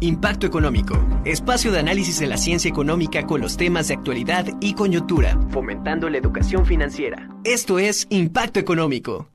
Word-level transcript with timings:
Impacto 0.00 0.46
Económico, 0.46 0.96
espacio 1.24 1.72
de 1.72 1.80
análisis 1.80 2.20
de 2.20 2.28
la 2.28 2.36
ciencia 2.36 2.68
económica 2.68 3.26
con 3.26 3.40
los 3.40 3.56
temas 3.56 3.88
de 3.88 3.94
actualidad 3.94 4.46
y 4.60 4.74
coyuntura, 4.74 5.36
fomentando 5.50 6.08
la 6.08 6.18
educación 6.18 6.64
financiera. 6.64 7.28
Esto 7.42 7.80
es 7.80 8.06
Impacto 8.08 8.60
Económico. 8.60 9.28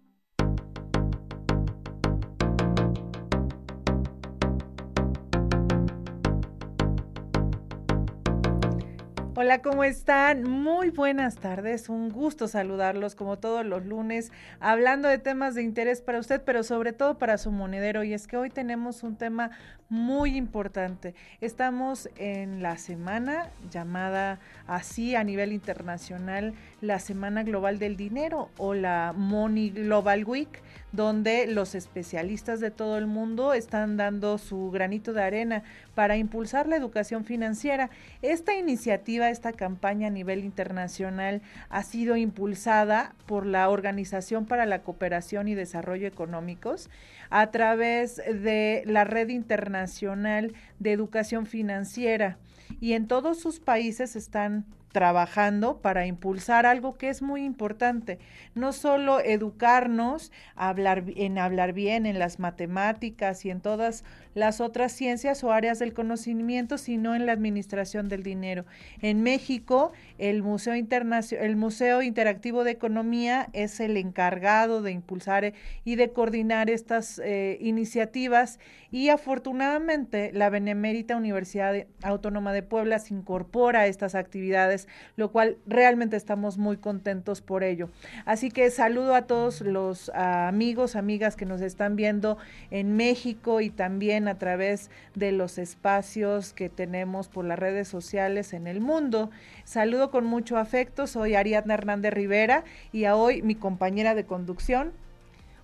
Hola, 9.43 9.61
¿cómo 9.61 9.83
están? 9.83 10.49
Muy 10.49 10.89
buenas 10.89 11.35
tardes, 11.35 11.89
un 11.89 12.07
gusto 12.07 12.47
saludarlos 12.47 13.13
como 13.13 13.39
todos 13.39 13.65
los 13.65 13.85
lunes, 13.85 14.31
hablando 14.61 15.09
de 15.09 15.17
temas 15.17 15.53
de 15.53 15.63
interés 15.63 16.01
para 16.01 16.19
usted, 16.19 16.41
pero 16.45 16.63
sobre 16.63 16.93
todo 16.93 17.17
para 17.17 17.37
su 17.37 17.51
monedero. 17.51 18.05
Y 18.05 18.13
es 18.13 18.25
que 18.25 18.37
hoy 18.37 18.49
tenemos 18.49 19.03
un 19.03 19.17
tema 19.17 19.51
muy 19.89 20.37
importante. 20.37 21.13
Estamos 21.39 22.09
en 22.15 22.63
la 22.63 22.77
semana 22.77 23.49
llamada 23.69 24.39
así 24.65 25.15
a 25.15 25.23
nivel 25.23 25.51
internacional, 25.51 26.55
la 26.81 26.99
Semana 26.99 27.43
Global 27.43 27.77
del 27.77 27.95
Dinero 27.95 28.49
o 28.57 28.73
la 28.73 29.13
Money 29.15 29.69
Global 29.69 30.25
Week, 30.25 30.63
donde 30.93 31.45
los 31.45 31.75
especialistas 31.75 32.59
de 32.59 32.71
todo 32.71 32.97
el 32.97 33.05
mundo 33.05 33.53
están 33.53 33.97
dando 33.97 34.39
su 34.39 34.71
granito 34.71 35.13
de 35.13 35.21
arena 35.21 35.63
para 35.93 36.17
impulsar 36.17 36.67
la 36.67 36.75
educación 36.75 37.23
financiera. 37.23 37.91
Esta 38.23 38.55
iniciativa, 38.55 39.29
esta 39.33 39.51
campaña 39.51 40.07
a 40.07 40.11
nivel 40.11 40.45
internacional 40.45 41.41
ha 41.69 41.83
sido 41.83 42.15
impulsada 42.15 43.13
por 43.25 43.45
la 43.45 43.69
Organización 43.69 44.45
para 44.45 44.65
la 44.65 44.83
Cooperación 44.83 45.49
y 45.49 45.55
Desarrollo 45.55 46.07
Económicos 46.07 46.89
a 47.29 47.51
través 47.51 48.15
de 48.15 48.83
la 48.85 49.03
Red 49.03 49.29
Internacional 49.29 50.53
de 50.79 50.93
Educación 50.93 51.45
Financiera. 51.45 52.37
Y 52.79 52.93
en 52.93 53.07
todos 53.07 53.39
sus 53.39 53.59
países 53.59 54.15
están 54.15 54.65
trabajando 54.93 55.81
para 55.81 56.05
impulsar 56.05 56.65
algo 56.65 56.97
que 56.97 57.09
es 57.09 57.21
muy 57.21 57.43
importante, 57.43 58.19
no 58.55 58.71
solo 58.71 59.19
educarnos 59.19 60.31
en 60.55 61.37
hablar 61.39 61.73
bien 61.73 62.05
en 62.05 62.19
las 62.19 62.39
matemáticas 62.39 63.43
y 63.43 63.49
en 63.49 63.59
todas 63.59 64.05
las 64.33 64.61
otras 64.61 64.91
ciencias 64.91 65.43
o 65.43 65.51
áreas 65.51 65.79
del 65.79 65.93
conocimiento, 65.93 66.77
sino 66.77 67.15
en 67.15 67.25
la 67.25 67.31
administración 67.31 68.09
del 68.09 68.23
dinero. 68.23 68.65
En 69.01 69.23
México, 69.23 69.91
el 70.17 70.43
Museo, 70.43 70.73
el 70.73 71.55
Museo 71.55 72.01
Interactivo 72.01 72.63
de 72.63 72.71
Economía 72.71 73.49
es 73.53 73.79
el 73.79 73.97
encargado 73.97 74.81
de 74.81 74.91
impulsar 74.91 75.53
y 75.83 75.95
de 75.95 76.11
coordinar 76.11 76.69
estas 76.69 77.19
eh, 77.19 77.57
iniciativas 77.59 78.59
y 78.91 79.09
afortunadamente 79.09 80.31
la 80.33 80.51
Benemérita 80.51 81.17
Universidad 81.17 81.87
Autónoma 82.03 82.53
de 82.53 82.61
Puebla 82.61 82.99
se 82.99 83.15
incorpora 83.15 83.81
a 83.81 83.87
estas 83.87 84.13
actividades, 84.13 84.87
lo 85.15 85.31
cual 85.31 85.57
realmente 85.65 86.15
estamos 86.15 86.59
muy 86.59 86.77
contentos 86.77 87.41
por 87.41 87.63
ello. 87.63 87.89
Así 88.25 88.51
que 88.51 88.69
saludo 88.69 89.15
a 89.15 89.23
todos 89.23 89.61
los 89.61 90.09
amigos, 90.09 90.95
amigas 90.95 91.35
que 91.35 91.45
nos 91.45 91.61
están 91.61 91.95
viendo 91.95 92.37
en 92.69 92.95
México 92.95 93.61
y 93.61 93.71
también 93.71 94.22
a 94.27 94.37
través 94.37 94.89
de 95.15 95.31
los 95.31 95.57
espacios 95.57 96.53
que 96.53 96.69
tenemos 96.69 97.27
por 97.27 97.45
las 97.45 97.59
redes 97.59 97.87
sociales 97.87 98.53
en 98.53 98.67
el 98.67 98.79
mundo. 98.79 99.29
Saludo 99.63 100.11
con 100.11 100.25
mucho 100.25 100.57
afecto, 100.57 101.07
soy 101.07 101.35
Ariadna 101.35 101.73
Hernández 101.73 102.13
Rivera 102.13 102.63
y 102.91 103.05
a 103.05 103.15
hoy 103.15 103.41
mi 103.41 103.55
compañera 103.55 104.15
de 104.15 104.25
conducción. 104.25 104.91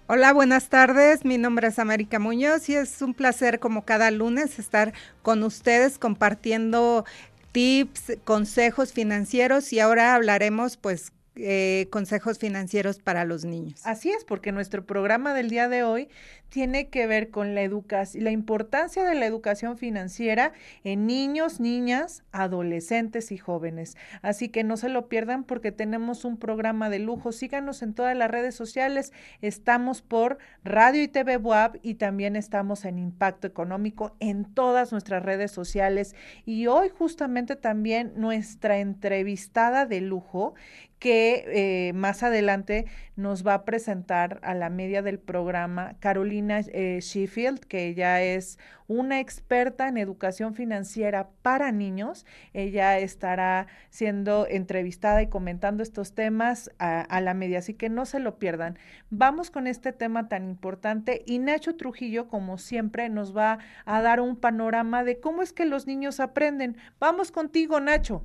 Hola, 0.08 0.34
buenas 0.34 0.70
tardes. 0.70 1.24
Mi 1.24 1.38
nombre 1.38 1.68
es 1.68 1.78
América 1.78 2.18
Muñoz 2.18 2.68
y 2.68 2.76
es 2.76 3.04
un 3.04 3.14
placer 3.14 3.60
como 3.60 3.86
cada 3.86 4.10
lunes 4.10 4.58
estar 4.58 4.94
con 5.22 5.44
ustedes 5.44 6.00
compartiendo 6.00 7.06
tips, 7.52 8.18
consejos 8.24 8.92
financieros 8.92 9.72
y 9.72 9.80
ahora 9.80 10.16
hablaremos 10.16 10.78
pues 10.78 11.12
eh, 11.42 11.88
consejos 11.90 12.38
financieros 12.38 13.00
para 13.00 13.26
los 13.26 13.46
niños. 13.46 13.82
Así 13.86 14.12
es, 14.12 14.26
porque 14.26 14.52
nuestro 14.52 14.86
programa 14.86 15.34
del 15.34 15.50
día 15.50 15.70
de 15.70 15.84
hoy 15.84 16.10
tiene 16.50 16.90
que 16.90 17.08
ver 17.08 17.30
con 17.30 17.56
la 17.56 17.62
educación, 17.62 18.24
la 18.24 18.32
importancia 18.32 19.04
de 19.04 19.16
la 19.16 19.26
educación 19.26 19.78
financiera 19.78 20.52
en 20.84 21.06
niños, 21.06 21.60
niñas, 21.60 22.24
adolescentes 22.32 23.32
y 23.32 23.38
jóvenes. 23.38 23.96
Así 24.22 24.50
que 24.50 24.64
no 24.64 24.76
se 24.76 24.90
lo 24.90 25.08
pierdan 25.08 25.44
porque 25.44 25.72
tenemos 25.72 26.26
un 26.26 26.38
programa 26.38 26.90
de 26.90 27.00
lujo. 27.00 27.32
Síganos 27.32 27.82
en 27.82 27.94
todas 27.94 28.18
las 28.18 28.32
redes 28.32 28.56
sociales. 28.56 29.14
Estamos 29.42 30.02
por 30.02 30.40
Radio 30.64 31.04
y 31.04 31.08
TV 31.08 31.38
WAP 31.38 31.78
y 31.82 31.96
también 31.96 32.36
estamos 32.36 32.84
en 32.86 33.00
Impacto 33.00 33.48
Económico 33.48 34.16
en 34.20 34.46
todas 34.46 34.92
nuestras 34.92 35.24
redes 35.24 35.52
sociales. 35.52 36.16
Y 36.46 36.68
hoy 36.68 36.90
justamente 36.90 37.56
también 37.56 38.14
nuestra 38.16 38.80
entrevistada 38.80 39.86
de 39.86 40.02
lujo 40.02 40.56
que 41.00 41.46
eh, 41.48 41.94
más 41.94 42.24
adelante 42.24 42.86
nos 43.16 43.46
va 43.46 43.54
a 43.54 43.66
presentar 43.66 44.40
a 44.44 44.54
la 44.54 44.70
media 44.70 45.02
del 45.02 45.20
programa 45.20 45.96
Carolina 46.00 46.60
eh, 46.60 47.00
Sheffield, 47.02 47.60
que 47.62 47.88
ella 47.88 48.22
es 48.22 48.60
una 48.88 49.20
experta 49.20 49.88
en 49.88 49.98
educación 49.98 50.56
financiera 50.56 51.30
para 51.42 51.72
niños. 51.72 52.26
Ella 52.54 52.98
estará 53.00 53.68
siendo 53.90 54.48
entrevistada 54.48 55.22
y 55.22 55.28
comentando 55.28 55.84
estos 55.84 56.14
temas 56.14 56.72
a, 56.80 57.02
a 57.02 57.22
la 57.22 57.34
media, 57.34 57.60
así 57.60 57.74
que 57.74 57.90
no 57.90 58.06
se 58.06 58.20
lo 58.20 58.38
pierdan. 58.38 58.78
Vamos 59.10 59.52
con 59.52 59.68
este 59.68 59.94
tema 59.94 60.28
tan 60.28 60.46
importante 60.50 61.24
y 61.26 61.40
Nacho 61.40 61.76
Trujillo, 61.76 62.28
como 62.28 62.58
siempre, 62.58 63.10
nos 63.10 63.36
va 63.36 63.60
a 63.86 64.02
dar 64.02 64.22
un 64.22 64.36
panorama 64.36 65.04
de 65.04 65.20
cómo 65.20 65.42
es 65.42 65.54
que 65.54 65.66
los 65.66 65.88
niños 65.88 66.20
aprenden. 66.20 66.78
Vamos 67.00 67.32
contigo, 67.32 67.80
Nacho. 67.80 68.24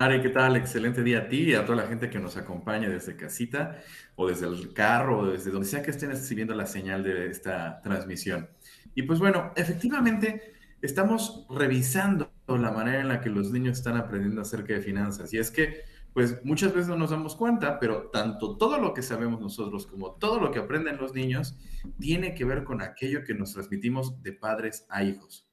Ari, 0.00 0.22
¿qué 0.22 0.28
tal? 0.28 0.54
Excelente 0.54 1.02
día 1.02 1.18
a 1.18 1.28
ti 1.28 1.38
y 1.38 1.54
a 1.54 1.64
toda 1.64 1.82
la 1.82 1.88
gente 1.88 2.08
que 2.08 2.20
nos 2.20 2.36
acompaña 2.36 2.88
desde 2.88 3.16
casita 3.16 3.82
o 4.14 4.28
desde 4.28 4.46
el 4.46 4.72
carro 4.72 5.18
o 5.18 5.26
desde 5.26 5.50
donde 5.50 5.66
sea 5.66 5.82
que 5.82 5.90
estén 5.90 6.10
recibiendo 6.10 6.54
la 6.54 6.66
señal 6.66 7.02
de 7.02 7.26
esta 7.26 7.80
transmisión. 7.82 8.48
Y 8.94 9.02
pues 9.02 9.18
bueno, 9.18 9.52
efectivamente 9.56 10.54
estamos 10.82 11.48
revisando 11.50 12.30
la 12.46 12.70
manera 12.70 13.00
en 13.00 13.08
la 13.08 13.20
que 13.20 13.28
los 13.28 13.50
niños 13.50 13.78
están 13.78 13.96
aprendiendo 13.96 14.40
acerca 14.40 14.72
de 14.72 14.82
finanzas. 14.82 15.34
Y 15.34 15.38
es 15.38 15.50
que, 15.50 15.82
pues 16.12 16.44
muchas 16.44 16.72
veces 16.72 16.86
no 16.86 16.96
nos 16.96 17.10
damos 17.10 17.34
cuenta, 17.34 17.80
pero 17.80 18.08
tanto 18.12 18.56
todo 18.56 18.78
lo 18.78 18.94
que 18.94 19.02
sabemos 19.02 19.40
nosotros 19.40 19.84
como 19.88 20.12
todo 20.12 20.38
lo 20.38 20.52
que 20.52 20.60
aprenden 20.60 20.98
los 20.98 21.12
niños 21.12 21.58
tiene 21.98 22.36
que 22.36 22.44
ver 22.44 22.62
con 22.62 22.82
aquello 22.82 23.24
que 23.24 23.34
nos 23.34 23.52
transmitimos 23.52 24.22
de 24.22 24.32
padres 24.32 24.86
a 24.90 25.02
hijos. 25.02 25.48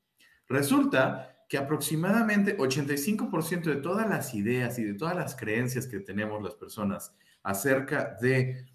Resulta 0.48 1.35
que 1.48 1.58
aproximadamente 1.58 2.58
85% 2.58 3.64
de 3.64 3.76
todas 3.76 4.10
las 4.10 4.34
ideas 4.34 4.80
y 4.80 4.84
de 4.84 4.94
todas 4.96 5.16
las 5.16 5.36
creencias 5.36 5.88
que 5.88 6.00
tenemos 6.00 6.42
las 6.44 6.56
personas 6.56 7.16
acerca 7.44 8.18
de 8.20 8.66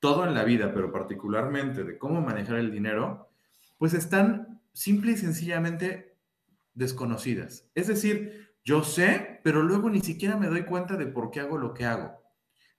todo 0.00 0.26
en 0.26 0.34
la 0.34 0.44
vida, 0.44 0.72
pero 0.74 0.92
particularmente 0.92 1.84
de 1.84 1.98
cómo 1.98 2.20
manejar 2.20 2.56
el 2.56 2.70
dinero, 2.70 3.30
pues 3.78 3.94
están 3.94 4.60
simple 4.72 5.12
y 5.12 5.16
sencillamente 5.16 6.16
desconocidas. 6.74 7.68
Es 7.74 7.86
decir, 7.86 8.54
yo 8.64 8.82
sé, 8.82 9.40
pero 9.44 9.62
luego 9.62 9.88
ni 9.88 10.00
siquiera 10.00 10.36
me 10.36 10.48
doy 10.48 10.64
cuenta 10.64 10.96
de 10.96 11.06
por 11.06 11.30
qué 11.30 11.40
hago 11.40 11.56
lo 11.56 11.72
que 11.72 11.84
hago. 11.84 12.20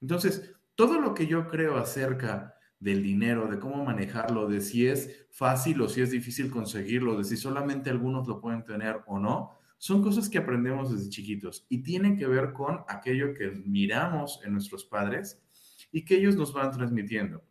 Entonces, 0.02 0.54
todo 0.76 1.00
lo 1.00 1.14
que 1.14 1.28
yo 1.28 1.48
creo 1.48 1.78
acerca 1.78 2.57
del 2.80 3.02
dinero, 3.02 3.48
de 3.48 3.60
cómo 3.60 3.84
manejarlo, 3.84 4.48
de 4.48 4.62
si 4.62 4.88
es 4.88 5.28
fácil 5.32 5.82
o 5.82 5.90
si 5.90 6.02
es 6.02 6.12
difícil 6.12 6.52
conseguirlo, 6.52 7.18
de 7.18 7.24
si 7.24 7.38
solamente 7.38 7.90
algunos 7.90 8.28
lo 8.28 8.40
pueden 8.40 8.64
tener 8.64 9.02
o 9.08 9.20
no, 9.20 9.58
son 9.78 10.02
cosas 10.02 10.30
que 10.30 10.38
aprendemos 10.38 10.92
desde 10.92 11.10
chiquitos 11.10 11.66
y 11.70 11.84
tienen 11.84 12.18
que 12.18 12.28
ver 12.28 12.54
con 12.54 12.80
aquello 12.88 13.34
que 13.34 13.52
miramos 13.66 14.42
en 14.44 14.54
nuestros 14.54 14.86
padres 14.86 15.42
y 15.92 16.04
que 16.04 16.16
ellos 16.16 16.36
nos 16.36 16.54
van 16.54 16.72
transmitiendo. 16.72 17.44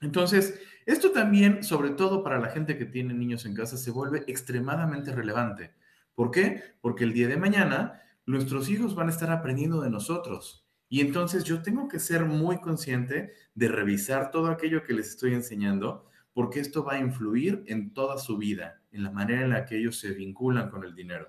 Entonces, 0.00 0.60
esto 0.84 1.10
también, 1.10 1.64
sobre 1.64 1.90
todo 1.90 2.22
para 2.22 2.38
la 2.38 2.48
gente 2.48 2.76
que 2.76 2.84
tiene 2.84 3.14
niños 3.14 3.46
en 3.46 3.54
casa, 3.54 3.76
se 3.76 3.90
vuelve 3.90 4.24
extremadamente 4.26 5.12
relevante. 5.12 5.72
¿Por 6.14 6.30
qué? 6.30 6.62
Porque 6.80 7.04
el 7.04 7.12
día 7.12 7.28
de 7.28 7.36
mañana 7.36 8.02
nuestros 8.26 8.68
hijos 8.68 8.94
van 8.94 9.08
a 9.08 9.10
estar 9.10 9.30
aprendiendo 9.30 9.80
de 9.80 9.90
nosotros. 9.90 10.65
Y 10.88 11.00
entonces 11.00 11.44
yo 11.44 11.62
tengo 11.62 11.88
que 11.88 11.98
ser 11.98 12.24
muy 12.24 12.60
consciente 12.60 13.32
de 13.54 13.68
revisar 13.68 14.30
todo 14.30 14.48
aquello 14.48 14.84
que 14.84 14.94
les 14.94 15.08
estoy 15.08 15.34
enseñando, 15.34 16.06
porque 16.32 16.60
esto 16.60 16.84
va 16.84 16.94
a 16.94 16.98
influir 16.98 17.64
en 17.66 17.92
toda 17.92 18.18
su 18.18 18.36
vida, 18.36 18.82
en 18.92 19.02
la 19.02 19.10
manera 19.10 19.42
en 19.42 19.50
la 19.50 19.64
que 19.64 19.78
ellos 19.78 19.98
se 19.98 20.12
vinculan 20.12 20.70
con 20.70 20.84
el 20.84 20.94
dinero. 20.94 21.28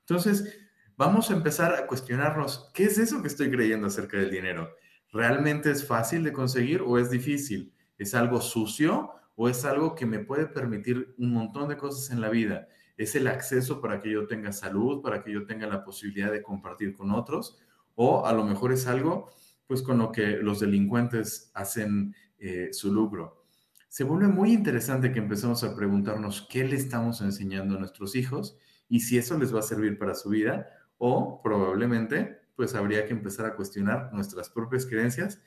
Entonces, 0.00 0.58
vamos 0.96 1.30
a 1.30 1.34
empezar 1.34 1.74
a 1.74 1.86
cuestionarnos, 1.86 2.70
¿qué 2.74 2.84
es 2.84 2.98
eso 2.98 3.22
que 3.22 3.28
estoy 3.28 3.50
creyendo 3.50 3.86
acerca 3.86 4.18
del 4.18 4.30
dinero? 4.30 4.74
¿Realmente 5.12 5.70
es 5.70 5.86
fácil 5.86 6.24
de 6.24 6.32
conseguir 6.32 6.82
o 6.82 6.98
es 6.98 7.10
difícil? 7.10 7.72
¿Es 7.98 8.14
algo 8.14 8.40
sucio 8.40 9.12
o 9.36 9.48
es 9.48 9.64
algo 9.64 9.94
que 9.94 10.06
me 10.06 10.18
puede 10.18 10.46
permitir 10.46 11.14
un 11.18 11.32
montón 11.32 11.68
de 11.68 11.76
cosas 11.76 12.10
en 12.10 12.20
la 12.20 12.28
vida? 12.28 12.68
¿Es 12.96 13.14
el 13.14 13.26
acceso 13.28 13.80
para 13.80 14.00
que 14.00 14.10
yo 14.10 14.26
tenga 14.26 14.52
salud, 14.52 15.02
para 15.02 15.22
que 15.22 15.32
yo 15.32 15.46
tenga 15.46 15.66
la 15.66 15.84
posibilidad 15.84 16.32
de 16.32 16.42
compartir 16.42 16.94
con 16.94 17.10
otros? 17.10 17.58
O 17.94 18.26
a 18.26 18.32
lo 18.32 18.44
mejor 18.44 18.72
es 18.72 18.86
algo 18.86 19.30
pues 19.66 19.82
con 19.82 19.98
lo 19.98 20.12
que 20.12 20.36
los 20.38 20.60
delincuentes 20.60 21.50
hacen 21.54 22.14
eh, 22.38 22.68
su 22.72 22.92
lucro. 22.92 23.46
se 23.88 24.04
vuelve 24.04 24.28
muy 24.28 24.52
interesante 24.52 25.12
que 25.12 25.18
empecemos 25.18 25.64
a 25.64 25.76
preguntarnos 25.76 26.46
qué 26.50 26.64
le 26.64 26.76
estamos 26.76 27.20
enseñando 27.20 27.76
a 27.76 27.78
nuestros 27.78 28.16
hijos 28.16 28.56
y 28.88 29.00
si 29.00 29.18
eso 29.18 29.38
les 29.38 29.54
va 29.54 29.60
a 29.60 29.62
servir 29.62 29.98
para 29.98 30.14
su 30.14 30.30
vida 30.30 30.68
o 30.98 31.40
probablemente 31.42 32.42
pues 32.56 32.74
habría 32.74 33.06
que 33.06 33.12
empezar 33.12 33.46
a 33.46 33.56
cuestionar 33.56 34.12
nuestras 34.12 34.50
propias 34.50 34.86
creencias 34.86 35.40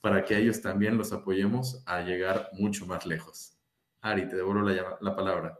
para 0.00 0.24
que 0.24 0.36
ellos 0.36 0.60
también 0.60 0.96
los 0.96 1.12
apoyemos 1.12 1.82
a 1.86 2.00
llegar 2.02 2.48
mucho 2.52 2.86
más 2.86 3.06
lejos. 3.06 3.58
Ari, 4.00 4.28
te 4.28 4.36
devuelvo 4.36 4.62
la 4.62 5.16
palabra. 5.16 5.58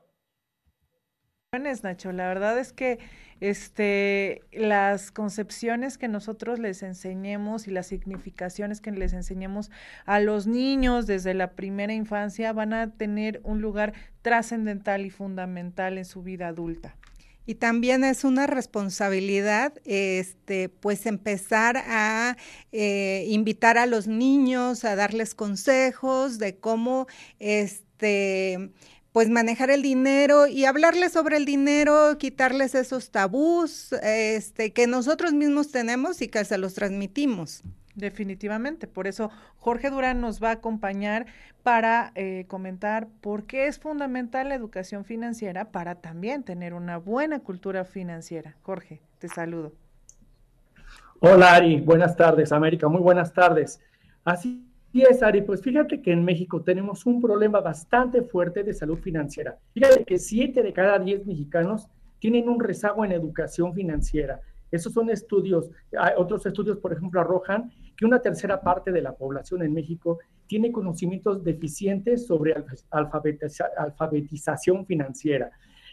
Nacho, 1.58 2.12
la 2.12 2.28
verdad 2.28 2.60
es 2.60 2.72
que 2.72 3.00
este, 3.40 4.42
las 4.52 5.10
concepciones 5.10 5.98
que 5.98 6.06
nosotros 6.06 6.60
les 6.60 6.84
enseñemos 6.84 7.66
y 7.66 7.72
las 7.72 7.88
significaciones 7.88 8.80
que 8.80 8.92
les 8.92 9.12
enseñemos 9.14 9.72
a 10.06 10.20
los 10.20 10.46
niños 10.46 11.08
desde 11.08 11.34
la 11.34 11.56
primera 11.56 11.92
infancia 11.92 12.52
van 12.52 12.72
a 12.72 12.92
tener 12.92 13.40
un 13.42 13.60
lugar 13.60 13.94
trascendental 14.22 15.04
y 15.04 15.10
fundamental 15.10 15.98
en 15.98 16.04
su 16.04 16.22
vida 16.22 16.46
adulta. 16.46 16.96
Y 17.46 17.56
también 17.56 18.04
es 18.04 18.22
una 18.22 18.46
responsabilidad, 18.46 19.72
este, 19.84 20.68
pues 20.68 21.04
empezar 21.04 21.78
a 21.78 22.36
eh, 22.70 23.24
invitar 23.26 23.76
a 23.76 23.86
los 23.86 24.06
niños, 24.06 24.84
a 24.84 24.94
darles 24.94 25.34
consejos 25.34 26.38
de 26.38 26.58
cómo, 26.58 27.08
este, 27.40 28.70
pues 29.12 29.28
manejar 29.28 29.70
el 29.70 29.82
dinero 29.82 30.46
y 30.46 30.64
hablarles 30.64 31.12
sobre 31.12 31.36
el 31.36 31.44
dinero, 31.44 32.16
quitarles 32.18 32.74
esos 32.74 33.10
tabús 33.10 33.92
este, 34.02 34.72
que 34.72 34.86
nosotros 34.86 35.32
mismos 35.32 35.72
tenemos 35.72 36.22
y 36.22 36.28
que 36.28 36.44
se 36.44 36.58
los 36.58 36.74
transmitimos. 36.74 37.62
Definitivamente, 37.96 38.86
por 38.86 39.08
eso 39.08 39.30
Jorge 39.58 39.90
Durán 39.90 40.20
nos 40.20 40.42
va 40.42 40.50
a 40.50 40.52
acompañar 40.52 41.26
para 41.64 42.12
eh, 42.14 42.44
comentar 42.46 43.08
por 43.20 43.44
qué 43.44 43.66
es 43.66 43.78
fundamental 43.78 44.48
la 44.48 44.54
educación 44.54 45.04
financiera 45.04 45.66
para 45.72 45.96
también 45.96 46.44
tener 46.44 46.72
una 46.72 46.96
buena 46.96 47.40
cultura 47.40 47.84
financiera. 47.84 48.56
Jorge, 48.62 49.02
te 49.18 49.28
saludo. 49.28 49.72
Hola 51.18 51.54
Ari, 51.54 51.80
buenas 51.80 52.16
tardes, 52.16 52.52
América, 52.52 52.88
muy 52.88 53.00
buenas 53.00 53.32
tardes. 53.32 53.80
Así 54.24 54.69
y 54.92 55.02
es, 55.02 55.22
Ari, 55.22 55.42
pues 55.42 55.62
fíjate 55.62 56.02
que 56.02 56.12
en 56.12 56.24
México 56.24 56.62
tenemos 56.62 57.06
un 57.06 57.20
problema 57.20 57.60
bastante 57.60 58.22
fuerte 58.22 58.64
de 58.64 58.74
salud 58.74 58.98
financiera. 58.98 59.58
Fíjate 59.72 60.04
que 60.04 60.18
7 60.18 60.62
de 60.62 60.72
cada 60.72 60.98
10 60.98 61.26
mexicanos 61.26 61.88
tienen 62.18 62.48
un 62.48 62.58
rezago 62.58 63.04
en 63.04 63.12
educación 63.12 63.72
financiera. 63.72 64.40
Esos 64.70 64.92
son 64.92 65.10
estudios, 65.10 65.70
otros 66.16 66.46
estudios, 66.46 66.78
por 66.78 66.92
ejemplo, 66.92 67.20
arrojan 67.20 67.70
que 67.96 68.04
una 68.04 68.20
tercera 68.20 68.60
parte 68.60 68.92
de 68.92 69.02
la 69.02 69.12
población 69.12 69.62
en 69.62 69.72
México 69.72 70.18
tiene 70.46 70.72
conocimientos 70.72 71.42
deficientes 71.44 72.26
sobre 72.26 72.54
alfabetización 72.90 74.86
financiera. 74.86 75.50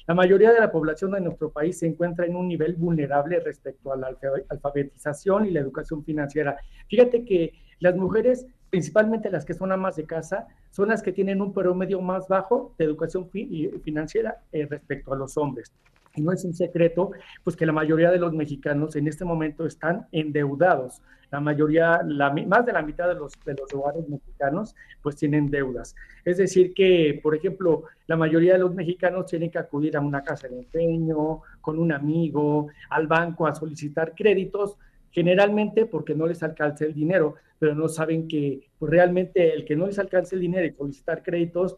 La 0.07 0.13
mayoría 0.13 0.51
de 0.53 0.59
la 0.59 0.71
población 0.71 1.11
de 1.11 1.21
nuestro 1.21 1.51
país 1.51 1.79
se 1.79 1.85
encuentra 1.85 2.25
en 2.25 2.35
un 2.35 2.47
nivel 2.47 2.75
vulnerable 2.75 3.39
respecto 3.41 3.91
a 3.91 3.97
la 3.97 4.15
alfabetización 4.49 5.45
y 5.45 5.51
la 5.51 5.59
educación 5.59 6.03
financiera. 6.03 6.57
Fíjate 6.87 7.25
que 7.25 7.53
las 7.79 7.95
mujeres 7.95 8.47
principalmente 8.69 9.29
las 9.29 9.45
que 9.45 9.53
son 9.53 9.71
amas 9.71 9.95
de 9.95 10.05
casa, 10.05 10.47
son 10.71 10.89
las 10.89 11.01
que 11.01 11.11
tienen 11.11 11.41
un 11.41 11.53
promedio 11.53 12.01
más 12.01 12.27
bajo 12.27 12.73
de 12.77 12.85
educación 12.85 13.29
financiera 13.29 14.41
eh, 14.51 14.67
respecto 14.69 15.13
a 15.13 15.17
los 15.17 15.37
hombres. 15.37 15.71
Y 16.15 16.21
no 16.21 16.31
es 16.31 16.43
un 16.43 16.53
secreto, 16.53 17.11
pues 17.43 17.55
que 17.55 17.65
la 17.65 17.73
mayoría 17.73 18.09
de 18.09 18.17
los 18.17 18.33
mexicanos 18.33 18.95
en 18.95 19.07
este 19.07 19.23
momento 19.23 19.65
están 19.65 20.07
endeudados. 20.11 21.01
La 21.29 21.39
mayoría, 21.41 22.01
más 22.47 22.65
de 22.65 22.73
la 22.73 22.81
mitad 22.81 23.07
de 23.07 23.15
los, 23.15 23.33
de 23.45 23.53
los 23.53 23.71
hogares 23.73 24.07
mexicanos, 24.07 24.75
pues 25.03 25.15
tienen 25.17 25.51
deudas. 25.51 25.93
Es 26.25 26.37
decir, 26.37 26.73
que, 26.73 27.19
por 27.21 27.35
ejemplo, 27.35 27.83
la 28.07 28.15
mayoría 28.15 28.53
de 28.53 28.59
los 28.59 28.73
mexicanos 28.73 29.27
tienen 29.27 29.51
que 29.51 29.59
acudir 29.59 29.95
a 29.95 30.01
una 30.01 30.23
casa 30.23 30.47
de 30.47 30.57
empeño, 30.57 31.41
con 31.61 31.77
un 31.77 31.91
amigo, 31.91 32.69
al 32.89 33.07
banco 33.07 33.45
a 33.45 33.53
solicitar 33.53 34.15
créditos, 34.15 34.77
generalmente 35.17 35.87
porque 35.87 36.13
no 36.13 36.27
les 36.27 36.43
alcanza 36.43 36.85
el 36.85 36.93
dinero 36.93 37.37
pero 37.59 37.75
no 37.75 37.87
saben 37.87 38.27
que 38.27 38.69
pues, 38.77 38.91
realmente 38.91 39.53
el 39.53 39.65
que 39.65 39.75
no 39.75 39.87
les 39.87 39.99
alcance 39.99 40.35
el 40.35 40.41
dinero 40.41 40.67
y 40.67 40.71
solicitar 40.73 41.23
créditos, 41.23 41.77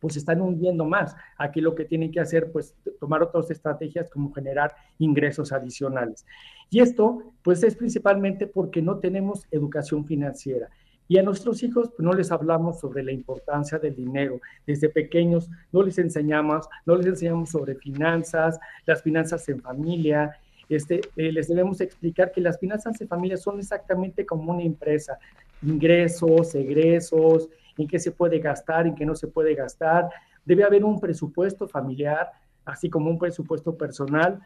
pues 0.00 0.16
están 0.16 0.40
hundiendo 0.40 0.84
más. 0.84 1.14
Aquí 1.36 1.60
lo 1.60 1.74
que 1.74 1.84
tienen 1.84 2.10
que 2.10 2.20
hacer, 2.20 2.50
pues 2.52 2.74
tomar 3.00 3.22
otras 3.22 3.50
estrategias 3.50 4.08
como 4.10 4.32
generar 4.32 4.74
ingresos 4.98 5.52
adicionales. 5.52 6.24
Y 6.70 6.80
esto, 6.80 7.34
pues 7.42 7.62
es 7.62 7.74
principalmente 7.76 8.46
porque 8.46 8.80
no 8.80 8.98
tenemos 8.98 9.46
educación 9.50 10.06
financiera. 10.06 10.68
Y 11.10 11.16
a 11.18 11.22
nuestros 11.22 11.62
hijos 11.62 11.88
pues, 11.88 12.00
no 12.00 12.12
les 12.12 12.30
hablamos 12.30 12.80
sobre 12.80 13.02
la 13.02 13.12
importancia 13.12 13.78
del 13.78 13.96
dinero. 13.96 14.40
Desde 14.66 14.90
pequeños 14.90 15.50
no 15.72 15.82
les 15.82 15.98
enseñamos, 15.98 16.68
no 16.84 16.96
les 16.96 17.06
enseñamos 17.06 17.50
sobre 17.50 17.74
finanzas, 17.74 18.58
las 18.86 19.02
finanzas 19.02 19.48
en 19.48 19.60
familia, 19.60 20.38
este, 20.68 21.00
eh, 21.16 21.32
les 21.32 21.48
debemos 21.48 21.80
explicar 21.80 22.32
que 22.32 22.40
las 22.40 22.58
finanzas 22.58 22.98
de 22.98 23.06
familia 23.06 23.36
son 23.36 23.58
exactamente 23.58 24.26
como 24.26 24.52
una 24.52 24.62
empresa, 24.62 25.18
ingresos, 25.62 26.54
egresos, 26.54 27.48
en 27.76 27.88
qué 27.88 27.98
se 27.98 28.10
puede 28.10 28.38
gastar, 28.38 28.86
en 28.86 28.94
qué 28.94 29.06
no 29.06 29.14
se 29.14 29.28
puede 29.28 29.54
gastar. 29.54 30.08
Debe 30.44 30.64
haber 30.64 30.84
un 30.84 31.00
presupuesto 31.00 31.68
familiar, 31.68 32.30
así 32.64 32.90
como 32.90 33.10
un 33.10 33.18
presupuesto 33.18 33.76
personal. 33.76 34.40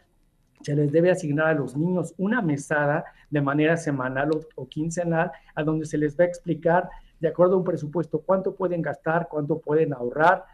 Se 0.61 0.77
les 0.77 0.93
debe 0.93 1.11
asignar 1.11 1.49
a 1.49 1.55
los 1.55 1.77
niños 1.77 2.15
una 2.19 2.41
mesada 2.41 3.05
de 3.31 3.41
manera 3.41 3.77
semanal 3.77 4.31
o, 4.31 4.41
o 4.55 4.69
quincenal, 4.69 5.33
a 5.55 5.63
donde 5.63 5.87
se 5.87 5.99
les 5.99 6.19
va 6.19 6.25
a 6.25 6.29
explicar 6.29 6.89
de 7.19 7.29
acuerdo 7.29 7.55
a 7.55 7.59
un 7.59 7.65
presupuesto 7.65 8.21
cuánto 8.21 8.55
pueden 8.55 8.83
gastar, 8.83 9.29
cuánto 9.29 9.59
pueden 9.59 9.93
ahorrar, 9.93 10.45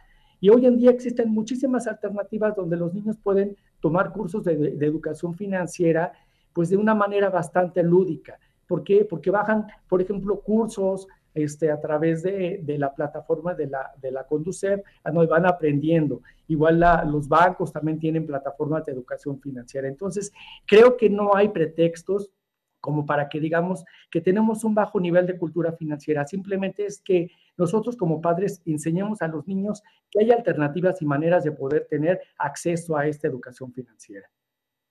y 0.41 0.51
hoy 0.51 0.67
en 0.67 0.77
día 0.77 0.91
existen 0.91 1.31
muchísimas 1.31 1.87
alternativas 1.87 2.55
donde 2.55 2.77
los 2.77 2.95
niños 2.95 3.17
pueden 3.17 3.57
tomar 3.81 4.13
cursos 4.13 4.45
de, 4.45 4.77
educación 4.81 5.35
financiera, 5.35 6.13
pues 6.53 6.71
de 6.71 6.77
una 6.77 6.95
manera 6.95 7.31
bastante 7.31 7.83
lúdica. 7.83 8.39
¿Por 8.67 8.85
qué? 8.85 9.05
Porque 9.05 9.31
bajan, 9.31 9.67
por 9.89 10.03
ejemplo, 10.03 10.41
cursos 10.41 11.09
este, 11.35 11.71
a 11.71 11.81
través 11.81 12.23
de, 12.23 12.63
la 12.79 12.93
plataforma 12.95 13.55
de 13.55 13.69
la, 13.69 13.93
de 14.01 14.11
la 14.11 14.25
Conducef, 14.25 14.81
donde 15.05 15.27
van 15.27 15.47
aprendiendo. 15.47 16.23
Igual 16.49 16.83
los 17.07 17.29
bancos 17.29 17.73
también 17.73 17.99
tienen 17.99 18.27
plataformas 18.27 18.85
de 18.85 18.93
educación 18.93 19.41
financiera. 19.41 19.87
Entonces, 19.87 20.33
creo 20.67 20.97
que 20.97 21.09
no 21.09 21.35
hay 21.35 21.49
pretextos 21.49 22.33
como 22.81 23.07
para 23.07 23.29
que 23.29 23.41
digamos 23.41 23.85
que 24.11 24.21
tenemos 24.21 24.65
un 24.65 24.75
bajo 24.75 25.01
nivel 25.01 25.27
de 25.27 25.39
cultura 25.39 25.73
financiera. 25.73 26.27
Simplemente 26.27 26.87
es 26.87 27.01
que 27.01 27.31
nosotros 27.57 27.97
como 27.97 28.21
padres 28.21 28.63
enseñemos 28.65 29.23
a 29.23 29.29
los 29.29 29.47
niños 29.47 29.83
que 30.11 30.21
hay 30.21 30.31
alternativas 30.31 31.03
y 31.03 31.07
maneras 31.07 31.45
de 31.45 31.53
poder 31.53 31.87
tener 31.89 32.21
acceso 32.39 32.97
a 32.97 33.07
esta 33.07 33.27
educación 33.29 33.73
financiera. 33.73 34.29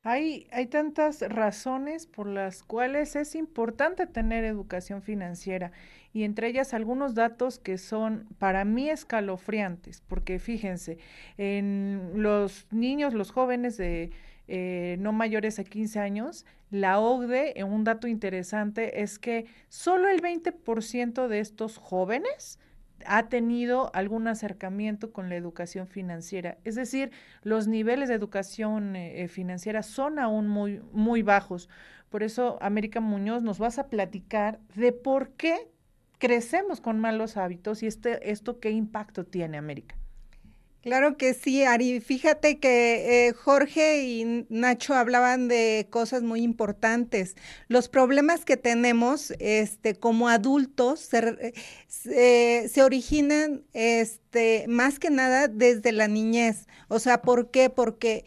Hay, 0.03 0.47
hay 0.51 0.67
tantas 0.67 1.21
razones 1.21 2.07
por 2.07 2.27
las 2.27 2.63
cuales 2.63 3.15
es 3.17 3.35
importante 3.35 4.07
tener 4.07 4.45
educación 4.45 5.01
financiera 5.01 5.73
y 6.13 6.23
entre 6.23 6.47
ellas 6.47 6.73
algunos 6.73 7.13
datos 7.13 7.59
que 7.59 7.77
son 7.77 8.25
para 8.39 8.63
mí 8.63 8.89
escalofriantes, 8.89 10.01
porque 10.07 10.39
fíjense, 10.39 10.97
en 11.37 12.11
los 12.15 12.67
niños, 12.71 13.13
los 13.13 13.31
jóvenes 13.31 13.75
de 13.75 14.11
eh, 14.47 14.97
no 14.99 15.11
mayores 15.11 15.59
a 15.59 15.63
15 15.63 15.99
años, 15.99 16.45
la 16.69 16.99
OCDE, 16.99 17.63
un 17.63 17.83
dato 17.83 18.07
interesante 18.07 19.01
es 19.01 19.19
que 19.19 19.45
solo 19.69 20.09
el 20.09 20.21
20% 20.21 21.27
de 21.27 21.39
estos 21.39 21.77
jóvenes 21.77 22.59
ha 23.05 23.29
tenido 23.29 23.91
algún 23.93 24.27
acercamiento 24.27 25.11
con 25.11 25.29
la 25.29 25.35
educación 25.35 25.87
financiera. 25.87 26.57
Es 26.63 26.75
decir, 26.75 27.11
los 27.43 27.67
niveles 27.67 28.09
de 28.09 28.15
educación 28.15 28.95
eh, 28.95 29.23
eh, 29.23 29.27
financiera 29.27 29.83
son 29.83 30.19
aún 30.19 30.47
muy, 30.47 30.81
muy 30.91 31.21
bajos. 31.21 31.69
Por 32.09 32.23
eso, 32.23 32.57
América 32.61 32.99
Muñoz, 32.99 33.43
nos 33.43 33.59
vas 33.59 33.79
a 33.79 33.87
platicar 33.87 34.59
de 34.75 34.91
por 34.91 35.31
qué 35.31 35.69
crecemos 36.17 36.81
con 36.81 36.99
malos 36.99 37.37
hábitos 37.37 37.83
y 37.83 37.87
este, 37.87 38.31
esto 38.31 38.59
qué 38.59 38.71
impacto 38.71 39.25
tiene, 39.25 39.57
América. 39.57 39.95
Claro 40.87 41.17
que 41.17 41.33
sí, 41.33 41.63
Ari. 41.65 41.99
Fíjate 41.99 42.59
que 42.59 43.27
eh, 43.27 43.33
Jorge 43.33 44.03
y 44.03 44.45
Nacho 44.47 44.93
hablaban 44.93 45.49
de 45.49 45.85
cosas 45.89 46.23
muy 46.23 46.43
importantes. 46.43 47.35
Los 47.67 47.89
problemas 47.89 48.45
que 48.45 48.55
tenemos 48.55 49.33
este, 49.39 49.95
como 49.95 50.29
adultos 50.29 51.01
se, 51.01 51.53
se, 52.69 52.83
originan 52.83 53.65
este, 53.73 54.63
más 54.69 54.97
que 54.97 55.09
nada 55.09 55.49
desde 55.49 55.91
la 55.91 56.07
niñez. 56.07 56.67
O 56.87 56.99
sea, 56.99 57.21
¿por 57.21 57.51
qué? 57.51 57.69
Porque 57.69 58.23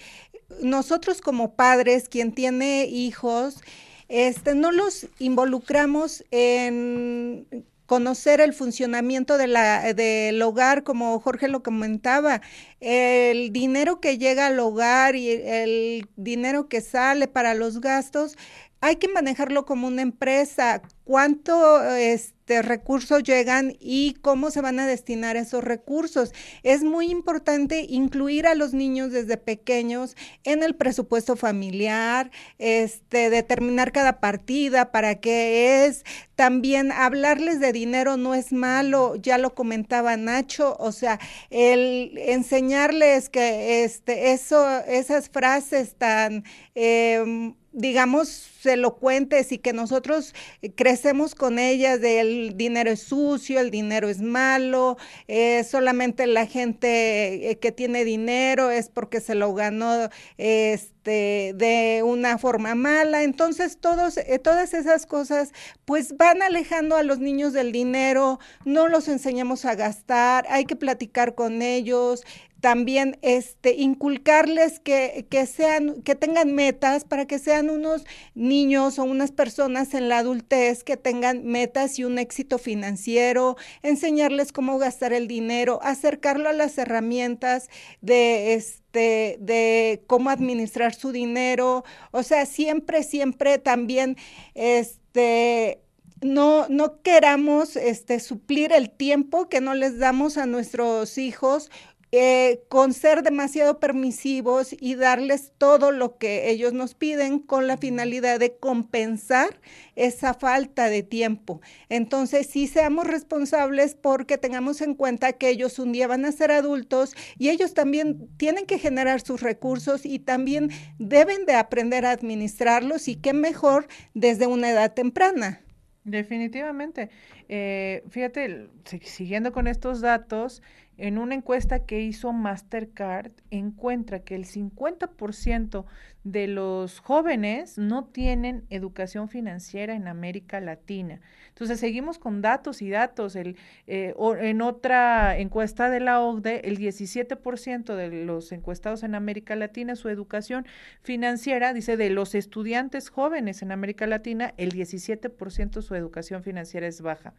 nosotros 0.61 1.23
como 1.23 1.55
padres, 1.55 2.11
quien 2.11 2.31
tiene 2.35 2.85
hijos, 2.85 3.63
este, 4.09 4.55
no 4.55 4.71
los 4.71 5.07
involucramos 5.19 6.27
en 6.31 7.47
conocer 7.91 8.41
el 8.41 8.53
funcionamiento 8.55 9.37
de 9.37 9.49
la, 9.49 9.93
del 9.95 10.41
hogar, 10.43 10.85
como 10.85 11.19
Jorge 11.19 11.49
lo 11.49 11.65
comentaba, 11.65 12.41
el 12.79 13.53
dinero 13.53 13.99
que 14.01 14.17
llega 14.17 14.47
al 14.47 14.61
hogar 14.61 15.17
y 15.17 15.29
el 15.29 16.09
dinero 16.15 16.69
que 16.69 16.83
sale 16.83 17.27
para 17.27 17.55
los 17.55 17.81
gastos, 17.81 18.39
hay 18.81 18.97
que 18.97 19.09
manejarlo 19.09 19.67
como 19.67 19.87
una 19.87 20.03
empresa. 20.03 20.83
¿Cuánto 21.05 21.85
este, 21.97 22.63
recursos 22.63 23.23
llegan 23.25 23.77
y 23.81 24.15
cómo 24.23 24.51
se 24.51 24.61
van 24.61 24.79
a 24.79 24.87
destinar 24.87 25.37
esos 25.37 25.63
recursos? 25.63 26.33
Es 26.63 26.83
muy 26.83 27.11
importante 27.11 27.85
incluir 27.89 28.47
a 28.47 28.55
los 28.55 28.73
niños 28.73 29.11
desde 29.11 29.37
pequeños 29.37 30.17
en 30.45 30.63
el 30.63 30.77
presupuesto 30.77 31.37
familiar, 31.37 32.31
este, 32.59 33.29
determinar 33.29 33.93
cada 33.93 34.21
partida 34.21 34.93
para 34.93 35.17
qué 35.17 35.85
es. 35.87 36.05
También 36.35 36.91
hablarles 36.91 37.61
de 37.61 37.73
dinero 37.73 38.17
no 38.17 38.35
es 38.35 38.53
malo, 38.53 39.17
ya 39.17 39.37
lo 39.37 39.55
comentaba 39.55 40.17
Nacho, 40.17 40.77
o 40.79 40.93
sea, 40.93 41.19
el 41.51 42.17
enseñarles 42.17 43.29
que 43.29 43.85
este, 43.85 44.33
eso, 44.33 44.67
esas 44.87 45.29
frases 45.29 45.97
tan... 45.97 46.45
Eh, 46.75 47.53
digamos, 47.73 48.51
elocuentes 48.67 49.53
y 49.53 49.59
que 49.59 49.73
nosotros 49.73 50.35
eh, 50.63 50.73
crecemos 50.73 51.35
con 51.35 51.59
ellas 51.59 52.01
de 52.01 52.21
el 52.21 52.57
dinero 52.57 52.91
es 52.91 53.03
sucio, 53.03 53.61
el 53.61 53.71
dinero 53.71 54.09
es 54.09 54.21
malo, 54.21 54.97
eh, 55.29 55.65
solamente 55.65 56.27
la 56.27 56.47
gente 56.47 57.51
eh, 57.51 57.59
que 57.59 57.73
tiene 57.73 58.05
dinero 58.05 58.71
es 58.71 58.89
porque 58.89 59.21
se 59.21 59.35
lo 59.35 59.55
ganó 59.55 60.09
este, 60.37 61.53
de 61.55 62.03
una 62.05 62.39
forma 62.39 62.75
mala. 62.75 63.23
Entonces, 63.23 63.79
todos, 63.81 64.19
todas 64.43 64.75
esas 64.75 65.07
cosas 65.07 65.53
pues 65.85 66.17
van 66.17 66.43
alejando 66.43 66.97
a 66.97 67.03
los 67.03 67.19
niños 67.19 67.53
del 67.53 67.73
dinero, 67.73 68.41
no 68.65 68.89
los 68.89 69.09
enseñamos 69.09 69.65
a 69.65 69.75
gastar, 69.75 70.47
hay 70.51 70.65
que 70.65 70.77
platicar 70.77 71.35
con 71.35 71.63
ellos, 71.63 72.25
también 72.61 73.19
este, 73.23 73.75
inculcarles 73.75 74.81
que, 74.81 75.27
que, 75.31 75.47
sean, 75.47 76.03
que 76.03 76.15
tengan 76.15 76.55
metas 76.55 77.05
para 77.05 77.27
que 77.27 77.39
sean 77.39 77.71
unos 77.71 78.05
niños 78.35 78.99
o 78.99 79.05
unas 79.05 79.33
personas 79.33 79.95
en 79.95 80.09
la 80.09 80.19
adultez 80.19 80.85
que 80.85 80.97
tengan 80.97 81.45
metas 81.45 81.99
y 81.99 82.05
un 82.05 82.19
éxito 82.19 82.59
financiero, 82.59 83.57
enseñarles 83.83 84.53
cómo 84.53 84.79
gastar 84.79 85.13
el 85.13 85.27
dinero, 85.27 85.81
acercarlo 85.83 86.49
a 86.49 86.53
las 86.53 86.77
herramientas 86.79 87.69
de 88.01 88.55
este 88.55 89.39
de 89.41 90.03
cómo 90.09 90.31
administrar 90.31 90.95
su 90.95 91.13
dinero, 91.13 91.85
o 92.11 92.23
sea, 92.25 92.45
siempre, 92.45 93.05
siempre 93.05 93.59
también 93.59 94.17
este 94.55 95.81
no, 96.23 96.67
no 96.69 97.01
queramos 97.03 97.77
este, 97.77 98.21
suplir 98.21 98.73
el 98.73 98.91
tiempo 98.91 99.49
que 99.49 99.61
no 99.61 99.75
les 99.75 99.99
damos 99.99 100.37
a 100.37 100.47
nuestros 100.47 101.17
hijos 101.19 101.71
eh, 102.13 102.65
con 102.69 102.93
ser 102.93 103.23
demasiado 103.23 103.79
permisivos 103.79 104.75
y 104.79 104.97
darles 104.97 105.53
todo 105.59 105.93
lo 105.93 106.19
que 106.19 106.51
ellos 106.51 106.73
nos 106.73 106.95
piden 106.95 107.39
con 107.39 107.69
la 107.69 107.77
finalidad 107.77 108.41
de 108.41 108.57
compensar 108.57 109.61
esa 109.95 110.35
falta 110.35 110.89
de 110.89 111.05
tiempo. 111.05 111.61
Entonces, 111.89 112.49
sí 112.49 112.67
seamos 112.67 113.07
responsables 113.07 113.95
porque 113.95 114.39
tengamos 114.39 114.81
en 114.81 114.95
cuenta 114.95 115.35
que 115.35 115.51
ellos 115.51 115.79
un 115.79 115.93
día 115.93 116.09
van 116.09 116.25
a 116.25 116.33
ser 116.33 116.51
adultos 116.51 117.15
y 117.39 117.51
ellos 117.51 117.75
también 117.75 118.29
tienen 118.37 118.67
que 118.67 118.79
generar 118.79 119.21
sus 119.21 119.41
recursos 119.41 120.05
y 120.05 120.19
también 120.19 120.71
deben 120.99 121.47
de 121.47 121.55
aprender 121.55 122.07
a 122.07 122.11
administrarlos 122.11 123.07
y 123.07 123.17
qué 123.17 123.33
mejor 123.33 123.87
desde 124.15 124.47
una 124.47 124.71
edad 124.71 124.95
temprana. 124.95 125.61
Definitivamente. 126.05 127.11
Eh, 127.49 128.03
fíjate, 128.09 128.69
siguiendo 129.03 129.53
con 129.53 129.67
estos 129.67 130.01
datos, 130.01 130.63
en 131.01 131.17
una 131.17 131.35
encuesta 131.35 131.87
que 131.87 132.03
hizo 132.03 132.33
Mastercard, 132.33 133.33
encuentra 133.51 134.21
que 134.21 134.35
el 134.35 134.45
50% 134.45 135.87
de 136.25 136.47
los 136.49 137.01
jóvenes 137.01 137.79
no 137.79 138.05
tienen 138.05 138.65
educación 138.69 139.29
financiera 139.29 139.95
en 139.95 140.07
América 140.07 140.61
Latina. 140.61 141.21
Entonces, 141.49 141.81
seguimos 141.81 142.19
con 142.19 142.43
datos 142.43 142.83
y 142.83 142.91
datos. 142.91 143.37
El, 143.37 143.57
eh, 143.87 144.15
en 144.41 144.63
otra 144.63 145.39
encuesta 145.39 145.89
de 145.89 146.01
la 146.01 146.21
OCDE, 146.21 146.69
el 146.69 146.79
17% 146.79 147.95
de 147.97 148.25
los 148.25 148.53
encuestados 148.53 149.03
en 149.03 149.15
América 149.15 149.57
Latina, 149.57 149.97
su 149.97 150.09
educación 150.09 150.67
financiera, 151.03 151.73
dice, 151.73 151.97
de 151.97 152.11
los 152.11 152.35
estudiantes 152.35 153.09
jóvenes 153.09 153.63
en 153.63 153.73
América 153.73 154.07
Latina, 154.07 154.55
el 154.59 154.73
17% 154.73 155.83
su 155.83 155.95
educación 155.95 156.43
financiera 156.43 156.87
es 156.87 157.01
baja. 157.01 157.35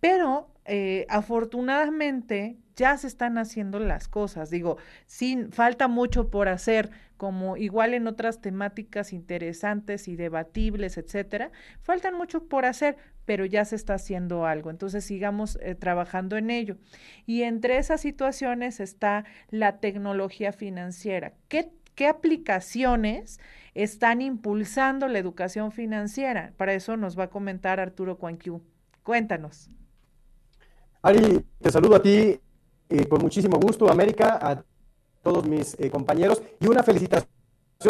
Pero 0.00 0.48
eh, 0.64 1.06
afortunadamente 1.08 2.56
ya 2.76 2.96
se 2.96 3.06
están 3.06 3.38
haciendo 3.38 3.78
las 3.78 4.08
cosas. 4.08 4.50
Digo, 4.50 4.78
sin 5.06 5.52
falta 5.52 5.88
mucho 5.88 6.30
por 6.30 6.48
hacer, 6.48 6.90
como 7.24 7.56
igual 7.56 7.94
en 7.94 8.06
otras 8.06 8.42
temáticas 8.42 9.14
interesantes 9.14 10.08
y 10.08 10.14
debatibles, 10.14 10.98
etcétera, 10.98 11.52
faltan 11.80 12.14
mucho 12.18 12.44
por 12.48 12.66
hacer, 12.66 12.98
pero 13.24 13.46
ya 13.46 13.64
se 13.64 13.76
está 13.76 13.94
haciendo 13.94 14.44
algo. 14.44 14.68
Entonces 14.68 15.06
sigamos 15.06 15.56
eh, 15.62 15.74
trabajando 15.74 16.36
en 16.36 16.50
ello. 16.50 16.76
Y 17.24 17.44
entre 17.44 17.78
esas 17.78 18.02
situaciones 18.02 18.78
está 18.78 19.24
la 19.48 19.78
tecnología 19.78 20.52
financiera. 20.52 21.32
¿Qué, 21.48 21.70
aplicaciones 22.06 23.40
están 23.72 24.20
impulsando 24.20 25.08
la 25.08 25.18
educación 25.18 25.72
financiera? 25.72 26.52
Para 26.58 26.74
eso 26.74 26.98
nos 26.98 27.18
va 27.18 27.24
a 27.24 27.30
comentar 27.30 27.80
Arturo 27.80 28.18
Cuanquiu. 28.18 28.60
Cuéntanos. 29.02 29.70
Ari, 31.00 31.42
te 31.58 31.70
saludo 31.70 31.96
a 31.96 32.02
ti 32.02 32.38
eh, 32.90 33.08
con 33.08 33.22
muchísimo 33.22 33.58
gusto, 33.58 33.90
América, 33.90 34.62
todos 35.24 35.44
mis 35.46 35.74
eh, 35.80 35.90
compañeros 35.90 36.40
y 36.60 36.68
una 36.68 36.84
felicitación 36.84 37.26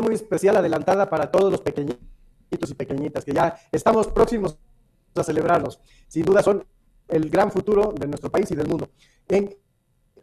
muy 0.02 0.14
especial 0.14 0.56
adelantada 0.56 1.10
para 1.10 1.30
todos 1.30 1.50
los 1.50 1.60
pequeñitos 1.60 2.00
y 2.70 2.74
pequeñitas 2.74 3.24
que 3.24 3.34
ya 3.34 3.54
estamos 3.70 4.06
próximos 4.06 4.56
a 5.14 5.22
celebrarlos. 5.22 5.80
Sin 6.08 6.24
duda 6.24 6.42
son 6.42 6.64
el 7.08 7.28
gran 7.28 7.50
futuro 7.50 7.92
de 7.92 8.06
nuestro 8.06 8.30
país 8.30 8.50
y 8.50 8.54
del 8.54 8.68
mundo. 8.68 8.88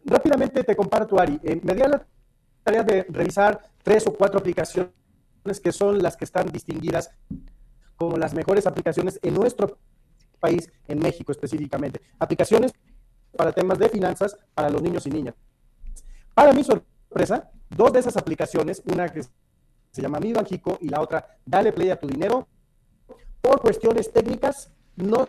rápidamente 0.04 0.64
te 0.64 0.74
comparto, 0.74 1.20
Ari. 1.20 1.38
me 1.62 1.74
di 1.74 1.80
la 1.80 2.04
tarea 2.64 2.82
de 2.82 3.04
revisar 3.08 3.62
tres 3.82 4.06
o 4.06 4.12
cuatro 4.12 4.40
aplicaciones 4.40 4.90
que 5.62 5.72
son 5.72 6.02
las 6.02 6.16
que 6.16 6.24
están 6.24 6.48
distinguidas 6.48 7.10
como 7.96 8.16
las 8.16 8.34
mejores 8.34 8.66
aplicaciones 8.66 9.18
en 9.22 9.34
nuestro 9.34 9.78
país, 10.40 10.70
en 10.88 10.98
México 10.98 11.30
específicamente. 11.30 12.00
Aplicaciones 12.18 12.72
para 13.36 13.52
temas 13.52 13.78
de 13.78 13.88
finanzas 13.88 14.36
para 14.54 14.68
los 14.68 14.82
niños 14.82 15.06
y 15.06 15.10
niñas. 15.10 15.34
Para 16.34 16.52
mi 16.52 16.64
sorpresa, 16.64 16.91
dos 17.70 17.92
de 17.92 18.00
esas 18.00 18.16
aplicaciones, 18.16 18.82
una 18.86 19.08
que 19.08 19.22
se 19.22 20.02
llama 20.02 20.20
Mi 20.20 20.32
Banjico 20.32 20.78
y 20.80 20.88
la 20.88 21.00
otra 21.00 21.38
Dale 21.44 21.72
Play 21.72 21.90
a 21.90 21.98
tu 21.98 22.06
dinero, 22.06 22.48
por 23.40 23.60
cuestiones 23.60 24.12
técnicas 24.12 24.70
no 24.96 25.28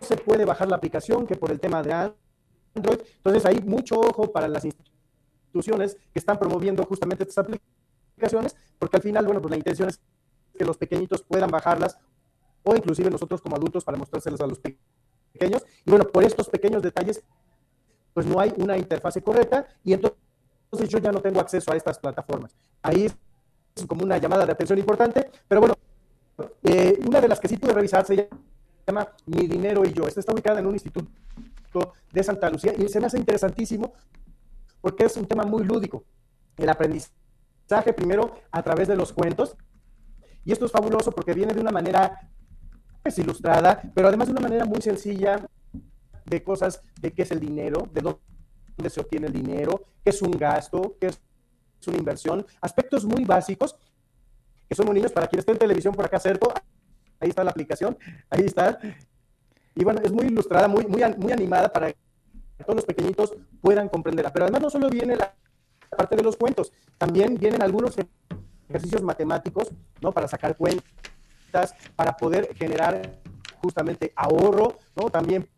se 0.00 0.16
puede 0.16 0.44
bajar 0.44 0.68
la 0.68 0.76
aplicación 0.76 1.26
que 1.26 1.36
por 1.36 1.50
el 1.50 1.60
tema 1.60 1.82
de 1.82 1.92
Android. 1.92 2.98
Entonces 3.16 3.46
hay 3.46 3.60
mucho 3.60 4.00
ojo 4.00 4.32
para 4.32 4.48
las 4.48 4.64
instituciones 4.64 5.96
que 6.12 6.18
están 6.18 6.38
promoviendo 6.38 6.84
justamente 6.84 7.24
estas 7.24 7.46
aplicaciones, 7.46 8.56
porque 8.78 8.96
al 8.96 9.02
final, 9.02 9.24
bueno, 9.24 9.40
pues 9.40 9.50
la 9.50 9.58
intención 9.58 9.88
es 9.88 10.00
que 10.56 10.64
los 10.64 10.76
pequeñitos 10.76 11.22
puedan 11.22 11.50
bajarlas 11.50 11.98
o 12.62 12.74
inclusive 12.74 13.10
nosotros 13.10 13.40
como 13.40 13.56
adultos 13.56 13.84
para 13.84 13.98
mostrárselas 13.98 14.40
a 14.40 14.46
los 14.46 14.58
pequeños. 14.58 15.64
Y 15.84 15.90
bueno, 15.90 16.06
por 16.06 16.24
estos 16.24 16.48
pequeños 16.48 16.82
detalles, 16.82 17.22
pues 18.14 18.26
no 18.26 18.40
hay 18.40 18.52
una 18.56 18.76
interfase 18.76 19.22
correcta 19.22 19.66
y 19.84 19.92
entonces 19.92 20.18
yo 20.80 20.98
ya 20.98 21.12
no 21.12 21.20
tengo 21.20 21.40
acceso 21.40 21.72
a 21.72 21.76
estas 21.76 21.98
plataformas. 21.98 22.54
Ahí 22.82 23.06
es 23.06 23.86
como 23.86 24.04
una 24.04 24.18
llamada 24.18 24.46
de 24.46 24.52
atención 24.52 24.78
importante, 24.78 25.30
pero 25.46 25.60
bueno, 25.60 25.74
eh, 26.62 26.98
una 27.06 27.20
de 27.20 27.28
las 27.28 27.38
que 27.40 27.48
sí 27.48 27.56
pude 27.56 27.72
revisar 27.72 28.04
se 28.06 28.28
llama 28.86 29.08
Mi 29.26 29.46
Dinero 29.46 29.84
y 29.84 29.92
Yo. 29.92 30.06
Esta 30.06 30.20
está 30.20 30.32
ubicada 30.32 30.60
en 30.60 30.66
un 30.66 30.74
instituto 30.74 31.10
de 32.12 32.22
Santa 32.22 32.50
Lucía 32.50 32.74
y 32.76 32.88
se 32.88 33.00
me 33.00 33.06
hace 33.06 33.18
interesantísimo 33.18 33.92
porque 34.80 35.04
es 35.04 35.16
un 35.16 35.26
tema 35.26 35.44
muy 35.44 35.64
lúdico. 35.64 36.04
El 36.56 36.68
aprendizaje 36.68 37.92
primero 37.94 38.34
a 38.50 38.62
través 38.62 38.88
de 38.88 38.96
los 38.96 39.12
cuentos. 39.12 39.56
Y 40.44 40.52
esto 40.52 40.66
es 40.66 40.72
fabuloso 40.72 41.12
porque 41.12 41.34
viene 41.34 41.54
de 41.54 41.60
una 41.60 41.70
manera 41.70 42.28
es 43.04 43.18
ilustrada, 43.18 43.82
pero 43.94 44.08
además 44.08 44.28
de 44.28 44.32
una 44.32 44.40
manera 44.42 44.64
muy 44.64 44.80
sencilla 44.80 45.48
de 46.24 46.42
cosas 46.42 46.82
de 47.00 47.12
qué 47.12 47.22
es 47.22 47.30
el 47.30 47.40
dinero, 47.40 47.88
de 47.92 48.00
dónde 48.00 48.20
se 48.88 49.00
obtiene 49.00 49.26
el 49.26 49.32
dinero, 49.32 49.84
qué 50.04 50.10
es 50.10 50.22
un 50.22 50.32
gasto, 50.32 50.96
qué 51.00 51.08
es 51.08 51.20
una 51.86 51.98
inversión, 51.98 52.46
aspectos 52.60 53.04
muy 53.04 53.24
básicos 53.24 53.76
que 54.68 54.74
son 54.74 54.92
niños. 54.92 55.12
Para 55.12 55.26
quien 55.26 55.40
esté 55.40 55.52
en 55.52 55.58
televisión 55.58 55.94
por 55.94 56.04
acá 56.04 56.18
cerca, 56.18 56.48
ahí 57.20 57.28
está 57.28 57.44
la 57.44 57.50
aplicación, 57.50 57.96
ahí 58.30 58.44
está. 58.44 58.78
Y 59.74 59.84
bueno, 59.84 60.00
es 60.02 60.12
muy 60.12 60.26
ilustrada, 60.26 60.68
muy, 60.68 60.86
muy, 60.86 61.02
muy 61.16 61.32
animada 61.32 61.72
para 61.72 61.92
que 61.92 61.98
todos 62.64 62.76
los 62.76 62.84
pequeñitos 62.84 63.34
puedan 63.60 63.88
comprenderla. 63.88 64.32
Pero 64.32 64.44
además 64.44 64.62
no 64.62 64.70
solo 64.70 64.88
viene 64.88 65.16
la 65.16 65.34
parte 65.96 66.16
de 66.16 66.22
los 66.22 66.36
cuentos, 66.36 66.72
también 66.98 67.34
vienen 67.34 67.62
algunos 67.62 67.96
ejercicios 68.68 69.02
matemáticos, 69.02 69.70
¿no? 70.00 70.12
Para 70.12 70.28
sacar 70.28 70.56
cuentas 70.56 70.92
para 71.94 72.16
poder 72.16 72.54
generar 72.56 73.20
justamente 73.60 74.12
ahorro, 74.16 74.78
¿no? 74.96 75.10
También 75.10 75.48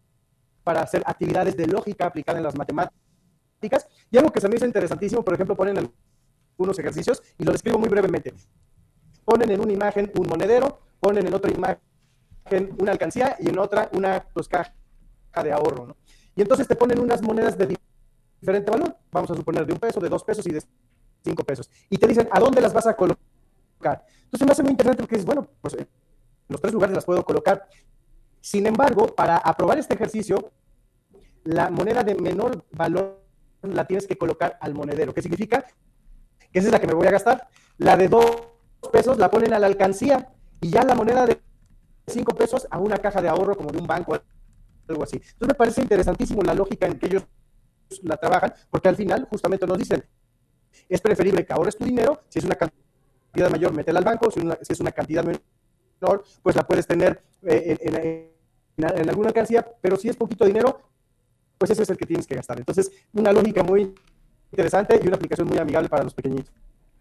para 0.65 0.81
hacer 0.81 1.03
actividades 1.07 1.57
de 1.57 1.67
lógica 1.67 2.07
aplicada 2.07 2.39
en 2.39 2.45
las 2.45 2.57
matemáticas. 2.57 3.87
Y 4.11 4.17
algo 4.17 4.33
que 4.33 4.41
se 4.41 4.49
me 4.49 4.57
hizo 4.57 4.67
interesantísimo, 4.67 5.23
por 5.23 5.35
ejemplo, 5.35 5.55
ponen 5.55 5.79
algunos 5.79 6.79
ejercicios 6.79 7.23
y 7.39 7.45
lo 7.45 7.53
describo 7.53 7.79
muy 7.79 7.89
brevemente. 7.89 8.35
Ponen 9.25 9.51
en 9.51 9.61
una 9.61 9.73
imagen 9.73 10.11
un 10.17 10.27
monedero, 10.27 10.81
ponen 10.99 11.27
en 11.27 11.35
otra 11.35 11.51
imagen 11.51 12.77
una 12.79 12.93
alcancía 12.93 13.37
y 13.39 13.49
en 13.49 13.59
otra 13.59 13.89
una 13.93 14.27
pues, 14.33 14.49
caja 14.49 14.73
de 15.43 15.53
ahorro. 15.53 15.97
Y 16.35 16.43
entonces 16.43 16.67
te 16.67 16.75
ponen 16.75 16.99
unas 16.99 17.23
monedas 17.23 17.57
de 17.57 17.79
diferente 18.41 18.71
valor, 18.71 18.97
vamos 19.11 19.31
a 19.31 19.35
suponer 19.35 19.67
de 19.67 19.73
un 19.73 19.79
peso, 19.79 20.01
de 20.01 20.09
dos 20.09 20.25
pesos 20.25 20.47
y 20.47 20.51
de 20.51 20.63
cinco 21.23 21.45
pesos. 21.45 21.71
Y 21.89 21.97
te 21.97 22.07
dicen, 22.07 22.29
¿a 22.31 22.41
dónde 22.41 22.61
las 22.61 22.73
vas 22.73 22.87
a 22.87 22.95
colocar? 22.95 24.05
Entonces 24.25 24.47
me 24.47 24.53
hace 24.53 24.63
muy 24.63 24.73
interesante 24.73 25.03
porque 25.03 25.17
dices, 25.17 25.27
bueno, 25.27 25.49
pues 25.61 25.75
en 25.75 25.87
los 26.49 26.61
tres 26.61 26.73
lugares 26.73 26.95
las 26.95 27.05
puedo 27.05 27.25
colocar. 27.25 27.67
Sin 28.45 28.67
embargo, 28.67 29.07
para 29.07 29.39
aprobar 29.39 29.79
este 29.79 29.95
ejercicio, 29.95 30.53
la 31.45 31.71
moneda 31.71 32.03
de 32.03 32.15
menor 32.15 32.63
valor 32.73 33.25
la 33.63 33.87
tienes 33.87 34.07
que 34.07 34.19
colocar 34.19 34.59
al 34.61 34.75
monedero. 34.75 35.15
¿Qué 35.15 35.23
significa? 35.23 35.65
Que 36.53 36.59
esa 36.59 36.69
es 36.69 36.73
la 36.73 36.79
que 36.79 36.87
me 36.87 36.93
voy 36.93 37.07
a 37.07 37.11
gastar. 37.11 37.49
La 37.79 37.97
de 37.97 38.07
dos 38.07 38.51
pesos 38.93 39.17
la 39.17 39.31
ponen 39.31 39.55
a 39.55 39.59
la 39.59 39.67
alcancía 39.67 40.31
y 40.61 40.69
ya 40.69 40.85
la 40.85 40.95
moneda 40.95 41.25
de 41.25 41.41
cinco 42.07 42.35
pesos 42.35 42.69
a 42.71 42.79
una 42.79 42.99
caja 42.99 43.23
de 43.23 43.31
ahorro 43.31 43.57
como 43.57 43.71
de 43.71 43.79
un 43.79 43.87
banco, 43.87 44.15
algo 44.89 45.03
así. 45.03 45.17
Entonces 45.17 45.49
me 45.49 45.55
parece 45.55 45.81
interesantísimo 45.81 46.43
la 46.43 46.53
lógica 46.53 46.87
en 46.87 46.99
que 46.99 47.07
ellos 47.07 47.23
la 48.03 48.19
trabajan, 48.19 48.53
porque 48.69 48.91
al 48.91 48.97
final 48.97 49.27
justamente 49.31 49.67
nos 49.67 49.79
dicen, 49.79 50.05
es 50.87 51.01
preferible 51.01 51.47
que 51.47 51.53
ahorres 51.55 51.79
tu 51.79 51.87
dinero, 51.87 52.25
si 52.29 52.41
es 52.41 52.45
una 52.45 52.57
cantidad 52.57 53.51
mayor, 53.51 53.73
métela 53.73 54.01
al 54.01 54.05
banco, 54.05 54.31
si, 54.31 54.41
es 54.69 54.81
una 54.81 54.93
cantidad 54.93 55.25
menor, 55.25 56.25
pues 56.43 56.55
la 56.55 56.67
puedes 56.67 56.87
tener 56.87 57.25
eh, 57.43 57.79
en, 57.81 58.34
alguna 59.09 59.33
cantidad, 59.33 59.67
pero 59.81 59.97
si 59.97 60.09
es 60.09 60.17
poquito 60.17 60.45
dinero, 60.45 60.81
pues 61.59 61.71
ese 61.71 61.83
es 61.83 61.91
el 61.91 61.97
que 61.97 62.07
tienes 62.07 62.27
que 62.27 62.35
gastar. 62.35 62.59
Entonces, 62.59 62.91
una 63.13 63.33
lógica 63.33 63.63
muy 63.63 63.95
interesante 64.51 65.01
y 65.03 65.07
una 65.07 65.17
aplicación 65.17 65.49
muy 65.49 65.59
amigable 65.59 65.89
para 65.89 66.05
los 66.05 66.15
pequeñitos. 66.15 66.53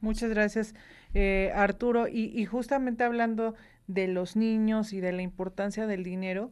Muchas 0.01 0.29
gracias, 0.29 0.75
eh, 1.13 1.51
Arturo. 1.55 2.07
y, 2.07 2.45
justamente 2.45 3.03
hablando 3.03 3.55
de 3.87 4.07
los 4.07 4.35
niños 4.35 4.93
y 4.93 4.99
de 4.99 5.11
la 5.13 5.21
importancia 5.21 5.87
del 5.87 6.03
dinero, 6.03 6.51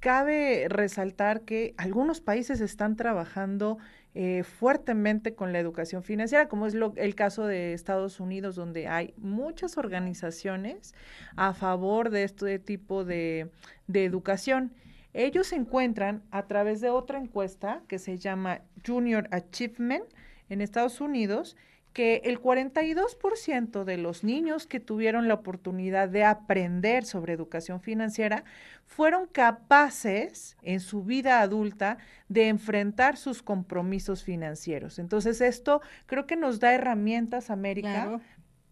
cabe 0.00 0.66
resaltar 0.68 1.42
que 1.42 1.74
algunos 1.76 2.20
países 2.20 2.60
están 2.60 2.96
trabajando 2.96 3.78
eh, 4.18 4.44
fuertemente 4.44 5.34
con 5.34 5.52
la 5.52 5.58
educación 5.58 6.02
financiera, 6.02 6.48
como 6.48 6.66
es 6.66 6.74
el 6.96 7.14
caso 7.14 7.44
de 7.44 7.74
Estados 7.74 8.18
Unidos, 8.18 8.56
donde 8.56 8.88
hay 8.88 9.12
muchas 9.18 9.76
organizaciones 9.76 10.94
a 11.36 11.52
favor 11.52 12.08
de 12.08 12.24
este 12.24 12.58
tipo 12.58 13.04
de, 13.04 13.50
de 13.88 14.06
educación. 14.06 14.72
Ellos 15.12 15.48
se 15.48 15.56
encuentran 15.56 16.22
a 16.30 16.46
través 16.46 16.80
de 16.80 16.88
otra 16.88 17.18
encuesta 17.18 17.82
que 17.88 17.98
se 17.98 18.16
llama 18.16 18.62
Junior 18.86 19.28
Achievement 19.32 20.06
en 20.48 20.62
Estados 20.62 21.02
Unidos, 21.02 21.54
que 21.96 22.20
el 22.24 22.42
42% 22.42 23.84
de 23.84 23.96
los 23.96 24.22
niños 24.22 24.66
que 24.66 24.80
tuvieron 24.80 25.28
la 25.28 25.32
oportunidad 25.32 26.10
de 26.10 26.24
aprender 26.24 27.06
sobre 27.06 27.32
educación 27.32 27.80
financiera 27.80 28.44
fueron 28.84 29.26
capaces 29.26 30.58
en 30.60 30.80
su 30.80 31.04
vida 31.04 31.40
adulta 31.40 31.96
de 32.28 32.48
enfrentar 32.48 33.16
sus 33.16 33.42
compromisos 33.42 34.24
financieros. 34.24 34.98
Entonces 34.98 35.40
esto 35.40 35.80
creo 36.04 36.26
que 36.26 36.36
nos 36.36 36.60
da 36.60 36.74
herramientas, 36.74 37.48
América, 37.48 38.20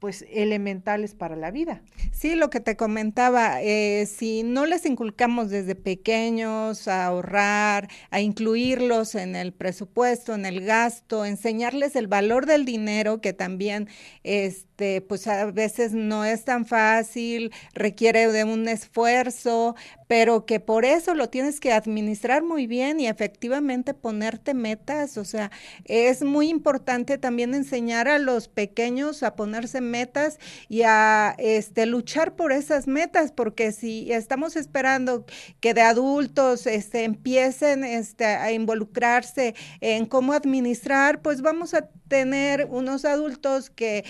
pues 0.05 0.27
elementales 0.31 1.15
para 1.15 1.35
la 1.35 1.51
vida. 1.51 1.81
Sí, 2.13 2.35
lo 2.35 2.51
que 2.51 2.61
te 2.61 2.77
comentaba, 2.77 3.63
eh, 3.63 4.05
si 4.05 4.43
no 4.43 4.67
les 4.67 4.85
inculcamos 4.85 5.49
desde 5.49 5.77
pequeños 5.77 6.89
a 6.89 7.07
ahorrar, 7.07 7.89
a 8.11 8.21
incluirlos 8.21 9.15
en 9.15 9.35
el 9.35 9.55
presupuesto, 9.55 10.35
en 10.35 10.45
el 10.45 10.61
gasto, 10.61 11.25
enseñarles 11.25 11.97
el 11.97 12.07
valor 12.07 12.45
del 12.45 12.67
dinero, 12.67 13.23
que 13.23 13.33
también 13.33 13.89
este, 14.25 14.74
pues 14.77 15.27
a 15.27 15.47
veces 15.47 15.93
no 15.93 16.25
es 16.25 16.45
tan 16.45 16.67
fácil, 16.67 17.53
requiere 17.75 18.31
de 18.33 18.45
un 18.45 18.69
esfuerzo, 18.69 19.77
pero 20.09 20.47
que 20.47 20.61
por 20.61 20.85
eso 20.85 21.15
lo 21.15 21.29
tienes 21.29 21.61
que 21.61 21.73
administrar 21.73 22.43
muy 22.43 22.67
bien 22.67 23.01
y 23.01 23.07
efectivamente 23.07 23.95
ponerte 23.95 24.55
metas. 24.55 25.17
O 25.17 25.25
sea, 25.25 25.51
es 25.85 26.23
muy 26.23 26.49
importante 26.49 27.19
también 27.19 27.55
enseñar 27.55 28.09
a 28.09 28.19
los 28.19 28.49
pequeños 28.49 29.23
a 29.23 29.35
ponerse 29.37 29.81
metas 29.81 30.39
y 30.69 30.83
a 30.83 31.35
este, 31.39 31.87
luchar 31.87 32.37
por 32.37 32.53
esas 32.53 32.87
metas, 32.87 33.33
porque 33.33 33.73
si 33.73 34.13
estamos 34.13 34.57
esperando 34.57 35.25
que 35.61 35.75
de 35.75 35.83
adultos 35.83 36.67
este, 36.67 37.05
empiecen 37.05 37.85
este, 37.85 38.25
a 38.27 38.53
involucrarse 38.53 39.55
en 39.81 40.07
cómo 40.07 40.33
administrar, 40.33 41.23
pues 41.23 41.43
vamos 41.43 41.75
a 41.75 41.89
tener 42.09 42.67
unos 42.71 43.05
adultos 43.05 43.71
que 43.71 44.05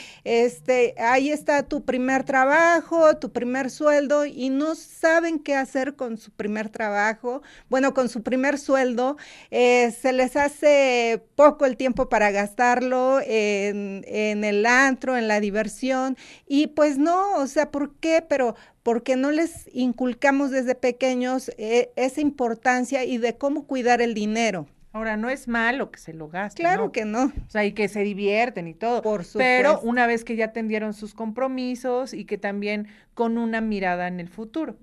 este, 0.54 0.94
ahí 0.98 1.30
está 1.30 1.64
tu 1.64 1.84
primer 1.84 2.22
trabajo, 2.22 3.16
tu 3.16 3.32
primer 3.32 3.70
sueldo 3.70 4.24
y 4.24 4.50
no 4.50 4.76
saben 4.76 5.40
qué 5.40 5.56
hacer 5.56 5.96
con 5.96 6.16
su 6.16 6.30
primer 6.30 6.68
trabajo, 6.68 7.42
bueno, 7.68 7.92
con 7.92 8.08
su 8.08 8.22
primer 8.22 8.58
sueldo, 8.58 9.16
eh, 9.50 9.90
se 10.00 10.12
les 10.12 10.36
hace 10.36 11.24
poco 11.34 11.66
el 11.66 11.76
tiempo 11.76 12.08
para 12.08 12.30
gastarlo 12.30 13.18
en, 13.20 14.04
el 14.44 14.64
antro, 14.64 15.16
en 15.16 15.26
la 15.26 15.40
diversión 15.40 16.16
y 16.46 16.68
pues 16.68 16.98
no, 16.98 17.34
o 17.34 17.48
sea, 17.48 17.72
¿por 17.72 17.96
qué? 17.96 18.24
Pero 18.26 18.54
porque 18.84 19.16
no 19.16 19.32
les 19.32 19.68
inculcamos 19.72 20.52
desde 20.52 20.76
pequeños 20.76 21.50
eh, 21.58 21.90
esa 21.96 22.20
importancia 22.20 23.04
y 23.04 23.18
de 23.18 23.36
cómo 23.36 23.66
cuidar 23.66 24.00
el 24.02 24.14
dinero. 24.14 24.68
Ahora, 24.94 25.16
no 25.16 25.28
es 25.28 25.48
malo 25.48 25.90
que 25.90 25.98
se 25.98 26.14
lo 26.14 26.28
gasten. 26.28 26.62
Claro 26.62 26.92
que 26.92 27.04
no. 27.04 27.24
O 27.24 27.50
sea, 27.50 27.64
y 27.64 27.72
que 27.72 27.88
se 27.88 28.04
divierten 28.04 28.68
y 28.68 28.74
todo. 28.74 29.02
Por 29.02 29.24
supuesto. 29.24 29.38
Pero 29.38 29.80
una 29.80 30.06
vez 30.06 30.22
que 30.22 30.36
ya 30.36 30.44
atendieron 30.44 30.94
sus 30.94 31.14
compromisos 31.14 32.14
y 32.14 32.26
que 32.26 32.38
también 32.38 32.86
con 33.12 33.36
una 33.36 33.60
mirada 33.60 34.06
en 34.06 34.20
el 34.20 34.28
futuro. 34.28 34.76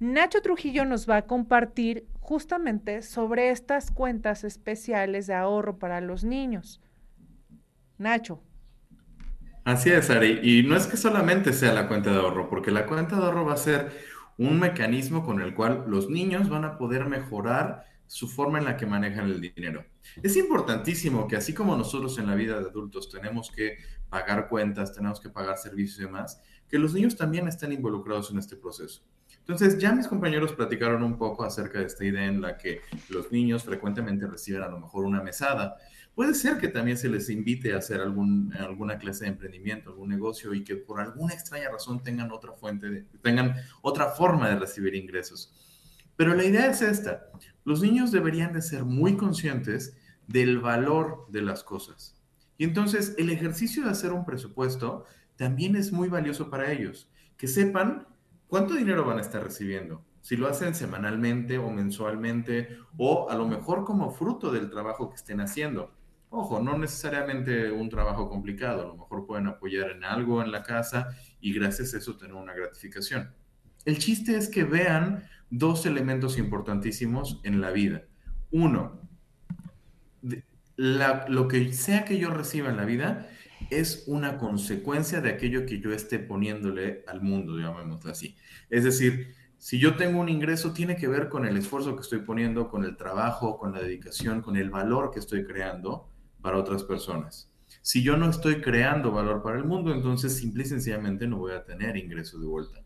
Nacho 0.00 0.42
Trujillo 0.42 0.84
nos 0.84 1.08
va 1.08 1.16
a 1.16 1.22
compartir 1.22 2.06
justamente 2.20 3.00
sobre 3.00 3.48
estas 3.48 3.90
cuentas 3.90 4.44
especiales 4.44 5.26
de 5.28 5.34
ahorro 5.34 5.78
para 5.78 6.02
los 6.02 6.24
niños. 6.24 6.82
Nacho. 7.96 8.42
Así 9.64 9.90
es, 9.90 10.10
Ari. 10.10 10.40
Y 10.42 10.62
no 10.64 10.76
es 10.76 10.86
que 10.86 10.98
solamente 10.98 11.54
sea 11.54 11.72
la 11.72 11.88
cuenta 11.88 12.12
de 12.12 12.18
ahorro, 12.18 12.50
porque 12.50 12.70
la 12.70 12.84
cuenta 12.84 13.16
de 13.16 13.22
ahorro 13.22 13.46
va 13.46 13.54
a 13.54 13.56
ser 13.56 13.92
un 14.36 14.60
mecanismo 14.60 15.24
con 15.24 15.40
el 15.40 15.54
cual 15.54 15.84
los 15.86 16.10
niños 16.10 16.50
van 16.50 16.66
a 16.66 16.76
poder 16.76 17.06
mejorar 17.06 17.93
su 18.14 18.28
forma 18.28 18.60
en 18.60 18.64
la 18.64 18.76
que 18.76 18.86
manejan 18.86 19.28
el 19.28 19.40
dinero. 19.40 19.84
Es 20.22 20.36
importantísimo 20.36 21.26
que 21.26 21.34
así 21.34 21.52
como 21.52 21.76
nosotros 21.76 22.16
en 22.20 22.28
la 22.28 22.36
vida 22.36 22.60
de 22.60 22.68
adultos 22.68 23.10
tenemos 23.10 23.50
que 23.50 23.78
pagar 24.08 24.48
cuentas, 24.48 24.92
tenemos 24.92 25.18
que 25.18 25.30
pagar 25.30 25.58
servicios 25.58 25.98
y 25.98 26.02
demás, 26.02 26.40
que 26.68 26.78
los 26.78 26.94
niños 26.94 27.16
también 27.16 27.48
estén 27.48 27.72
involucrados 27.72 28.30
en 28.30 28.38
este 28.38 28.54
proceso. 28.54 29.02
Entonces, 29.40 29.78
ya 29.78 29.92
mis 29.92 30.06
compañeros 30.06 30.52
platicaron 30.52 31.02
un 31.02 31.18
poco 31.18 31.42
acerca 31.42 31.80
de 31.80 31.86
esta 31.86 32.04
idea 32.04 32.26
en 32.26 32.40
la 32.40 32.56
que 32.56 32.82
los 33.08 33.32
niños 33.32 33.64
frecuentemente 33.64 34.28
reciben 34.28 34.62
a 34.62 34.68
lo 34.68 34.78
mejor 34.78 35.06
una 35.06 35.20
mesada. 35.20 35.76
Puede 36.14 36.34
ser 36.34 36.58
que 36.58 36.68
también 36.68 36.96
se 36.96 37.08
les 37.08 37.28
invite 37.30 37.72
a 37.72 37.78
hacer 37.78 38.00
algún, 38.00 38.54
alguna 38.56 38.96
clase 38.96 39.24
de 39.24 39.30
emprendimiento, 39.32 39.90
algún 39.90 40.10
negocio 40.10 40.54
y 40.54 40.62
que 40.62 40.76
por 40.76 41.00
alguna 41.00 41.34
extraña 41.34 41.68
razón 41.68 42.00
tengan 42.00 42.30
otra 42.30 42.52
fuente, 42.52 43.06
tengan 43.22 43.56
otra 43.82 44.10
forma 44.10 44.48
de 44.50 44.54
recibir 44.54 44.94
ingresos. 44.94 45.52
Pero 46.14 46.32
la 46.34 46.44
idea 46.44 46.66
es 46.66 46.80
esta. 46.80 47.28
Los 47.64 47.80
niños 47.80 48.12
deberían 48.12 48.52
de 48.52 48.62
ser 48.62 48.84
muy 48.84 49.16
conscientes 49.16 49.96
del 50.26 50.58
valor 50.58 51.26
de 51.30 51.42
las 51.42 51.64
cosas. 51.64 52.20
Y 52.58 52.64
entonces 52.64 53.14
el 53.18 53.30
ejercicio 53.30 53.84
de 53.84 53.90
hacer 53.90 54.12
un 54.12 54.24
presupuesto 54.24 55.04
también 55.36 55.76
es 55.76 55.92
muy 55.92 56.08
valioso 56.08 56.50
para 56.50 56.70
ellos. 56.70 57.10
Que 57.36 57.48
sepan 57.48 58.06
cuánto 58.46 58.74
dinero 58.74 59.04
van 59.04 59.18
a 59.18 59.22
estar 59.22 59.42
recibiendo. 59.42 60.04
Si 60.20 60.36
lo 60.36 60.48
hacen 60.48 60.74
semanalmente 60.74 61.58
o 61.58 61.70
mensualmente 61.70 62.78
o 62.96 63.28
a 63.28 63.34
lo 63.34 63.46
mejor 63.46 63.84
como 63.84 64.10
fruto 64.10 64.50
del 64.50 64.70
trabajo 64.70 65.10
que 65.10 65.16
estén 65.16 65.40
haciendo. 65.40 65.92
Ojo, 66.30 66.60
no 66.60 66.76
necesariamente 66.76 67.70
un 67.70 67.88
trabajo 67.88 68.28
complicado, 68.28 68.82
a 68.82 68.86
lo 68.86 68.96
mejor 68.96 69.26
pueden 69.26 69.46
apoyar 69.46 69.90
en 69.90 70.04
algo 70.04 70.42
en 70.42 70.50
la 70.50 70.62
casa 70.62 71.16
y 71.40 71.52
gracias 71.52 71.94
a 71.94 71.98
eso 71.98 72.16
tener 72.16 72.34
una 72.34 72.54
gratificación. 72.54 73.32
El 73.84 73.98
chiste 73.98 74.36
es 74.36 74.48
que 74.48 74.64
vean 74.64 75.24
dos 75.58 75.86
elementos 75.86 76.36
importantísimos 76.36 77.40
en 77.44 77.60
la 77.60 77.70
vida. 77.70 78.02
Uno, 78.50 79.00
lo 80.76 81.48
que 81.48 81.72
sea 81.72 82.04
que 82.04 82.18
yo 82.18 82.30
reciba 82.30 82.70
en 82.70 82.76
la 82.76 82.84
vida 82.84 83.28
es 83.70 84.04
una 84.06 84.36
consecuencia 84.36 85.20
de 85.20 85.30
aquello 85.30 85.64
que 85.64 85.80
yo 85.80 85.92
esté 85.92 86.18
poniéndole 86.18 87.04
al 87.06 87.22
mundo, 87.22 87.56
llamémoslo 87.56 88.10
así. 88.10 88.36
Es 88.68 88.84
decir, 88.84 89.34
si 89.58 89.78
yo 89.78 89.96
tengo 89.96 90.20
un 90.20 90.28
ingreso, 90.28 90.72
tiene 90.72 90.96
que 90.96 91.08
ver 91.08 91.28
con 91.28 91.46
el 91.46 91.56
esfuerzo 91.56 91.94
que 91.94 92.02
estoy 92.02 92.20
poniendo, 92.20 92.68
con 92.68 92.84
el 92.84 92.96
trabajo, 92.96 93.56
con 93.56 93.72
la 93.72 93.80
dedicación, 93.80 94.42
con 94.42 94.56
el 94.56 94.70
valor 94.70 95.10
que 95.12 95.20
estoy 95.20 95.44
creando 95.44 96.08
para 96.42 96.58
otras 96.58 96.82
personas. 96.82 97.50
Si 97.80 98.02
yo 98.02 98.16
no 98.16 98.28
estoy 98.28 98.60
creando 98.60 99.12
valor 99.12 99.42
para 99.42 99.58
el 99.58 99.64
mundo, 99.64 99.92
entonces 99.92 100.36
simple 100.36 100.64
y 100.64 100.66
sencillamente 100.66 101.26
no 101.26 101.38
voy 101.38 101.52
a 101.52 101.64
tener 101.64 101.96
ingreso 101.96 102.38
de 102.38 102.46
vuelta. 102.46 102.82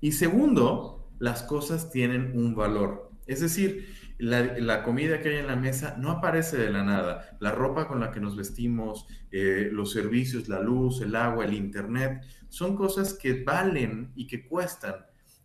Y 0.00 0.12
segundo, 0.12 0.99
las 1.20 1.44
cosas 1.44 1.90
tienen 1.90 2.32
un 2.34 2.56
valor. 2.56 3.12
Es 3.26 3.40
decir, 3.40 3.94
la, 4.18 4.82
comida 4.82 5.20
que 5.20 5.28
hay 5.28 5.36
en 5.36 5.46
la 5.46 5.54
mesa 5.54 5.94
no 5.98 6.10
aparece 6.10 6.56
de 6.56 6.70
la 6.70 6.82
nada. 6.82 7.36
La 7.40 7.52
ropa 7.52 7.86
con 7.86 8.00
la 8.00 8.10
que 8.10 8.20
nos 8.20 8.36
vestimos, 8.36 9.06
eh, 9.30 9.68
los 9.70 9.92
servicios, 9.92 10.48
la 10.48 10.60
luz, 10.60 11.00
el 11.02 11.14
agua, 11.14 11.44
el 11.44 11.54
internet, 11.54 12.22
son 12.48 12.74
cosas 12.74 13.14
que 13.14 13.44
valen 13.44 14.12
y 14.16 14.26
que 14.26 14.48
cuestan. 14.48 14.96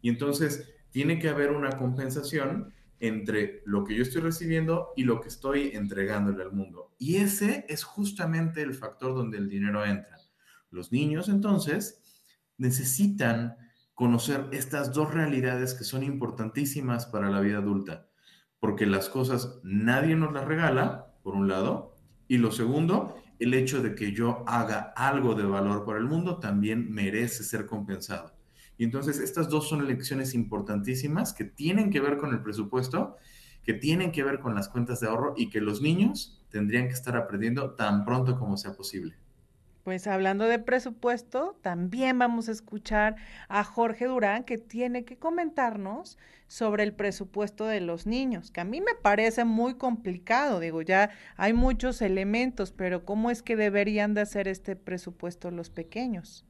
Y 0.02 0.10
entonces 0.10 0.74
tiene 0.90 1.20
que 1.20 1.30
haber 1.30 1.52
una 1.52 1.78
compensación 1.78 2.74
entre 3.00 3.62
lo 3.66 3.84
que 3.84 3.96
yo 3.96 4.04
estoy 4.04 4.22
recibiendo 4.22 4.94
y 4.96 5.04
lo 5.04 5.20
que 5.20 5.28
estoy 5.28 5.72
entregándole 5.74 6.42
al 6.42 6.54
mundo. 6.54 6.96
Y 6.98 7.18
ese 7.18 7.66
es 7.68 7.84
justamente 7.84 8.62
el 8.62 8.74
factor 8.74 9.14
donde 9.14 9.38
el 9.38 9.50
dinero 9.50 9.86
entra. 9.86 10.18
Los 10.72 10.94
niños 10.94 11.28
entonces 11.28 12.02
necesitan 12.58 13.58
conocer 13.96 14.48
estas 14.52 14.94
dos 14.94 15.14
realidades 15.14 15.74
que 15.74 15.86
son 15.86 16.04
importantísimas 16.04 17.06
para 17.06 17.30
la 17.30 17.40
vida 17.40 17.58
adulta, 17.58 18.08
porque 18.60 18.86
las 18.86 19.10
cosas 19.10 19.60
nadie 19.64 20.16
nos 20.16 20.34
las 20.34 20.46
regala, 20.46 21.14
por 21.24 21.34
un 21.34 21.48
lado, 21.48 21.96
y 22.28 22.38
lo 22.38 22.52
segundo, 22.52 23.16
el 23.40 23.54
hecho 23.54 23.82
de 23.82 23.96
que 23.96 24.12
yo 24.12 24.44
haga 24.48 24.94
algo 24.96 25.34
de 25.34 25.46
valor 25.46 25.86
para 25.86 26.00
el 26.00 26.06
mundo 26.06 26.40
también 26.40 26.92
merece 26.92 27.44
ser 27.44 27.66
compensado. 27.66 28.34
Y 28.78 28.84
entonces 28.84 29.20
estas 29.20 29.50
dos 29.50 29.70
son 29.70 29.88
lecciones 29.88 30.34
importantísimas 30.34 31.34
que 31.34 31.46
tienen 31.46 31.90
que 31.90 32.02
ver 32.02 32.18
con 32.18 32.34
el 32.34 32.42
presupuesto, 32.42 33.16
que 33.64 33.74
tienen 33.74 34.12
que 34.12 34.24
ver 34.24 34.40
con 34.40 34.56
las 34.56 34.68
cuentas 34.68 35.00
de 35.00 35.08
ahorro 35.08 35.34
y 35.38 35.50
que 35.50 35.62
los 35.62 35.82
niños 35.82 36.46
tendrían 36.50 36.88
que 36.88 36.94
estar 36.94 37.16
aprendiendo 37.16 37.72
tan 37.72 38.04
pronto 38.04 38.38
como 38.38 38.58
sea 38.58 38.74
posible. 38.74 39.16
Pues 39.86 40.08
hablando 40.08 40.46
de 40.46 40.58
presupuesto, 40.58 41.58
también 41.62 42.18
vamos 42.18 42.50
a 42.50 42.52
escuchar 42.52 43.18
a 43.50 43.64
Jorge 43.64 44.08
Durán 44.08 44.44
que 44.44 44.58
tiene 44.58 45.06
que 45.06 45.16
comentarnos 45.16 46.18
sobre 46.48 46.82
el 46.82 46.92
presupuesto 46.92 47.68
de 47.68 47.82
los 47.82 48.08
niños, 48.08 48.50
que 48.50 48.62
a 48.62 48.64
mí 48.64 48.82
me 48.82 48.96
parece 49.00 49.46
muy 49.46 49.76
complicado, 49.76 50.60
digo, 50.60 50.82
ya 50.82 51.12
hay 51.38 51.54
muchos 51.54 52.02
elementos, 52.02 52.72
pero 52.72 53.06
¿cómo 53.06 53.30
es 53.30 53.44
que 53.44 53.56
deberían 53.56 54.16
de 54.16 54.22
hacer 54.22 54.48
este 54.48 54.76
presupuesto 54.76 55.52
los 55.52 55.70
pequeños? 55.70 56.48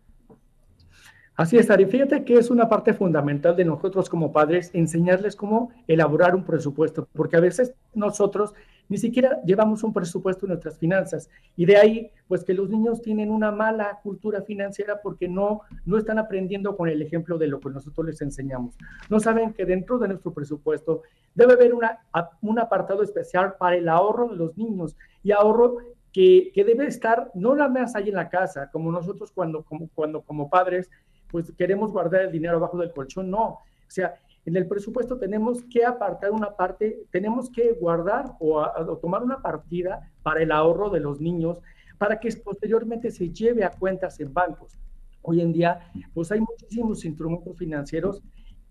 Así 1.36 1.58
es, 1.58 1.70
Ari. 1.70 1.88
Fíjate 1.88 2.24
que 2.24 2.36
es 2.36 2.50
una 2.50 2.70
parte 2.70 2.94
fundamental 2.94 3.58
de 3.58 3.66
nosotros 3.66 4.10
como 4.10 4.32
padres 4.32 4.72
enseñarles 4.74 5.36
cómo 5.36 5.74
elaborar 5.88 6.36
un 6.36 6.46
presupuesto, 6.46 7.10
porque 7.12 7.36
a 7.36 7.42
veces 7.42 7.74
nosotros 7.94 8.54
ni 8.90 8.98
siquiera 8.98 9.42
llevamos 9.44 9.84
un 9.84 9.94
presupuesto 9.94 10.46
en 10.46 10.50
nuestras 10.50 10.78
finanzas. 10.78 11.30
Y 11.56 11.66
de 11.66 11.78
ahí, 11.78 12.12
pues 12.28 12.44
que 12.44 12.54
los 12.54 12.70
niños 12.70 13.02
tienen 13.02 13.32
una 13.32 13.52
mala 13.52 14.00
cultura 14.04 14.42
financiera 14.42 15.02
porque 15.02 15.28
no, 15.28 15.62
no 15.86 15.98
están 15.98 16.20
aprendiendo 16.20 16.76
con 16.78 16.90
el 16.90 17.02
ejemplo 17.02 17.38
de 17.38 17.48
lo 17.48 17.60
que 17.60 17.70
nosotros 17.70 18.06
les 18.06 18.22
enseñamos. 18.22 18.76
No 19.10 19.20
saben 19.20 19.54
que 19.54 19.66
dentro 19.66 19.98
de 19.98 20.10
nuestro 20.10 20.34
presupuesto 20.34 21.04
debe 21.34 21.54
haber 21.54 21.74
una, 21.74 22.00
un 22.42 22.60
apartado 22.60 23.04
especial 23.04 23.56
para 23.58 23.76
el 23.76 23.90
ahorro 23.90 24.30
de 24.30 24.36
los 24.36 24.58
niños 24.58 24.96
y 25.24 25.32
ahorro 25.32 25.78
que, 26.12 26.52
que 26.54 26.64
debe 26.64 26.88
estar 26.88 27.32
no 27.34 27.56
nada 27.56 27.70
más 27.70 27.96
ahí 27.96 28.10
en 28.10 28.16
la 28.16 28.30
casa, 28.30 28.70
como 28.72 28.92
nosotros 28.92 29.32
cuando 29.34 29.64
como, 29.64 29.90
cuando 29.94 30.22
como 30.22 30.50
padres 30.50 30.90
pues 31.30 31.52
queremos 31.58 31.92
guardar 31.92 32.22
el 32.22 32.32
dinero 32.32 32.58
abajo 32.58 32.78
del 32.78 32.94
colchón, 32.94 33.30
no. 33.30 33.44
O 33.88 33.92
sea, 33.96 34.16
en 34.46 34.56
el 34.56 34.68
presupuesto 34.68 35.18
tenemos 35.18 35.64
que 35.64 35.84
apartar 35.84 36.32
una 36.32 36.56
parte, 36.56 37.04
tenemos 37.12 37.50
que 37.50 37.74
guardar 37.74 38.34
o, 38.40 38.64
tomar 39.02 39.24
una 39.24 39.42
partida 39.42 40.12
para 40.22 40.44
el 40.44 40.52
ahorro 40.52 40.90
de 40.90 41.00
los 41.00 41.20
niños, 41.20 41.60
para 41.98 42.20
que 42.20 42.30
posteriormente 42.44 43.10
se 43.10 43.30
lleve 43.32 43.64
a 43.64 43.72
cuentas 43.72 44.20
en 44.20 44.34
bancos. 44.34 44.78
Hoy 45.22 45.42
en 45.42 45.52
día, 45.52 45.92
pues 46.14 46.32
hay 46.32 46.42
muchísimos 46.42 47.04
instrumentos 47.06 47.58
financieros 47.58 48.22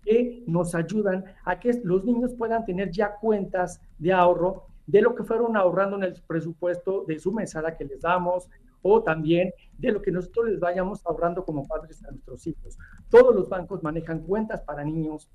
que 0.01 0.43
nos 0.47 0.75
ayudan 0.75 1.25
a 1.43 1.59
que 1.59 1.73
los 1.83 2.05
niños 2.05 2.33
puedan 2.35 2.63
tener 2.63 2.91
ya 2.91 3.15
cuentas 3.15 3.81
de 3.97 4.13
ahorro 4.13 4.67
de 4.87 5.01
lo 5.01 5.15
que 5.15 5.23
fueron 5.23 5.57
ahorrando 5.57 5.97
en 5.97 6.03
el 6.03 6.13
presupuesto 6.25 7.03
de 7.05 7.19
su 7.19 7.33
mesada 7.33 7.75
que 7.75 7.85
les 7.85 8.01
damos, 8.01 8.47
o 8.87 9.01
también 9.01 9.51
de 9.79 9.91
lo 9.91 9.99
que 9.99 10.11
nosotros 10.11 10.47
les 10.47 10.59
vayamos 10.59 11.03
ahorrando 11.07 11.43
como 11.43 11.67
padres 11.67 12.05
a 12.05 12.11
nuestros 12.11 12.45
hijos. 12.45 12.77
Todos 13.09 13.35
los 13.35 13.49
bancos 13.49 13.81
manejan 13.81 14.19
cuentas 14.19 14.61
para 14.61 14.83
niños 14.83 15.27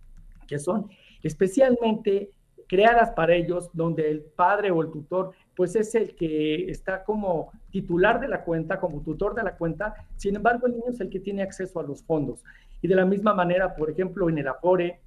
que 0.51 0.59
son 0.59 0.91
especialmente 1.23 2.33
creadas 2.67 3.11
para 3.13 3.35
ellos, 3.35 3.71
donde 3.73 4.11
el 4.11 4.21
padre 4.21 4.71
o 4.71 4.83
el 4.83 4.91
tutor 4.91 5.33
pues 5.57 5.77
es 5.77 5.95
el 5.95 6.15
que 6.15 6.71
está 6.71 7.05
como 7.05 7.53
titular 7.71 8.21
de 8.21 8.29
la 8.29 8.45
cuenta, 8.45 8.81
como 8.81 9.03
tutor 9.03 9.35
de 9.35 9.43
la 9.43 9.57
cuenta, 9.57 9.95
sin 10.17 10.37
embargo 10.37 10.67
el 10.67 10.75
niño 10.75 10.89
es 10.89 11.01
el 11.01 11.11
que 11.11 11.21
tiene 11.21 11.43
acceso 11.43 11.79
a 11.79 11.83
los 11.83 12.03
fondos. 12.03 12.43
Y 12.83 12.89
de 12.89 12.95
la 12.95 13.05
misma 13.05 13.35
manera, 13.35 13.75
por 13.75 13.91
ejemplo, 13.91 14.29
en 14.29 14.39
el 14.39 14.49
Afore 14.49 15.01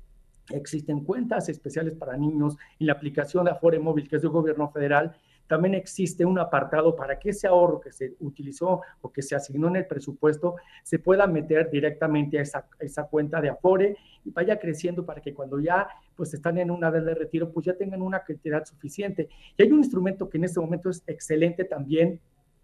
existen 0.52 1.04
cuentas 1.04 1.50
especiales 1.50 1.96
para 1.96 2.18
niños, 2.18 2.56
en 2.80 2.88
la 2.88 2.94
aplicación 2.94 3.46
de 3.46 3.52
Afore 3.52 3.80
Móvil, 3.80 4.08
que 4.08 4.18
es 4.18 4.22
del 4.22 4.32
gobierno 4.32 4.70
federal, 4.70 5.16
también 5.48 5.76
existe 5.76 6.26
un 6.26 6.40
apartado 6.40 6.96
para 6.96 7.20
que 7.20 7.30
ese 7.30 7.48
ahorro 7.48 7.80
que 7.80 7.92
se 7.92 8.16
utilizó 8.20 8.82
o 9.02 9.12
que 9.12 9.22
se 9.22 9.36
asignó 9.36 9.68
en 9.68 9.78
el 9.78 9.86
presupuesto 9.86 10.56
se 10.84 11.00
pueda 11.00 11.28
meter 11.28 11.70
directamente 11.70 12.40
a 12.40 12.42
esa, 12.42 13.04
cuenta 13.04 13.42
de 13.42 13.50
Afore 13.50 13.98
y 14.24 14.32
vaya 14.32 14.58
creciendo 14.58 15.06
para 15.06 15.22
que 15.22 15.34
cuando 15.34 15.60
ya 15.60 15.88
pues 16.16 16.34
están 16.34 16.58
en 16.58 16.72
una 16.72 16.90
edad 16.90 17.04
de 17.04 17.16
retiro, 17.16 17.52
pues 17.52 17.66
ya 17.66 17.74
tengan 17.74 18.02
una 18.02 18.24
cantidad 18.24 18.64
suficiente. 18.66 19.30
Y 19.58 19.64
hay 19.64 19.72
un 19.72 19.80
instrumento 19.80 20.30
que 20.30 20.38
en 20.38 20.46
este 20.46 20.60
momento 20.60 20.90
es 20.90 21.04
excelente 21.08 21.66
también 21.66 22.20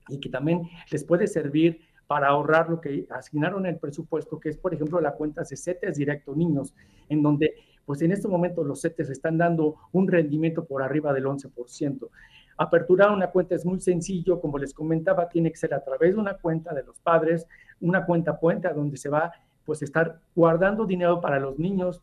y 0.07 0.19
que 0.19 0.29
también 0.29 0.61
les 0.91 1.03
puede 1.03 1.27
servir 1.27 1.81
para 2.07 2.29
ahorrar 2.29 2.71
lo 2.71 2.81
que 2.81 3.05
asignaron 3.11 3.67
en 3.67 3.73
el 3.73 3.79
presupuesto, 3.79 4.39
que 4.39 4.49
es, 4.49 4.57
por 4.57 4.73
ejemplo, 4.73 4.99
la 4.99 5.13
cuenta 5.13 5.43
de 5.43 5.55
CETES 5.55 5.95
Directo 5.95 6.35
Niños, 6.35 6.73
en 7.07 7.21
donde, 7.21 7.53
pues 7.85 8.01
en 8.01 8.11
este 8.11 8.27
momento 8.27 8.63
los 8.63 8.81
CETES 8.81 9.11
están 9.11 9.37
dando 9.37 9.75
un 9.91 10.07
rendimiento 10.07 10.65
por 10.65 10.81
arriba 10.81 11.13
del 11.13 11.25
11%. 11.25 12.09
Aperturar 12.61 13.11
una 13.11 13.31
cuenta 13.31 13.55
es 13.55 13.65
muy 13.65 13.79
sencillo, 13.79 14.41
como 14.41 14.57
les 14.57 14.73
comentaba, 14.73 15.29
tiene 15.29 15.49
que 15.49 15.55
ser 15.55 15.73
a 15.73 15.81
través 15.81 16.13
de 16.13 16.19
una 16.19 16.33
cuenta 16.33 16.73
de 16.73 16.83
los 16.83 16.99
padres, 16.99 17.47
una 17.79 18.05
cuenta 18.05 18.37
puente 18.37 18.67
donde 18.73 18.97
se 18.97 19.07
va 19.07 19.31
pues 19.63 19.81
estar 19.81 20.19
guardando 20.35 20.85
dinero 20.85 21.21
para 21.21 21.39
los 21.39 21.57
niños. 21.57 22.01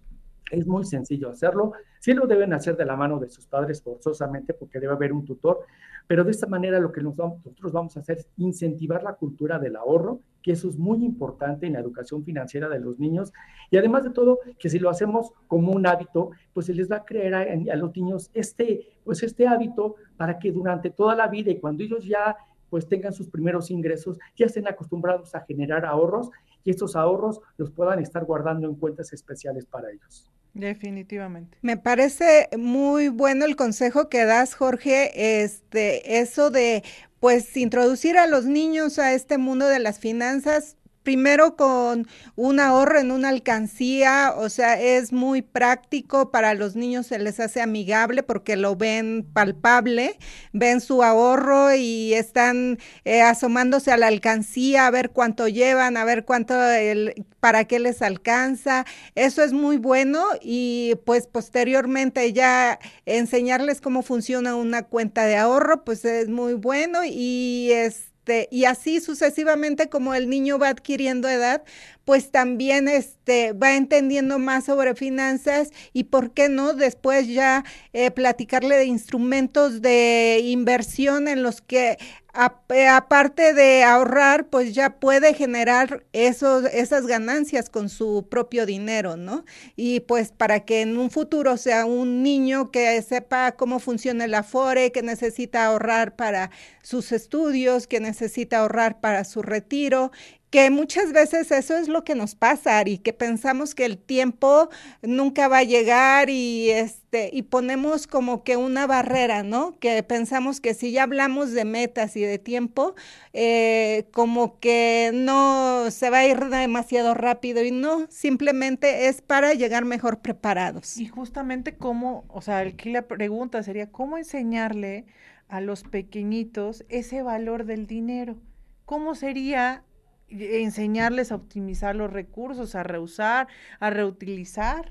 Es 0.51 0.67
muy 0.67 0.87
sencillo 0.87 1.29
hacerlo. 1.29 1.73
Sí 2.01 2.15
lo 2.15 2.27
deben 2.27 2.55
hacer 2.55 2.75
de 2.75 2.87
la 2.87 2.97
mano 2.97 3.19
de 3.19 3.29
sus 3.29 3.47
padres 3.47 3.83
forzosamente 3.83 4.55
porque 4.55 4.81
debe 4.81 4.95
haber 4.95 5.13
un 5.13 5.27
tutor, 5.27 5.61
pero 6.07 6.25
de 6.25 6.31
esta 6.31 6.47
manera 6.47 6.81
lo 6.81 6.91
que 6.91 7.03
nosotros 7.03 7.73
vamos 7.73 7.95
a 7.99 8.01
hacer 8.01 8.17
es 8.17 8.29
incentivar 8.39 9.03
la 9.03 9.13
cultura 9.13 9.59
del 9.59 9.77
ahorro 9.77 10.21
que 10.47 10.53
eso 10.53 10.69
es 10.69 10.79
muy 10.79 11.05
importante 11.05 11.67
en 11.67 11.73
la 11.73 11.81
educación 11.81 12.23
financiera 12.23 12.69
de 12.69 12.79
los 12.79 13.01
niños. 13.01 13.33
Y 13.69 13.79
además 13.79 14.05
de 14.05 14.11
todo, 14.11 14.39
que 14.61 14.71
si 14.71 14.79
lo 14.79 14.89
hacemos 14.89 15.33
como 15.49 15.73
un 15.73 15.85
hábito, 15.89 16.31
pues 16.55 16.67
se 16.67 16.75
les 16.75 16.89
va 16.89 16.99
a 16.99 17.05
creer 17.05 17.35
a, 17.35 17.75
los 17.75 17.97
niños 17.97 18.31
este, 18.33 18.87
pues 19.03 19.25
este 19.25 19.49
hábito 19.49 19.97
para 20.17 20.39
que 20.39 20.53
durante 20.53 20.91
toda 20.91 21.17
la 21.17 21.27
vida 21.27 21.51
y 21.51 21.59
cuando 21.59 21.83
ellos 21.83 22.05
ya 22.05 22.37
pues 22.71 22.87
tengan 22.87 23.13
sus 23.13 23.29
primeros 23.29 23.73
ingresos, 23.73 24.21
ya 24.37 24.47
estén 24.47 24.69
acostumbrados 24.69 25.35
a 25.35 25.41
generar 25.41 25.85
ahorros 25.85 26.31
y 26.63 26.71
estos 26.71 26.95
ahorros 26.95 27.41
los 27.57 27.73
puedan 27.73 27.99
estar 27.99 28.25
guardando 28.25 28.69
en 28.69 28.77
cuentas 28.77 29.13
especiales 29.13 29.67
para 29.67 29.91
ellos. 29.91 30.31
Definitivamente. 30.55 31.59
Me 31.61 31.77
parece 31.77 32.49
muy 32.57 33.09
bueno 33.09 33.45
el 33.47 33.57
consejo 33.57 34.09
que 34.09 34.25
das, 34.25 34.55
Jorge, 34.55 35.43
este, 35.43 36.21
eso 36.21 36.51
de 36.51 36.85
pues 37.27 37.57
introducir 37.57 38.19
a 38.19 38.29
los 38.29 38.45
niños 38.45 39.01
a 39.01 39.13
este 39.13 39.37
mundo 39.37 39.67
de 39.67 39.81
las 39.81 39.99
finanzas 39.99 40.77
primero 41.07 41.55
con 41.55 42.09
un 42.35 42.59
ahorro 42.59 42.99
en 42.99 43.13
una 43.13 43.29
alcancía, 43.29 44.35
o 44.37 44.49
sea, 44.49 44.81
es 44.81 45.13
muy 45.13 45.41
práctico 45.41 46.33
para 46.33 46.53
los 46.55 46.75
niños, 46.75 47.07
se 47.07 47.21
les 47.21 47.39
hace 47.39 47.63
amigable 47.63 48.25
porque 48.25 48.57
lo 48.57 48.75
ven 48.75 49.25
palpable, 49.33 50.19
ven 50.53 50.81
su 50.81 51.05
ahorro 51.05 51.73
y 51.73 52.13
están 52.13 52.81
eh, 53.05 53.23
asomándose 53.23 53.93
a 53.93 53.97
la 53.97 54.09
alcancía 54.09 54.89
a 54.89 54.91
ver 54.91 55.11
cuánto 55.11 55.47
llevan, 55.47 55.97
a 55.97 56.05
ver 56.05 56.25
cuánto, 56.25 56.61
el, 56.61 57.25
para 57.39 57.67
qué 57.67 57.79
les 57.79 58.03
alcanza. 58.03 58.85
Eso 59.15 59.45
es 59.45 59.53
muy 59.53 59.77
bueno 59.77 60.25
y 60.43 60.97
pues 61.05 61.29
posteriormente 61.29 62.33
ya 62.33 62.81
enseñarles 63.05 63.81
cómo 63.81 64.03
funciona 64.03 64.57
una 64.57 64.83
cuenta 64.83 65.25
de 65.25 65.37
ahorro, 65.37 65.85
pues 65.85 66.05
es 66.05 66.29
muy 66.29 66.55
bueno 66.55 67.05
y 67.05 67.71
es 67.71 68.16
este, 68.27 68.49
y 68.51 68.65
así 68.65 69.01
sucesivamente 69.01 69.89
como 69.89 70.13
el 70.13 70.29
niño 70.29 70.59
va 70.59 70.71
adquiriendo 70.71 71.29
edad, 71.29 71.63
pues 72.05 72.33
también 72.33 72.89
este, 72.89 73.53
va 73.53 73.77
entendiendo 73.77 74.41
más 74.41 74.65
sobre 74.65 74.97
finanzas 74.97 75.71
y 75.93 76.05
por 76.05 76.33
qué 76.33 76.49
no 76.49 76.73
después 76.73 77.29
ya 77.29 77.65
eh, 77.93 78.11
platicarle 78.11 78.77
de 78.79 78.87
instrumentos 78.87 79.81
de 79.81 80.41
inversión 80.43 81.29
en 81.29 81.45
los 81.45 81.61
que 81.61 81.99
aparte 82.37 83.55
de 83.55 83.83
ahorrar, 83.83 84.49
pues 84.49 84.75
ya 84.75 84.99
puede 85.01 85.35
generar 85.35 86.05
esos, 86.13 86.65
esas 86.67 87.07
ganancias 87.07 87.71
con 87.71 87.89
su 87.89 88.27
propio 88.29 88.67
dinero, 88.67 89.17
¿no? 89.17 89.45
Y 89.75 90.01
pues 90.01 90.33
para 90.33 90.61
que 90.61 90.83
en 90.83 90.99
un 90.99 91.11
futuro 91.11 91.57
sea 91.57 91.87
un 91.87 92.23
niño 92.23 92.71
que 92.71 93.01
sepa 93.03 93.53
cómo 93.53 93.81
funciona 93.81 94.27
el 94.27 94.35
Afore, 94.35 94.93
que 94.93 95.03
necesita 95.03 95.67
ahorrar 95.67 96.17
para 96.17 96.51
sus 96.83 97.13
estudios, 97.13 97.87
que 97.87 98.01
necesita 98.01 98.59
ahorrar 98.59 99.01
para 99.01 99.25
su 99.25 99.43
retiro, 99.43 100.13
que 100.57 100.71
muchas 100.71 101.13
veces 101.13 101.51
eso 101.51 101.77
es 101.77 101.87
lo 101.87 102.03
que 102.03 102.15
nos 102.15 102.35
pasa 102.35 102.83
y 102.89 102.97
que 102.97 103.13
pensamos 103.13 103.75
que 103.75 103.85
el 103.85 103.99
tiempo 103.99 104.71
nunca 105.03 105.49
va 105.49 105.59
a 105.59 105.65
llegar 105.65 106.31
y 106.31 106.71
este 106.71 107.29
y 107.31 107.43
ponemos 107.43 108.07
como 108.07 108.43
que 108.43 108.57
una 108.57 108.87
barrera, 108.87 109.43
¿no? 109.43 109.79
Que 109.81 110.03
pensamos 110.03 110.63
que 110.63 110.73
si 110.73 110.93
ya 110.93 111.03
hablamos 111.03 111.53
de 111.53 111.67
metas 111.67 112.17
y 112.17 112.23
de 112.23 112.39
tiempo, 112.39 112.95
eh, 113.35 114.09
como 114.15 114.59
que 114.59 115.11
no 115.13 115.91
se 115.91 116.09
va 116.09 116.21
a 116.21 116.27
ir 116.27 116.47
demasiado 116.47 117.13
rápido 117.13 117.63
y 117.63 117.71
no, 117.71 118.07
simplemente 118.09 119.09
es 119.09 119.21
para 119.21 119.53
llegar 119.53 119.85
mejor 119.85 120.21
preparados. 120.21 120.97
Y 120.97 121.07
justamente 121.07 121.77
cómo, 121.77 122.25
o 122.29 122.41
sea, 122.41 122.61
aquí 122.61 122.89
la 122.89 123.03
pregunta 123.03 123.63
sería, 123.63 123.91
¿cómo 123.91 124.17
enseñarle 124.17 125.05
a 125.49 125.61
los 125.61 125.83
pequeñitos 125.83 126.87
ese 126.89 127.21
valor 127.21 127.67
del 127.67 127.87
dinero? 127.87 128.39
¿Cómo 128.87 129.15
sería 129.15 129.83
enseñarles 130.29 131.33
a 131.33 131.37
optimizar 131.37 131.95
los 131.97 132.13
recursos, 132.13 132.75
a 132.75 132.83
reusar, 132.83 133.49
a 133.81 133.91
reutilizar? 133.91 134.91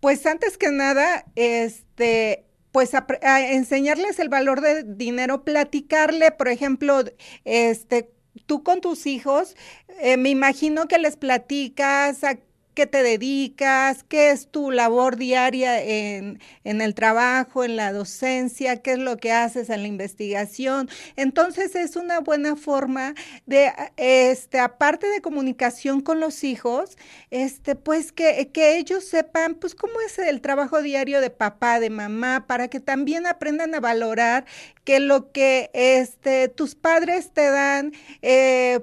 Pues 0.00 0.24
antes 0.26 0.56
que 0.56 0.70
nada, 0.70 1.26
este, 1.36 2.46
pues 2.72 2.94
a, 2.94 3.06
enseñarles 3.52 4.18
el 4.18 4.28
valor 4.28 4.60
del 4.60 4.96
dinero, 4.96 5.44
platicarle, 5.44 6.30
por 6.30 6.48
ejemplo, 6.48 7.02
este, 7.44 8.10
tú 8.46 8.62
con 8.62 8.80
tus 8.80 9.06
hijos, 9.06 9.56
eh, 10.00 10.16
me 10.16 10.30
imagino 10.30 10.88
que 10.88 10.98
les 10.98 11.16
platicas 11.16 12.24
a 12.24 12.38
qué 12.80 12.86
te 12.86 13.02
dedicas, 13.02 14.04
qué 14.04 14.30
es 14.30 14.50
tu 14.50 14.70
labor 14.70 15.16
diaria 15.16 15.82
en, 15.82 16.40
en, 16.64 16.80
el 16.80 16.94
trabajo, 16.94 17.62
en 17.62 17.76
la 17.76 17.92
docencia, 17.92 18.80
qué 18.80 18.92
es 18.92 18.98
lo 18.98 19.18
que 19.18 19.32
haces 19.32 19.68
en 19.68 19.82
la 19.82 19.86
investigación. 19.86 20.88
Entonces 21.16 21.74
es 21.74 21.94
una 21.96 22.20
buena 22.20 22.56
forma 22.56 23.12
de, 23.44 23.70
este, 23.98 24.60
aparte 24.60 25.08
de 25.08 25.20
comunicación 25.20 26.00
con 26.00 26.20
los 26.20 26.42
hijos, 26.42 26.96
este, 27.30 27.74
pues 27.74 28.12
que, 28.12 28.48
que 28.50 28.78
ellos 28.78 29.04
sepan, 29.04 29.56
pues 29.56 29.74
cómo 29.74 30.00
es 30.00 30.18
el 30.18 30.40
trabajo 30.40 30.80
diario 30.80 31.20
de 31.20 31.28
papá, 31.28 31.80
de 31.80 31.90
mamá, 31.90 32.46
para 32.46 32.68
que 32.68 32.80
también 32.80 33.26
aprendan 33.26 33.74
a 33.74 33.80
valorar 33.80 34.46
que 34.84 35.00
lo 35.00 35.32
que 35.32 35.68
este, 35.74 36.48
tus 36.48 36.76
padres 36.76 37.30
te 37.34 37.50
dan, 37.50 37.92
eh, 38.22 38.80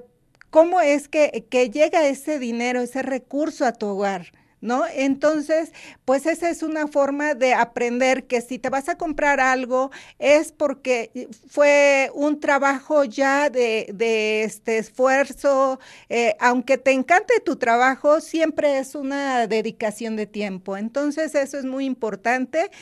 cómo 0.50 0.80
es 0.80 1.08
que, 1.08 1.46
llega 1.72 2.06
ese 2.06 2.38
dinero, 2.38 2.80
ese 2.80 3.02
recurso 3.02 3.64
a 3.64 3.72
tu 3.72 3.86
hogar. 3.86 4.32
¿No? 4.60 4.82
Entonces, 4.92 5.70
pues 6.04 6.26
esa 6.26 6.50
es 6.50 6.64
una 6.64 6.88
forma 6.88 7.34
de 7.34 7.54
aprender 7.54 8.26
que 8.26 8.40
si 8.40 8.58
te 8.58 8.70
vas 8.70 8.88
a 8.88 8.98
comprar 8.98 9.38
algo 9.38 9.92
es 10.18 10.50
porque 10.50 11.28
fue 11.48 12.10
un 12.12 12.40
trabajo 12.40 13.04
ya 13.04 13.50
de, 13.50 14.42
este 14.42 14.78
esfuerzo, 14.78 15.78
eh, 16.08 16.34
aunque 16.40 16.76
te 16.76 16.90
encante 16.90 17.38
tu 17.38 17.54
trabajo, 17.54 18.20
siempre 18.20 18.80
es 18.80 18.96
una 18.96 19.46
dedicación 19.46 20.16
de 20.16 20.26
tiempo. 20.26 20.76
Entonces, 20.76 21.36
eso 21.36 21.56
es 21.56 21.64
muy 21.64 21.84
importante. 21.84 22.72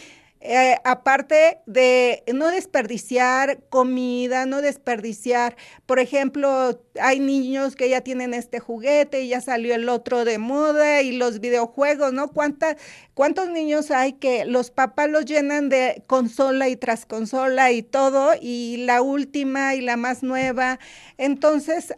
Eh, 0.40 0.76
aparte 0.84 1.60
de 1.66 2.22
no 2.32 2.48
desperdiciar 2.48 3.62
comida, 3.70 4.44
no 4.44 4.60
desperdiciar, 4.60 5.56
por 5.86 5.98
ejemplo, 5.98 6.82
hay 7.00 7.20
niños 7.20 7.74
que 7.74 7.88
ya 7.88 8.02
tienen 8.02 8.34
este 8.34 8.60
juguete 8.60 9.22
y 9.22 9.28
ya 9.28 9.40
salió 9.40 9.74
el 9.74 9.88
otro 9.88 10.24
de 10.26 10.38
moda 10.38 11.00
y 11.00 11.12
los 11.12 11.40
videojuegos, 11.40 12.12
¿no? 12.12 12.30
¿Cuántos 12.32 13.48
niños 13.48 13.90
hay 13.90 14.12
que 14.12 14.44
los 14.44 14.70
papás 14.70 15.08
los 15.08 15.24
llenan 15.24 15.70
de 15.70 16.04
consola 16.06 16.68
y 16.68 16.76
tras 16.76 17.06
consola 17.06 17.72
y 17.72 17.82
todo 17.82 18.32
y 18.40 18.84
la 18.84 19.00
última 19.00 19.74
y 19.74 19.80
la 19.80 19.96
más 19.96 20.22
nueva? 20.22 20.78
Entonces, 21.16 21.94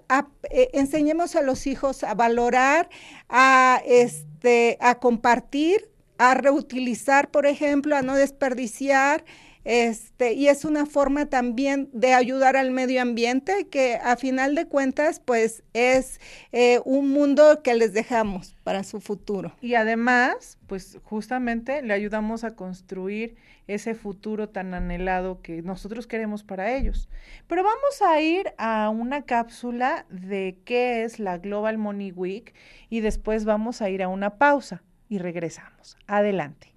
eh, 0.50 0.70
enseñemos 0.74 1.34
a 1.34 1.42
los 1.42 1.66
hijos 1.66 2.04
a 2.04 2.14
valorar, 2.14 2.88
a, 3.28 3.82
este, 3.84 4.78
a 4.80 5.00
compartir 5.00 5.90
a 6.18 6.34
reutilizar, 6.34 7.30
por 7.30 7.46
ejemplo, 7.46 7.96
a 7.96 8.02
no 8.02 8.14
desperdiciar. 8.16 9.24
Este, 9.64 10.32
y 10.32 10.48
es 10.48 10.64
una 10.64 10.86
forma 10.86 11.26
también 11.26 11.90
de 11.92 12.14
ayudar 12.14 12.56
al 12.56 12.70
medio 12.70 13.02
ambiente 13.02 13.66
que 13.68 13.96
a 13.96 14.16
final 14.16 14.54
de 14.54 14.66
cuentas 14.66 15.20
pues 15.20 15.62
es 15.74 16.20
eh, 16.52 16.80
un 16.86 17.10
mundo 17.10 17.60
que 17.62 17.74
les 17.74 17.92
dejamos 17.92 18.56
para 18.64 18.82
su 18.82 19.00
futuro. 19.00 19.54
Y 19.60 19.74
además 19.74 20.56
pues 20.66 20.98
justamente 21.02 21.82
le 21.82 21.92
ayudamos 21.92 22.44
a 22.44 22.54
construir 22.54 23.36
ese 23.66 23.94
futuro 23.94 24.48
tan 24.48 24.72
anhelado 24.72 25.42
que 25.42 25.60
nosotros 25.60 26.06
queremos 26.06 26.44
para 26.44 26.74
ellos. 26.74 27.10
Pero 27.46 27.62
vamos 27.62 28.00
a 28.00 28.20
ir 28.22 28.54
a 28.56 28.88
una 28.88 29.26
cápsula 29.26 30.06
de 30.08 30.58
qué 30.64 31.04
es 31.04 31.18
la 31.18 31.36
Global 31.36 31.76
Money 31.76 32.12
Week 32.12 32.54
y 32.88 33.00
después 33.00 33.44
vamos 33.44 33.82
a 33.82 33.90
ir 33.90 34.02
a 34.02 34.08
una 34.08 34.38
pausa 34.38 34.82
y 35.08 35.18
regresamos. 35.18 35.96
Adelante. 36.06 36.74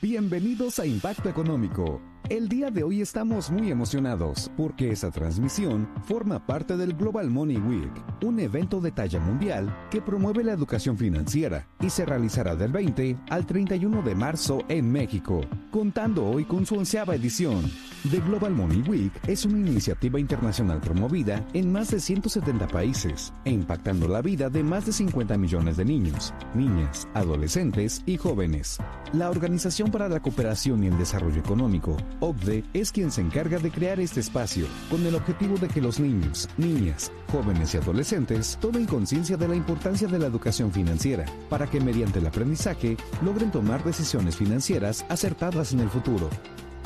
Bienvenidos 0.00 0.78
a 0.80 0.86
Impacto 0.86 1.28
Económico 1.28 2.13
el 2.30 2.48
día 2.48 2.70
de 2.70 2.82
hoy 2.82 3.02
estamos 3.02 3.50
muy 3.50 3.70
emocionados 3.70 4.50
porque 4.56 4.90
esa 4.90 5.10
transmisión 5.10 5.88
forma 6.04 6.44
parte 6.44 6.76
del 6.76 6.94
Global 6.94 7.28
Money 7.28 7.58
Week, 7.58 7.92
un 8.22 8.40
evento 8.40 8.80
de 8.80 8.92
talla 8.92 9.20
mundial 9.20 9.74
que 9.90 10.00
promueve 10.00 10.42
la 10.42 10.52
educación 10.52 10.96
financiera 10.96 11.68
y 11.80 11.90
se 11.90 12.06
realizará 12.06 12.56
del 12.56 12.72
20 12.72 13.18
al 13.28 13.44
31 13.44 14.02
de 14.02 14.14
marzo 14.14 14.60
en 14.68 14.90
México, 14.90 15.42
contando 15.70 16.24
hoy 16.24 16.44
con 16.44 16.64
su 16.64 16.76
onceava 16.76 17.14
edición. 17.14 17.70
The 18.10 18.20
Global 18.20 18.52
Money 18.52 18.82
Week 18.88 19.12
es 19.26 19.44
una 19.44 19.58
iniciativa 19.58 20.18
internacional 20.18 20.80
promovida 20.80 21.46
en 21.52 21.72
más 21.72 21.90
de 21.90 22.00
170 22.00 22.68
países 22.68 23.32
e 23.44 23.50
impactando 23.50 24.08
la 24.08 24.22
vida 24.22 24.48
de 24.48 24.62
más 24.62 24.86
de 24.86 24.92
50 24.92 25.36
millones 25.36 25.76
de 25.76 25.84
niños, 25.84 26.32
niñas, 26.54 27.06
adolescentes 27.14 28.02
y 28.06 28.16
jóvenes. 28.16 28.78
La 29.12 29.30
Organización 29.30 29.90
para 29.90 30.08
la 30.08 30.20
Cooperación 30.20 30.84
y 30.84 30.88
el 30.88 30.98
Desarrollo 30.98 31.40
Económico 31.40 31.96
OCDE 32.20 32.64
es 32.72 32.92
quien 32.92 33.10
se 33.10 33.20
encarga 33.20 33.58
de 33.58 33.70
crear 33.70 34.00
este 34.00 34.20
espacio, 34.20 34.66
con 34.90 35.04
el 35.06 35.14
objetivo 35.14 35.56
de 35.56 35.68
que 35.68 35.80
los 35.80 36.00
niños, 36.00 36.48
niñas, 36.56 37.12
jóvenes 37.30 37.74
y 37.74 37.78
adolescentes 37.78 38.58
tomen 38.60 38.86
conciencia 38.86 39.36
de 39.36 39.48
la 39.48 39.56
importancia 39.56 40.08
de 40.08 40.18
la 40.18 40.26
educación 40.26 40.72
financiera, 40.72 41.24
para 41.48 41.66
que 41.66 41.80
mediante 41.80 42.18
el 42.18 42.26
aprendizaje 42.26 42.96
logren 43.22 43.50
tomar 43.50 43.84
decisiones 43.84 44.36
financieras 44.36 45.04
acertadas 45.08 45.72
en 45.72 45.80
el 45.80 45.90
futuro. 45.90 46.30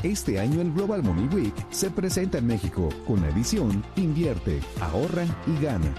Este 0.02 0.38
año 0.38 0.60
el 0.60 0.72
Global 0.72 1.02
Money 1.02 1.28
Week 1.34 1.54
se 1.70 1.90
presenta 1.90 2.38
en 2.38 2.46
México 2.46 2.88
con 3.06 3.20
la 3.20 3.28
edición 3.30 3.84
Invierte, 3.96 4.60
ahorra 4.80 5.24
y 5.46 5.62
gana 5.62 5.94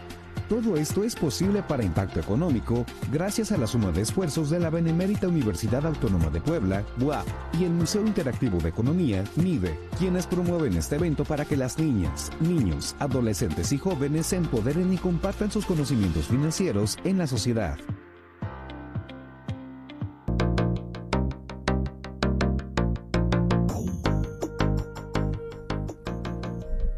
todo 0.49 0.75
esto 0.77 1.03
es 1.03 1.15
posible 1.15 1.61
para 1.61 1.83
impacto 1.83 2.19
económico 2.19 2.83
gracias 3.11 3.51
a 3.51 3.57
la 3.57 3.67
suma 3.67 3.91
de 3.91 4.01
esfuerzos 4.01 4.49
de 4.49 4.59
la 4.59 4.71
Benemérita 4.71 5.27
Universidad 5.27 5.85
Autónoma 5.85 6.31
de 6.31 6.41
Puebla, 6.41 6.83
UAP, 6.99 7.25
y 7.59 7.65
el 7.65 7.71
Museo 7.71 8.01
Interactivo 8.01 8.57
de 8.57 8.69
Economía, 8.69 9.23
MIDE, 9.35 9.79
quienes 9.99 10.25
promueven 10.25 10.75
este 10.75 10.95
evento 10.95 11.23
para 11.23 11.45
que 11.45 11.55
las 11.55 11.77
niñas, 11.77 12.31
niños, 12.39 12.95
adolescentes 12.97 13.71
y 13.71 13.77
jóvenes 13.77 14.25
se 14.25 14.37
empoderen 14.37 14.91
y 14.91 14.97
compartan 14.97 15.51
sus 15.51 15.67
conocimientos 15.67 16.25
financieros 16.25 16.97
en 17.03 17.19
la 17.19 17.27
sociedad. 17.27 17.77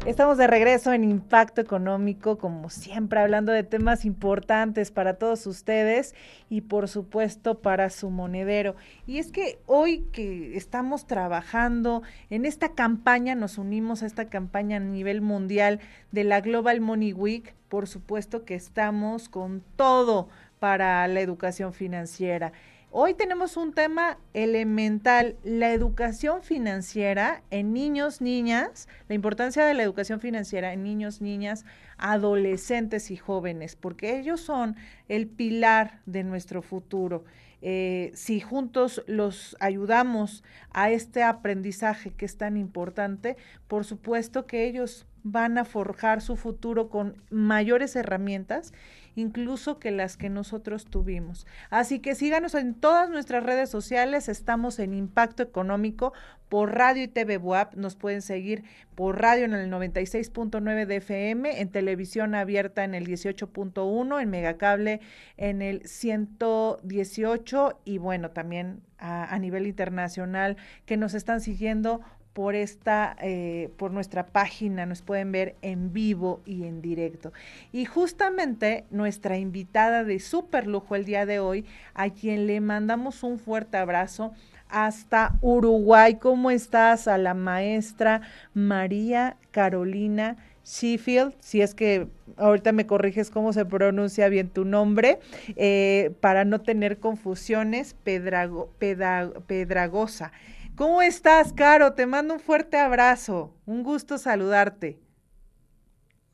Estamos 0.04 0.36
de 0.36 0.48
regreso 0.48 0.92
en 0.92 1.04
Impacto 1.04 1.60
Económico, 1.60 2.36
como 2.36 2.70
siempre, 2.70 3.20
hablando 3.20 3.52
de 3.52 3.62
temas 3.62 4.04
importantes 4.04 4.90
para 4.90 5.14
todos 5.14 5.46
ustedes 5.46 6.16
y 6.50 6.62
por 6.62 6.88
supuesto 6.88 7.60
para 7.60 7.88
su 7.88 8.10
monedero. 8.10 8.74
Y 9.06 9.18
es 9.18 9.30
que 9.30 9.60
hoy 9.66 10.00
que 10.10 10.56
estamos 10.56 11.06
trabajando 11.06 12.02
en 12.30 12.46
esta 12.46 12.74
campaña, 12.74 13.36
nos 13.36 13.58
unimos 13.58 14.02
a 14.02 14.06
esta 14.06 14.28
campaña 14.28 14.78
a 14.78 14.80
nivel 14.80 15.20
mundial 15.20 15.78
de 16.10 16.24
la 16.24 16.40
Global 16.40 16.80
Money 16.80 17.12
Week, 17.12 17.54
por 17.68 17.86
supuesto 17.86 18.44
que 18.44 18.56
estamos 18.56 19.28
con 19.28 19.62
todo 19.76 20.28
para 20.58 21.06
la 21.06 21.20
educación 21.20 21.72
financiera. 21.72 22.52
Hoy 22.94 23.14
tenemos 23.14 23.56
un 23.56 23.72
tema 23.72 24.18
elemental, 24.34 25.36
la 25.44 25.72
educación 25.72 26.42
financiera 26.42 27.42
en 27.50 27.72
niños, 27.72 28.20
niñas, 28.20 28.86
la 29.08 29.14
importancia 29.14 29.64
de 29.64 29.72
la 29.72 29.82
educación 29.82 30.20
financiera 30.20 30.74
en 30.74 30.82
niños, 30.82 31.22
niñas, 31.22 31.64
adolescentes 31.96 33.10
y 33.10 33.16
jóvenes, 33.16 33.76
porque 33.76 34.18
ellos 34.18 34.42
son 34.42 34.76
el 35.08 35.26
pilar 35.26 36.02
de 36.04 36.22
nuestro 36.22 36.60
futuro. 36.60 37.24
Eh, 37.62 38.10
si 38.12 38.40
juntos 38.40 39.02
los 39.06 39.56
ayudamos 39.58 40.44
a 40.70 40.90
este 40.90 41.22
aprendizaje 41.22 42.10
que 42.10 42.26
es 42.26 42.36
tan 42.36 42.58
importante, 42.58 43.38
por 43.68 43.86
supuesto 43.86 44.46
que 44.46 44.66
ellos 44.66 45.06
van 45.22 45.56
a 45.56 45.64
forjar 45.64 46.20
su 46.20 46.36
futuro 46.36 46.90
con 46.90 47.22
mayores 47.30 47.96
herramientas 47.96 48.74
incluso 49.14 49.78
que 49.78 49.90
las 49.90 50.16
que 50.16 50.30
nosotros 50.30 50.86
tuvimos. 50.86 51.46
Así 51.70 51.98
que 52.00 52.14
síganos 52.14 52.54
en 52.54 52.74
todas 52.74 53.10
nuestras 53.10 53.42
redes 53.42 53.70
sociales, 53.70 54.28
estamos 54.28 54.78
en 54.78 54.94
Impacto 54.94 55.42
Económico 55.42 56.12
por 56.48 56.74
radio 56.74 57.02
y 57.04 57.08
TV 57.08 57.38
WAP, 57.38 57.76
nos 57.76 57.96
pueden 57.96 58.20
seguir 58.20 58.64
por 58.94 59.20
radio 59.22 59.46
en 59.46 59.54
el 59.54 59.70
96.9 59.70 60.84
de 60.84 60.96
FM, 60.96 61.60
en 61.60 61.70
televisión 61.70 62.34
abierta 62.34 62.84
en 62.84 62.94
el 62.94 63.06
18.1, 63.06 64.20
en 64.20 64.28
Megacable 64.28 65.00
en 65.38 65.62
el 65.62 65.86
118 65.86 67.80
y 67.86 67.96
bueno, 67.98 68.32
también 68.32 68.82
a, 68.98 69.34
a 69.34 69.38
nivel 69.38 69.66
internacional 69.66 70.58
que 70.84 70.98
nos 70.98 71.14
están 71.14 71.40
siguiendo 71.40 72.02
por 72.32 72.54
esta, 72.54 73.16
eh, 73.20 73.70
por 73.76 73.90
nuestra 73.90 74.26
página, 74.26 74.86
nos 74.86 75.02
pueden 75.02 75.32
ver 75.32 75.56
en 75.62 75.92
vivo 75.92 76.40
y 76.46 76.64
en 76.64 76.80
directo. 76.80 77.32
Y 77.72 77.84
justamente 77.84 78.84
nuestra 78.90 79.36
invitada 79.36 80.04
de 80.04 80.18
super 80.18 80.66
lujo 80.66 80.96
el 80.96 81.04
día 81.04 81.26
de 81.26 81.40
hoy, 81.40 81.66
a 81.94 82.10
quien 82.10 82.46
le 82.46 82.60
mandamos 82.60 83.22
un 83.22 83.38
fuerte 83.38 83.76
abrazo 83.76 84.32
hasta 84.68 85.34
Uruguay. 85.42 86.16
¿Cómo 86.16 86.50
estás? 86.50 87.06
A 87.06 87.18
la 87.18 87.34
maestra 87.34 88.22
María 88.54 89.36
Carolina 89.50 90.36
Sheffield, 90.64 91.34
si 91.40 91.60
es 91.60 91.74
que 91.74 92.08
ahorita 92.36 92.72
me 92.72 92.86
corriges 92.86 93.30
cómo 93.30 93.52
se 93.52 93.64
pronuncia 93.64 94.28
bien 94.28 94.48
tu 94.48 94.64
nombre, 94.64 95.18
eh, 95.56 96.12
para 96.20 96.44
no 96.44 96.60
tener 96.60 96.98
confusiones, 96.98 97.94
Pedrago, 98.04 98.70
Pedragosa. 98.78 100.32
¿Cómo 100.74 101.02
estás, 101.02 101.52
Caro? 101.52 101.92
Te 101.92 102.06
mando 102.06 102.34
un 102.34 102.40
fuerte 102.40 102.78
abrazo. 102.78 103.54
Un 103.66 103.82
gusto 103.82 104.16
saludarte. 104.16 104.98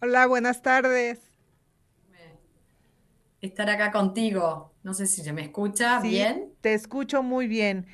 Hola, 0.01 0.27
buenas 0.27 0.62
tardes. 0.62 1.18
Estar 3.40 3.68
acá 3.68 3.90
contigo. 3.90 4.72
No 4.85 4.94
sé 4.94 5.07
si 5.07 5.22
se 5.22 5.33
me 5.33 5.42
escucha 5.42 6.01
bien. 6.01 6.53
Te 6.61 6.74
escucho 6.74 7.24
muy 7.24 7.48
bien. 7.48 7.87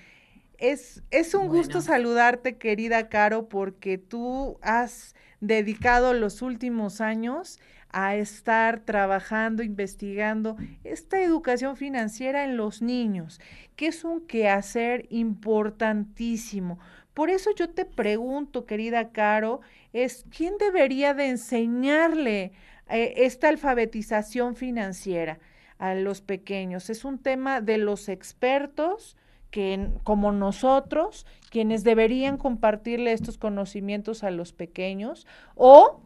Es, 0.58 1.02
es 1.10 1.34
un 1.34 1.48
gusto 1.48 1.80
saludarte, 1.80 2.58
querida 2.58 3.08
Caro, 3.08 3.48
porque 3.48 3.96
tú 3.96 4.58
has 4.60 5.14
dedicado 5.40 6.12
los 6.12 6.42
últimos 6.42 7.00
años 7.00 7.58
a 7.96 8.16
estar 8.16 8.80
trabajando, 8.80 9.62
investigando 9.62 10.56
esta 10.82 11.22
educación 11.22 11.76
financiera 11.76 12.42
en 12.42 12.56
los 12.56 12.82
niños, 12.82 13.40
que 13.76 13.86
es 13.86 14.02
un 14.02 14.26
quehacer 14.26 15.06
importantísimo. 15.10 16.80
Por 17.14 17.30
eso 17.30 17.54
yo 17.54 17.70
te 17.70 17.84
pregunto, 17.84 18.66
querida 18.66 19.10
Caro, 19.10 19.60
es 19.92 20.26
quién 20.36 20.58
debería 20.58 21.14
de 21.14 21.28
enseñarle 21.28 22.50
eh, 22.88 23.14
esta 23.18 23.48
alfabetización 23.48 24.56
financiera 24.56 25.38
a 25.78 25.94
los 25.94 26.20
pequeños. 26.20 26.90
Es 26.90 27.04
un 27.04 27.20
tema 27.20 27.60
de 27.60 27.78
los 27.78 28.08
expertos, 28.08 29.16
que, 29.52 29.88
como 30.02 30.32
nosotros, 30.32 31.26
quienes 31.48 31.84
deberían 31.84 32.38
compartirle 32.38 33.12
estos 33.12 33.38
conocimientos 33.38 34.24
a 34.24 34.32
los 34.32 34.52
pequeños, 34.52 35.28
o 35.54 36.00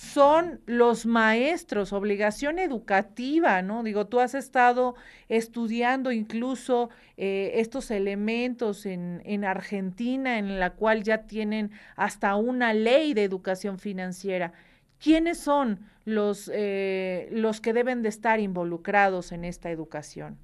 son 0.00 0.62
los 0.64 1.04
maestros, 1.04 1.92
obligación 1.92 2.58
educativa, 2.58 3.60
¿no? 3.60 3.82
Digo, 3.82 4.06
tú 4.06 4.18
has 4.18 4.34
estado 4.34 4.94
estudiando 5.28 6.10
incluso 6.10 6.88
eh, 7.18 7.52
estos 7.56 7.90
elementos 7.90 8.86
en, 8.86 9.20
en, 9.26 9.44
Argentina, 9.44 10.38
en 10.38 10.58
la 10.58 10.70
cual 10.70 11.02
ya 11.02 11.26
tienen 11.26 11.70
hasta 11.96 12.34
una 12.36 12.72
ley 12.72 13.12
de 13.12 13.24
educación 13.24 13.78
financiera. 13.78 14.54
¿Quiénes 14.98 15.38
son 15.38 15.80
los, 16.06 16.50
eh, 16.54 17.28
los 17.30 17.60
que 17.60 17.74
deben 17.74 18.00
de 18.00 18.08
estar 18.08 18.40
involucrados 18.40 19.32
en 19.32 19.44
esta 19.44 19.70
educación? 19.70 20.38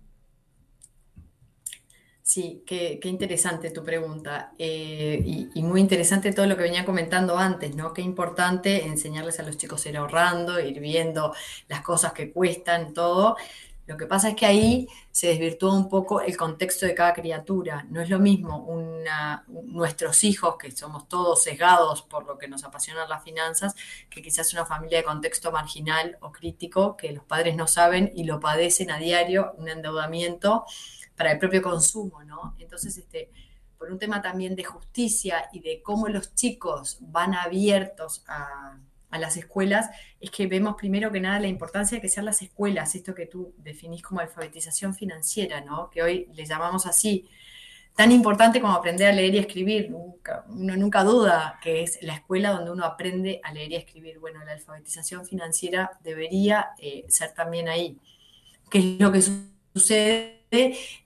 Sí, 2.26 2.64
qué, 2.66 2.98
interesante 3.04 3.70
tu 3.70 3.84
pregunta 3.84 4.52
eh, 4.58 5.22
y, 5.54 5.62
muy 5.62 5.80
interesante 5.80 6.32
todo 6.32 6.46
lo 6.46 6.56
que 6.56 6.64
venía 6.64 6.84
comentando 6.84 7.38
antes, 7.38 7.76
¿no? 7.76 7.92
Qué 7.94 8.02
importante 8.02 8.84
enseñarles 8.84 9.38
a 9.38 9.44
los 9.44 9.56
chicos 9.56 9.86
a 9.86 9.90
ir 9.90 9.96
ahorrando, 9.96 10.58
ir 10.58 10.80
viendo 10.80 11.32
las 11.68 11.82
cosas 11.82 12.12
que 12.12 12.32
cuestan, 12.32 12.92
todo. 12.94 13.36
Lo 13.86 13.96
que 13.96 14.06
pasa 14.06 14.30
es 14.30 14.34
que 14.34 14.44
ahí 14.44 14.88
se 15.12 15.28
desvirtúa 15.28 15.72
un 15.72 15.88
poco 15.88 16.20
el 16.20 16.36
contexto 16.36 16.84
de 16.84 16.96
cada 16.96 17.14
criatura. 17.14 17.86
No 17.90 18.00
es 18.00 18.10
lo 18.10 18.18
mismo 18.18 18.58
una, 18.58 19.44
nuestros 19.46 20.24
hijos, 20.24 20.56
que 20.58 20.72
somos 20.72 21.06
todos 21.08 21.44
sesgados 21.44 22.02
por 22.02 22.26
lo 22.26 22.38
que 22.38 22.48
nos 22.48 22.64
apasionan 22.64 23.08
las 23.08 23.22
finanzas, 23.22 23.76
que 24.10 24.20
quizás 24.20 24.52
una 24.52 24.66
familia 24.66 24.98
de 24.98 25.04
contexto 25.04 25.52
marginal 25.52 26.18
o 26.20 26.32
crítico, 26.32 26.96
que 26.96 27.12
los 27.12 27.24
padres 27.24 27.54
no 27.54 27.68
saben 27.68 28.10
y 28.16 28.24
lo 28.24 28.40
padecen 28.40 28.90
a 28.90 28.98
diario, 28.98 29.54
un 29.58 29.68
endeudamiento 29.68 30.64
para 31.16 31.32
el 31.32 31.38
propio 31.38 31.62
consumo, 31.62 32.22
¿no? 32.24 32.54
Entonces, 32.58 32.96
este, 32.98 33.30
por 33.78 33.90
un 33.90 33.98
tema 33.98 34.22
también 34.22 34.54
de 34.54 34.64
justicia 34.64 35.48
y 35.52 35.60
de 35.60 35.82
cómo 35.82 36.08
los 36.08 36.34
chicos 36.34 36.98
van 37.00 37.34
abiertos 37.34 38.24
a, 38.28 38.78
las 39.18 39.38
escuelas, 39.38 39.88
es 40.20 40.30
que 40.30 40.46
vemos 40.46 40.74
primero 40.76 41.10
que 41.10 41.20
nada 41.20 41.40
la 41.40 41.46
importancia 41.46 41.96
de 41.96 42.02
que 42.02 42.08
sean 42.10 42.26
las 42.26 42.42
escuelas, 42.42 42.94
esto 42.94 43.14
que 43.14 43.24
tú 43.24 43.54
definís 43.56 44.02
como 44.02 44.20
alfabetización 44.20 44.94
financiera, 44.94 45.62
¿no? 45.62 45.88
Que 45.88 46.02
hoy 46.02 46.28
le 46.34 46.44
llamamos 46.44 46.84
así, 46.84 47.26
tan 47.94 48.12
importante 48.12 48.60
como 48.60 48.74
aprender 48.74 49.08
a 49.08 49.12
leer 49.12 49.34
y 49.36 49.38
escribir. 49.38 49.90
Nunca, 49.90 50.44
uno 50.48 50.76
nunca 50.76 51.02
duda 51.02 51.58
que 51.62 51.82
es 51.82 51.98
la 52.02 52.16
escuela 52.16 52.50
donde 52.50 52.72
uno 52.72 52.84
aprende 52.84 53.40
a 53.42 53.54
leer 53.54 53.72
y 53.72 53.76
escribir. 53.76 54.18
Bueno, 54.18 54.44
la 54.44 54.52
alfabetización 54.52 55.24
financiera 55.24 55.92
debería 56.04 56.72
eh, 56.78 57.06
ser 57.08 57.32
también 57.32 57.70
ahí. 57.70 57.96
¿Qué 58.68 58.78
es 58.80 59.00
lo 59.00 59.10
que 59.10 59.22
sucede? 59.72 60.42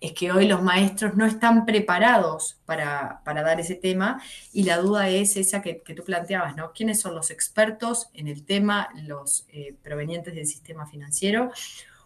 Es 0.01 0.13
que 0.13 0.33
hoy 0.33 0.47
los 0.47 0.63
maestros 0.63 1.15
no 1.17 1.27
están 1.27 1.67
preparados 1.67 2.59
para, 2.67 3.23
dar 3.25 3.61
ese 3.61 3.75
tema 3.75 4.23
y 4.53 4.65
la 4.65 4.79
duda 4.79 5.09
es 5.09 5.37
esa 5.37 5.63
que, 5.63 5.75
tú 5.75 6.05
planteabas, 6.05 6.57
¿no? 6.57 6.73
¿Quiénes 6.73 7.01
son 7.01 7.15
los 7.15 7.31
expertos 7.31 8.09
en 8.15 8.29
el 8.29 8.45
tema, 8.45 8.89
los 8.95 9.47
eh, 9.49 9.75
provenientes 9.83 10.35
del 10.35 10.47
sistema 10.47 10.87
financiero 10.87 11.51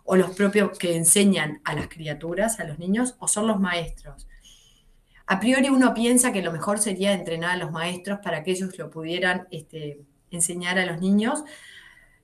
o 0.05 0.17
los 0.17 0.31
propios 0.37 0.79
que 0.79 0.97
enseñan 0.97 1.61
a 1.65 1.75
las 1.75 1.89
criaturas, 1.89 2.61
a 2.61 2.65
los 2.65 2.79
niños, 2.79 3.17
o 3.19 3.29
son 3.29 3.47
los 3.47 3.61
maestros? 3.61 4.27
A 5.27 5.41
priori 5.41 5.69
uno 5.71 5.95
piensa 5.95 6.33
que 6.33 6.43
lo 6.43 6.53
mejor 6.53 6.79
sería 6.79 7.13
entrenar 7.13 7.53
a 7.53 7.57
los 7.57 7.71
maestros 7.71 8.21
para 8.23 8.43
que 8.43 8.51
ellos 8.51 8.79
lo 8.79 8.91
pudieran 8.91 9.49
este, 9.51 10.01
enseñar 10.31 10.79
a 10.79 10.87
los 10.87 11.01
niños, 11.01 11.45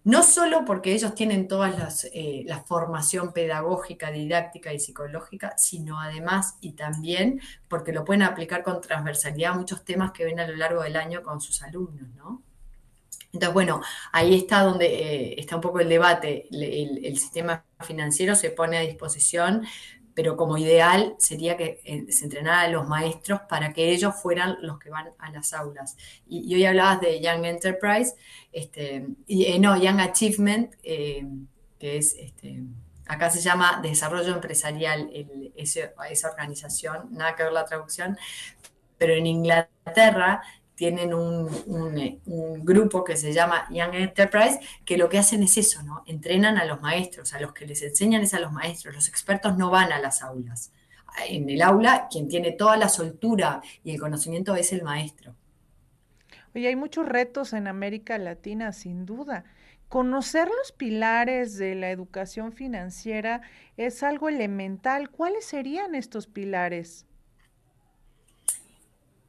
no 0.05 0.23
solo 0.23 0.65
porque 0.65 0.93
ellos 0.93 1.15
tienen 1.15 1.47
toda 1.47 1.73
eh, 2.13 2.43
la 2.47 2.61
formación 2.63 3.33
pedagógica, 3.33 4.11
didáctica 4.11 4.73
y 4.73 4.81
psicológica, 4.81 5.55
sino 5.59 6.01
además 6.01 6.57
y 6.61 6.73
también 6.73 7.41
porque 7.69 7.93
lo 7.93 8.05
pueden 8.05 8.23
aplicar 8.23 8.63
con 8.63 8.81
transversalidad 8.81 9.53
a 9.53 9.57
muchos 9.57 9.85
temas 9.85 10.13
que 10.13 10.25
ven 10.25 10.41
a 10.41 10.47
lo 10.47 10.57
largo 10.57 10.83
del 10.83 10.97
año 10.97 11.23
con 11.23 11.41
sus 11.41 11.63
alumnos, 11.63 12.09
¿no? 12.17 12.43
Entonces, 13.33 13.55
bueno, 13.55 13.81
ahí 14.11 14.35
está 14.35 14.63
donde 14.63 14.87
eh, 14.87 15.35
está 15.39 15.55
un 15.55 15.63
poco 15.63 15.79
el 15.79 15.89
debate. 15.89 16.49
el, 16.51 17.17
sistema 17.17 17.65
financiero 17.81 18.35
se 18.35 18.51
pone 18.51 18.77
a 18.77 18.81
disposición 18.81 19.65
pero 20.15 20.37
como 20.37 20.59
ideal 20.59 21.15
sería 21.19 21.57
que 21.57 21.81
eh, 21.85 22.11
se 22.11 22.25
entrenara 22.25 22.63
a 22.63 22.69
los 22.69 22.89
maestros 22.89 23.41
para 23.49 23.73
que 23.73 23.91
ellos 23.91 24.15
fueran 24.21 24.59
los 24.61 24.79
que 24.79 24.91
van 24.91 25.11
a 25.19 25.31
las 25.31 25.53
aulas. 25.53 25.97
Y, 26.27 26.55
hoy 26.55 26.65
hablabas 26.65 27.01
de 27.01 27.21
Young 27.21 27.45
Enterprise, 27.45 28.15
este, 28.53 29.07
y, 29.27 29.47
eh, 29.47 29.59
no, 29.59 29.77
Young 29.77 30.01
Achievement, 30.01 30.75
eh, 30.83 31.27
que 31.79 31.97
es, 31.97 32.15
este, 32.19 32.63
acá 33.07 33.31
se 33.31 33.41
llama 33.41 33.81
Desarrollo 33.83 34.35
Empresarial, 34.35 35.11
esa 35.57 36.29
organización, 36.29 37.09
nada 37.13 37.35
que 37.35 37.45
ver 37.45 37.53
la 37.53 37.65
traducción, 37.65 38.17
pero 38.99 39.15
en 39.15 39.27
Inglaterra 39.27 40.43
tienen 40.81 41.13
un, 41.13 41.47
grupo 42.65 43.05
que 43.05 43.15
se 43.15 43.35
llama 43.35 43.67
Young 43.69 43.97
Enterprise, 43.97 44.61
que 44.87 44.97
lo 44.97 45.11
que 45.11 45.19
hacen 45.19 45.43
es 45.43 45.59
eso, 45.59 45.83
¿no? 45.83 46.03
Entrenan 46.07 46.57
a 46.57 46.65
los 46.65 46.81
maestros, 46.81 47.35
a 47.35 47.39
los 47.39 47.53
que 47.53 47.67
les 47.67 47.83
enseñan 47.83 48.23
es 48.23 48.33
a 48.33 48.41
los 48.41 48.51
maestros, 48.51 48.95
los 48.95 49.07
expertos 49.07 49.59
no 49.59 49.69
van 49.69 49.93
a 49.93 49.99
las 49.99 50.23
aulas. 50.23 50.73
En 51.29 51.51
el 51.51 51.61
aula, 51.61 52.09
quien 52.11 52.29
tiene 52.29 52.53
toda 52.53 52.79
la 52.79 52.89
soltura 52.89 53.61
y 53.85 53.91
el 53.91 54.01
conocimiento 54.01 54.57
es 54.57 54.73
el 54.73 54.83
maestro. 54.83 55.35
Oye, 56.55 56.69
hay 56.69 56.77
muchos 56.77 57.07
retos 57.07 57.53
en 57.53 57.67
América 57.67 58.17
Latina, 58.17 58.73
sin 58.73 59.05
duda. 59.05 59.45
Conocer 59.91 60.49
los 60.49 60.73
pilares 60.73 61.59
de 61.59 61.75
la 61.75 61.91
educación 61.91 62.53
financiera 62.53 63.43
es 63.77 64.03
algo 64.03 64.31
elemental. 64.31 65.11
¿Cuáles 65.11 65.45
serían 65.45 65.95
estos 65.95 66.27
pilares? 66.27 67.05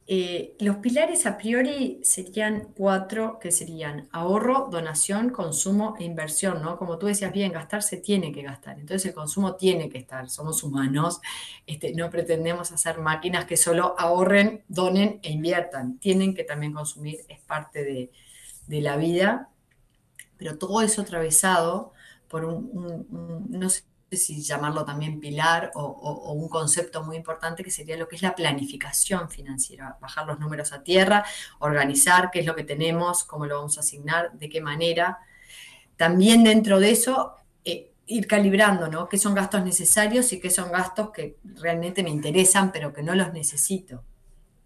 Eh, 0.08 0.56
los 0.58 0.76
pilares 0.78 1.26
a 1.26 1.38
priori 1.38 2.00
serían 2.02 2.68
cuatro, 2.76 3.38
que 3.38 3.52
serían 3.52 4.08
ahorro, 4.10 4.68
donación, 4.70 5.30
consumo 5.30 5.94
e 5.98 6.04
inversión, 6.04 6.60
¿no? 6.60 6.76
Como 6.76 6.98
tú 6.98 7.06
decías 7.06 7.32
bien, 7.32 7.52
gastar 7.52 7.82
se 7.84 7.98
tiene 7.98 8.32
que 8.32 8.42
gastar, 8.42 8.80
entonces 8.80 9.06
el 9.06 9.14
consumo 9.14 9.54
tiene 9.54 9.88
que 9.88 9.98
estar, 9.98 10.28
somos 10.28 10.64
humanos, 10.64 11.20
este, 11.66 11.94
no 11.94 12.10
pretendemos 12.10 12.72
hacer 12.72 12.98
máquinas 12.98 13.44
que 13.44 13.56
solo 13.56 13.94
ahorren, 13.96 14.64
donen 14.66 15.20
e 15.22 15.30
inviertan, 15.30 15.98
tienen 15.98 16.34
que 16.34 16.42
también 16.42 16.72
consumir, 16.72 17.20
es 17.28 17.40
parte 17.40 17.84
de, 17.84 18.10
de 18.66 18.80
la 18.80 18.96
vida, 18.96 19.50
pero 20.36 20.58
todo 20.58 20.82
eso 20.82 21.02
atravesado 21.02 21.92
por 22.28 22.44
un, 22.44 23.06
no 23.50 23.70
sé 23.70 23.82
si 24.16 24.42
llamarlo 24.42 24.84
también 24.84 25.20
pilar 25.20 25.70
o, 25.74 26.32
un 26.32 26.48
concepto 26.48 27.02
muy 27.02 27.16
importante 27.16 27.64
que 27.64 27.70
sería 27.70 27.96
lo 27.96 28.08
que 28.08 28.16
es 28.16 28.22
la 28.22 28.34
planificación 28.34 29.30
financiera, 29.30 29.96
bajar 30.00 30.26
los 30.26 30.38
números 30.38 30.72
a 30.72 30.82
tierra, 30.82 31.24
organizar 31.58 32.30
qué 32.30 32.40
es 32.40 32.46
lo 32.46 32.54
que 32.54 32.64
tenemos, 32.64 33.24
cómo 33.24 33.46
lo 33.46 33.56
vamos 33.56 33.76
a 33.78 33.80
asignar, 33.80 34.32
de 34.32 34.48
qué 34.48 34.60
manera. 34.60 35.18
También 35.96 36.44
dentro 36.44 36.80
de 36.80 36.90
eso, 36.90 37.36
eh, 37.64 37.92
ir 38.06 38.26
calibrando, 38.26 38.88
¿no? 38.88 39.08
¿Qué 39.08 39.18
son 39.18 39.34
gastos 39.34 39.64
necesarios 39.64 40.32
y 40.32 40.40
qué 40.40 40.50
son 40.50 40.70
gastos 40.70 41.10
que 41.10 41.38
realmente 41.42 42.02
me 42.02 42.10
interesan, 42.10 42.72
pero 42.72 42.92
que 42.92 43.02
no 43.02 43.14
los 43.14 43.32
necesito? 43.32 44.04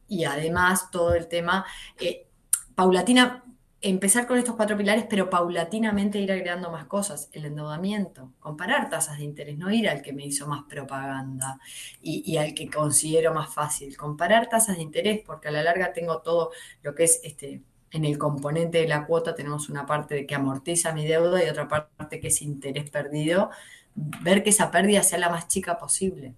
Y 0.09 0.25
además 0.25 0.91
todo 0.91 1.15
el 1.15 1.29
tema, 1.29 1.65
eh, 1.99 2.29
paulatina, 2.75 3.46
empezar 3.83 4.27
con 4.27 4.39
estos 4.39 4.57
cuatro 4.57 4.77
pilares, 4.77 5.07
pero 5.09 5.31
paulatinamente 5.31 6.19
ir 6.19 6.33
agregando 6.33 6.71
más 6.71 6.87
cosas. 6.87 7.29
El 7.33 7.45
endeudamiento, 7.47 8.33
comparar 8.41 8.89
tasas 8.91 9.19
de 9.19 9.25
interés, 9.25 9.59
no 9.59 9.71
ir 9.71 9.89
al 9.89 10.03
que 10.03 10.13
me 10.13 10.25
hizo 10.25 10.47
más 10.47 10.65
propaganda 10.65 11.59
y, 12.03 12.37
al 12.37 12.55
que 12.55 12.69
considero 12.71 13.35
más 13.35 13.53
fácil. 13.53 13.97
Comparar 13.97 14.49
tasas 14.49 14.77
de 14.77 14.83
interés, 14.83 15.23
porque 15.25 15.49
a 15.49 15.51
la 15.51 15.63
larga 15.63 15.93
tengo 15.93 16.21
todo 16.23 16.51
lo 16.83 16.95
que 16.95 17.05
es 17.05 17.21
este. 17.25 17.63
En 17.93 18.05
el 18.05 18.19
componente 18.19 18.79
de 18.79 18.89
la 18.89 19.07
cuota 19.07 19.35
tenemos 19.35 19.69
una 19.69 19.87
parte 19.87 20.27
que 20.27 20.35
amortiza 20.35 20.93
mi 20.93 21.07
deuda 21.07 21.45
y 21.45 21.49
otra 21.49 21.69
parte 21.69 22.21
que 22.21 22.29
es 22.29 22.43
interés 22.43 22.91
perdido. 22.91 23.51
Ver 23.95 24.43
que 24.43 24.51
esa 24.51 24.71
pérdida 24.71 25.03
sea 25.03 25.19
la 25.19 25.31
más 25.31 25.49
chica 25.49 25.79
posible 25.79 26.35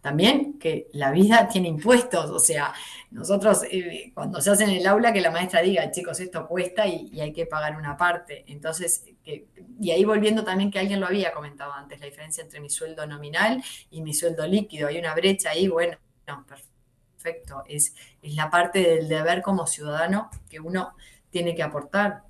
también 0.00 0.58
que 0.58 0.88
la 0.92 1.10
vida 1.10 1.48
tiene 1.52 1.68
impuestos, 1.68 2.30
o 2.30 2.38
sea, 2.38 2.72
nosotros 3.10 3.62
eh, 3.70 4.12
cuando 4.14 4.40
se 4.40 4.50
hace 4.50 4.64
en 4.64 4.70
el 4.70 4.86
aula 4.86 5.12
que 5.12 5.20
la 5.20 5.30
maestra 5.30 5.60
diga, 5.62 5.90
chicos, 5.90 6.20
esto 6.20 6.46
cuesta 6.46 6.86
y, 6.86 7.20
hay 7.20 7.32
que 7.32 7.46
pagar 7.46 7.76
una 7.76 7.96
parte. 7.96 8.44
Entonces, 8.46 9.04
y 9.24 9.90
ahí 9.90 10.04
volviendo 10.04 10.44
también 10.44 10.70
que 10.70 10.78
alguien 10.78 11.00
lo 11.00 11.06
había 11.06 11.32
comentado 11.32 11.72
antes, 11.72 12.00
la 12.00 12.06
diferencia 12.06 12.42
entre 12.42 12.60
mi 12.60 12.70
sueldo 12.70 13.06
nominal 13.06 13.62
y 13.90 14.02
mi 14.02 14.14
sueldo 14.14 14.46
líquido, 14.46 14.88
hay 14.88 14.98
una 14.98 15.14
brecha 15.14 15.50
ahí, 15.50 15.68
bueno, 15.68 15.96
no, 16.26 16.46
perfecto, 16.46 17.64
es, 17.66 17.94
es 18.22 18.34
la 18.34 18.50
parte 18.50 18.80
del 18.80 19.08
deber 19.08 19.42
como 19.42 19.66
ciudadano 19.66 20.30
que 20.48 20.60
uno 20.60 20.94
tiene 21.30 21.54
que 21.54 21.62
aportar. 21.62 22.22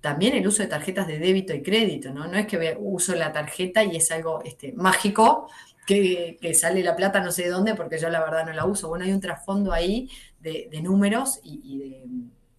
También 0.00 0.36
el 0.36 0.46
uso 0.46 0.62
de 0.62 0.68
tarjetas 0.68 1.06
de 1.08 1.18
débito 1.18 1.52
y 1.54 1.62
crédito, 1.62 2.12
¿no? 2.12 2.28
No 2.28 2.38
es 2.38 2.46
que 2.46 2.76
uso 2.78 3.14
la 3.14 3.32
tarjeta 3.32 3.82
y 3.82 3.96
es 3.96 4.10
algo 4.12 4.42
este, 4.44 4.72
mágico, 4.72 5.48
que, 5.86 6.38
sale 6.54 6.82
la 6.82 6.96
plata 6.96 7.20
no 7.20 7.30
sé 7.30 7.44
de 7.44 7.50
dónde, 7.50 7.74
porque 7.74 7.98
yo 7.98 8.10
la 8.10 8.20
verdad 8.20 8.44
no 8.44 8.52
la 8.52 8.66
uso. 8.66 8.88
Bueno, 8.88 9.04
hay 9.04 9.12
un 9.12 9.20
trasfondo 9.20 9.72
ahí 9.72 10.10
de, 10.40 10.68
números 10.82 11.40
y, 11.42 12.02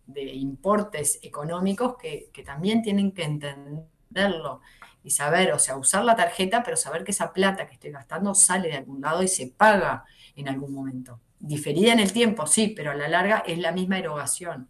de, 0.07 0.23
importes 0.33 1.19
económicos 1.21 1.95
que, 1.97 2.31
también 2.45 2.81
tienen 2.81 3.11
que 3.11 3.23
entenderlo 3.23 4.61
y 5.03 5.11
saber, 5.11 5.53
o 5.53 5.59
sea, 5.59 5.77
usar 5.77 6.03
la 6.03 6.15
tarjeta, 6.15 6.63
pero 6.63 6.75
saber 6.75 7.03
que 7.03 7.11
esa 7.11 7.31
plata 7.31 7.67
que 7.67 7.73
estoy 7.73 7.91
gastando 7.91 8.33
sale 8.33 8.69
de 8.69 8.77
algún 8.77 9.01
lado 9.01 9.21
y 9.21 9.27
se 9.27 9.47
paga 9.47 10.05
en 10.35 10.49
algún 10.49 10.73
momento. 10.73 11.19
Diferida 11.39 11.93
en 11.93 11.99
el 11.99 12.13
tiempo, 12.13 12.47
sí, 12.47 12.73
pero 12.75 12.91
a 12.91 12.95
la 12.95 13.07
larga 13.07 13.43
es 13.45 13.59
la 13.59 13.71
misma 13.71 13.99
erogación. 13.99 14.69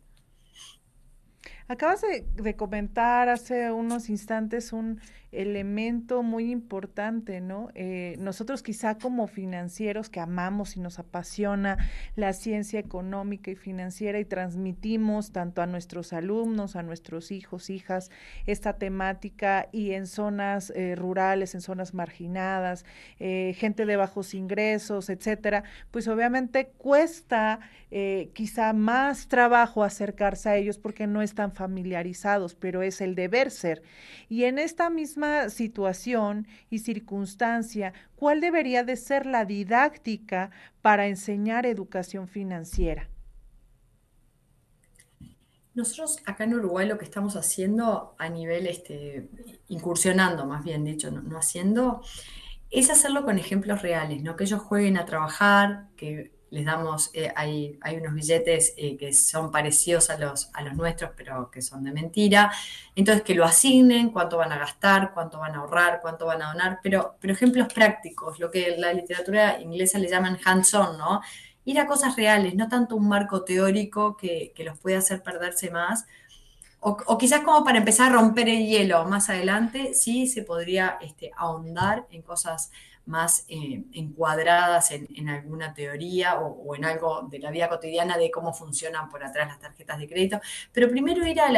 Acabas 1.70 2.02
de, 2.02 2.56
comentar 2.56 3.28
hace 3.28 3.72
unos 3.72 4.10
instantes 4.10 4.72
un 4.72 5.02
elemento 5.32 6.24
muy 6.24 6.52
importante, 6.52 7.42
¿no? 7.42 7.70
Eh, 7.76 8.16
nosotros 8.20 8.64
quizá 8.64 8.98
como 8.98 9.28
financieros 9.28 10.10
que 10.10 10.20
amamos 10.20 10.78
y 10.78 10.80
nos 10.80 11.00
apasiona 11.00 11.78
la 12.16 12.32
ciencia 12.34 12.80
económica 12.80 13.52
y 13.52 13.56
financiera 13.56 14.20
y 14.20 14.26
transmitimos 14.26 15.32
tanto 15.32 15.62
a 15.62 15.66
nuestros 15.66 16.14
alumnos, 16.14 16.76
a 16.76 16.84
nuestros 16.84 17.32
hijos, 17.32 17.70
hijas, 17.70 18.10
esta 18.46 18.74
temática 18.78 19.68
y 19.72 19.92
en 19.92 20.08
zonas 20.08 20.72
eh, 20.76 20.96
rurales, 20.96 21.56
en 21.56 21.62
zonas 21.62 21.94
marginadas, 21.94 22.86
eh, 23.20 23.54
gente 23.58 23.86
de 23.86 23.98
bajos 23.98 24.34
ingresos, 24.34 25.10
etcétera, 25.10 25.64
pues 25.92 26.08
obviamente 26.08 26.72
cuesta 26.78 27.60
quizá 28.34 28.74
más 28.74 29.30
trabajo 29.30 29.82
acercarse 29.82 30.50
a 30.50 30.58
ellos 30.58 30.78
porque 30.78 31.08
no 31.08 31.22
están 31.22 31.54
familiarizados, 31.54 32.54
pero 32.54 32.82
es 32.82 33.00
el 33.00 33.16
deber 33.16 33.50
ser. 33.50 33.82
Y 34.28 34.44
en 34.44 34.60
esta 34.60 34.90
misma 34.90 35.17
situación 35.50 36.48
y 36.70 36.80
circunstancia, 36.80 37.94
¿cuál 38.16 38.42
debería 38.42 38.84
de 38.84 38.96
ser 38.96 39.26
la 39.26 39.46
didáctica 39.46 40.52
para 40.82 41.08
enseñar 41.08 41.66
educación 41.66 42.28
financiera? 42.28 43.10
Nosotros 45.74 46.20
acá 46.26 46.46
en 46.46 46.56
Uruguay 46.56 46.88
lo 46.88 46.98
que 46.98 47.06
estamos 47.06 47.36
haciendo 47.36 48.16
a 48.18 48.30
nivel, 48.30 48.66
este, 48.66 49.30
incursionando 49.68 50.46
más 50.46 50.64
bien 50.64 50.84
dicho, 50.84 51.12
no 51.12 51.38
haciendo, 51.38 52.02
es 52.70 52.90
hacerlo 52.90 53.24
con 53.24 53.38
ejemplos 53.38 53.82
reales, 53.82 54.24
¿no? 54.24 54.36
Que 54.36 54.44
ellos 54.46 54.62
jueguen 54.62 54.98
a 54.98 55.06
trabajar, 55.06 55.88
que 55.96 56.37
les 56.50 56.66
damos, 56.66 57.10
eh, 57.14 57.32
hay, 57.36 57.78
hay, 57.82 57.98
unos 57.98 58.14
billetes 58.14 58.74
eh, 58.78 58.98
que 58.98 59.14
son 59.14 59.52
parecidos 59.52 60.10
a 60.10 60.18
los, 60.18 60.50
a 60.54 60.62
los 60.62 60.76
nuestros, 60.76 61.12
pero 61.16 61.52
que 61.52 61.62
son 61.62 61.84
de 61.84 61.92
mentira. 61.92 62.52
Entonces, 62.96 63.24
que 63.24 63.36
lo 63.36 63.46
asignen, 63.46 64.10
cuánto 64.10 64.38
van 64.38 64.52
a 64.52 64.58
gastar, 64.58 65.14
cuánto 65.14 65.40
van 65.40 65.56
a 65.56 65.60
ahorrar, 65.60 66.00
cuánto 66.02 66.26
van 66.26 66.42
a 66.42 66.54
donar, 66.54 66.80
pero, 66.82 67.16
pero 67.20 67.34
ejemplos 67.34 67.72
prácticos, 67.74 68.40
lo 68.40 68.50
que 68.50 68.76
la 68.78 68.94
literatura 68.94 69.60
inglesa 69.60 70.00
le 70.00 70.10
llaman 70.10 70.38
hands-on, 70.44 70.98
¿no? 70.98 71.22
Ir 71.66 71.80
a 71.80 71.86
cosas 71.86 72.16
reales, 72.16 72.56
no 72.56 72.70
tanto 72.70 72.96
un 72.96 73.08
marco 73.10 73.44
teórico 73.44 74.16
que, 74.16 74.54
que 74.56 74.64
los 74.64 74.78
puede 74.80 74.96
hacer 74.96 75.22
perderse 75.22 75.70
más. 75.70 76.06
O, 76.80 77.18
quizás 77.18 77.42
como 77.42 77.64
para 77.64 77.80
empezar 77.80 78.12
a 78.12 78.14
romper 78.14 78.48
el 78.50 78.66
hielo 78.68 79.04
más 79.06 79.30
adelante, 79.30 79.94
sí 79.94 80.28
se 80.28 80.44
podría 80.44 80.98
este, 81.02 81.32
ahondar 81.36 82.06
en 82.12 82.22
cosas 82.22 82.72
más 83.08 83.46
eh, 83.48 83.84
encuadradas 83.94 84.92
en, 84.92 85.30
alguna 85.30 85.74
teoría 85.74 86.40
o, 86.40 86.76
en 86.76 86.86
algo 86.86 87.28
de 87.32 87.40
la 87.40 87.50
vida 87.50 87.70
cotidiana 87.70 88.18
de 88.18 88.30
cómo 88.30 88.54
funcionan 88.54 89.10
por 89.10 89.24
atrás 89.24 89.48
las 89.48 89.60
tarjetas 89.60 89.98
de 89.98 90.08
crédito. 90.08 90.40
Pero 90.72 90.90
primero 90.90 91.26
ir 91.26 91.40
al, 91.40 91.58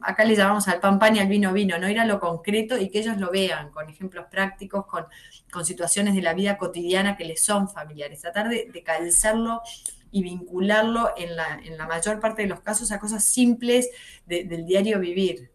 acá 0.00 0.24
le 0.24 0.36
llamamos 0.36 0.68
al 0.68 0.80
pan 0.80 0.98
pan 0.98 1.16
y 1.16 1.20
al 1.20 1.28
vino 1.28 1.52
vino, 1.52 1.78
no 1.78 1.88
ir 1.88 1.98
a 1.98 2.04
lo 2.04 2.20
concreto 2.20 2.78
y 2.78 2.90
que 2.90 3.00
ellos 3.00 3.16
lo 3.16 3.30
vean 3.30 3.70
con 3.70 3.88
ejemplos 3.88 4.26
prácticos, 4.30 4.86
con, 4.86 5.06
con 5.50 5.64
situaciones 5.64 6.14
de 6.14 6.22
la 6.22 6.34
vida 6.34 6.58
cotidiana 6.58 7.16
que 7.16 7.24
les 7.24 7.42
son 7.42 7.68
familiares. 7.68 8.20
Tratar 8.20 8.48
de, 8.48 8.70
de 8.72 8.82
calzarlo 8.82 9.62
y 10.10 10.22
vincularlo 10.22 11.12
en 11.16 11.36
la, 11.36 11.60
en 11.64 11.76
la, 11.76 11.86
mayor 11.86 12.20
parte 12.20 12.42
de 12.42 12.48
los 12.48 12.60
casos 12.60 12.92
a 12.92 12.98
cosas 12.98 13.24
simples 13.24 13.90
del 14.26 14.64
diario 14.64 14.98
vivir. 15.00 15.50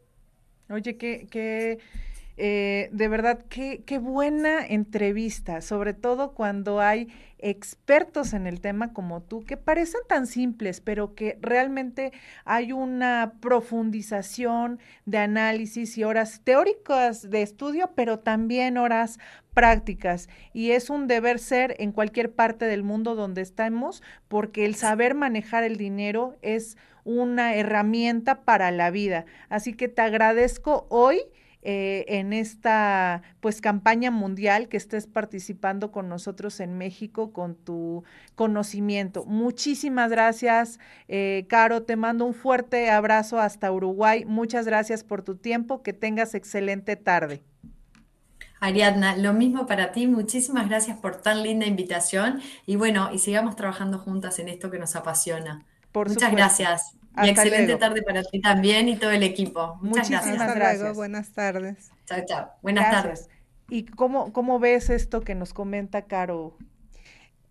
Oye, 0.69 0.97
qué, 0.97 1.27
qué 1.29 1.79
eh, 2.35 2.89
de 2.91 3.07
verdad, 3.07 3.45
qué, 3.49 3.83
qué 3.85 3.99
buena 3.99 4.65
entrevista, 4.65 5.61
sobre 5.61 5.93
todo 5.93 6.33
cuando 6.33 6.81
hay 6.81 7.09
expertos 7.37 8.33
en 8.33 8.47
el 8.47 8.61
tema 8.61 8.93
como 8.93 9.21
tú, 9.21 9.43
que 9.45 9.57
parecen 9.57 10.01
tan 10.07 10.25
simples, 10.25 10.79
pero 10.79 11.13
que 11.13 11.37
realmente 11.41 12.13
hay 12.45 12.71
una 12.71 13.33
profundización 13.41 14.79
de 15.05 15.17
análisis 15.19 15.97
y 15.97 16.05
horas 16.05 16.41
teóricas 16.43 17.29
de 17.29 17.41
estudio, 17.41 17.91
pero 17.95 18.19
también 18.19 18.77
horas 18.77 19.19
prácticas. 19.53 20.29
Y 20.53 20.71
es 20.71 20.89
un 20.89 21.07
deber 21.07 21.37
ser 21.37 21.75
en 21.79 21.91
cualquier 21.91 22.31
parte 22.33 22.65
del 22.65 22.81
mundo 22.81 23.13
donde 23.13 23.41
estamos, 23.41 24.01
porque 24.27 24.65
el 24.65 24.75
saber 24.75 25.13
manejar 25.13 25.63
el 25.63 25.77
dinero 25.77 26.37
es 26.41 26.77
una 27.03 27.55
herramienta 27.55 28.41
para 28.43 28.71
la 28.71 28.89
vida. 28.89 29.25
Así 29.49 29.73
que 29.73 29.89
te 29.89 30.01
agradezco 30.01 30.87
hoy 30.89 31.21
eh, 31.65 32.05
en 32.07 32.33
esta 32.33 33.21
pues 33.39 33.61
campaña 33.61 34.11
mundial 34.11 34.67
que 34.67 34.77
estés 34.77 35.07
participando 35.07 35.91
con 35.91 36.09
nosotros 36.09 36.59
en 36.59 36.77
México 36.77 37.31
con 37.31 37.55
tu 37.55 38.03
conocimiento. 38.35 39.23
Muchísimas 39.25 40.11
gracias, 40.11 40.79
eh, 41.07 41.45
Caro. 41.47 41.83
Te 41.83 41.95
mando 41.95 42.25
un 42.25 42.33
fuerte 42.33 42.91
abrazo 42.91 43.39
hasta 43.39 43.71
Uruguay. 43.71 44.25
Muchas 44.25 44.65
gracias 44.65 45.03
por 45.03 45.23
tu 45.23 45.35
tiempo. 45.35 45.83
Que 45.83 45.93
tengas 45.93 46.35
excelente 46.35 46.95
tarde. 46.95 47.43
Ariadna, 48.59 49.17
lo 49.17 49.33
mismo 49.33 49.65
para 49.65 49.91
ti, 49.91 50.07
muchísimas 50.07 50.69
gracias 50.69 50.97
por 50.97 51.21
tan 51.21 51.43
linda 51.43 51.65
invitación 51.65 52.41
y 52.65 52.77
bueno, 52.77 53.09
y 53.11 53.19
sigamos 53.19 53.57
trabajando 53.57 53.99
juntas 53.99 54.39
en 54.39 54.47
esto 54.47 54.71
que 54.71 54.79
nos 54.79 54.95
apasiona. 54.95 55.65
Muchas 55.93 56.31
gracias. 56.31 57.02
Y 57.21 57.29
excelente 57.29 57.75
tarde 57.75 58.01
para 58.01 58.23
ti 58.23 58.41
también 58.41 58.89
y 58.89 58.97
todo 58.97 59.11
el 59.11 59.23
equipo. 59.23 59.77
Muchas 59.81 60.09
gracias. 60.09 60.55
gracias. 60.55 60.95
Buenas 60.95 61.31
tardes. 61.33 61.91
Chao, 62.05 62.23
chao. 62.25 62.49
Buenas 62.61 62.89
tardes. 62.89 63.29
¿Y 63.69 63.85
cómo, 63.85 64.33
cómo 64.33 64.59
ves 64.59 64.89
esto 64.89 65.21
que 65.21 65.35
nos 65.35 65.53
comenta 65.53 66.03
Caro? 66.03 66.57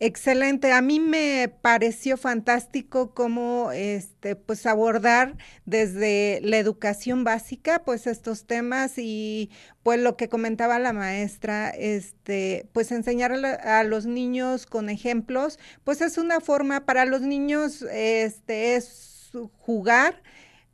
Excelente. 0.04 0.72
A 0.72 0.82
mí 0.82 0.98
me 0.98 1.48
pareció 1.62 2.16
fantástico 2.16 3.14
cómo 3.14 3.70
este, 3.70 4.34
pues 4.34 4.66
abordar 4.66 5.36
desde 5.64 6.40
la 6.42 6.58
educación 6.58 7.22
básica, 7.22 7.84
pues 7.84 8.08
estos 8.08 8.44
temas 8.44 8.94
y 8.98 9.52
pues 9.84 10.00
lo 10.00 10.16
que 10.16 10.28
comentaba 10.28 10.80
la 10.80 10.92
maestra, 10.92 11.70
este, 11.70 12.68
pues 12.72 12.90
enseñar 12.90 13.32
a, 13.32 13.84
los 13.84 14.04
niños 14.04 14.66
con 14.66 14.90
ejemplos, 14.90 15.60
pues 15.84 16.00
es 16.00 16.18
una 16.18 16.40
forma 16.40 16.84
para 16.84 17.04
los 17.04 17.20
niños, 17.20 17.82
este, 17.82 18.74
es 18.74 19.11
jugar 19.59 20.22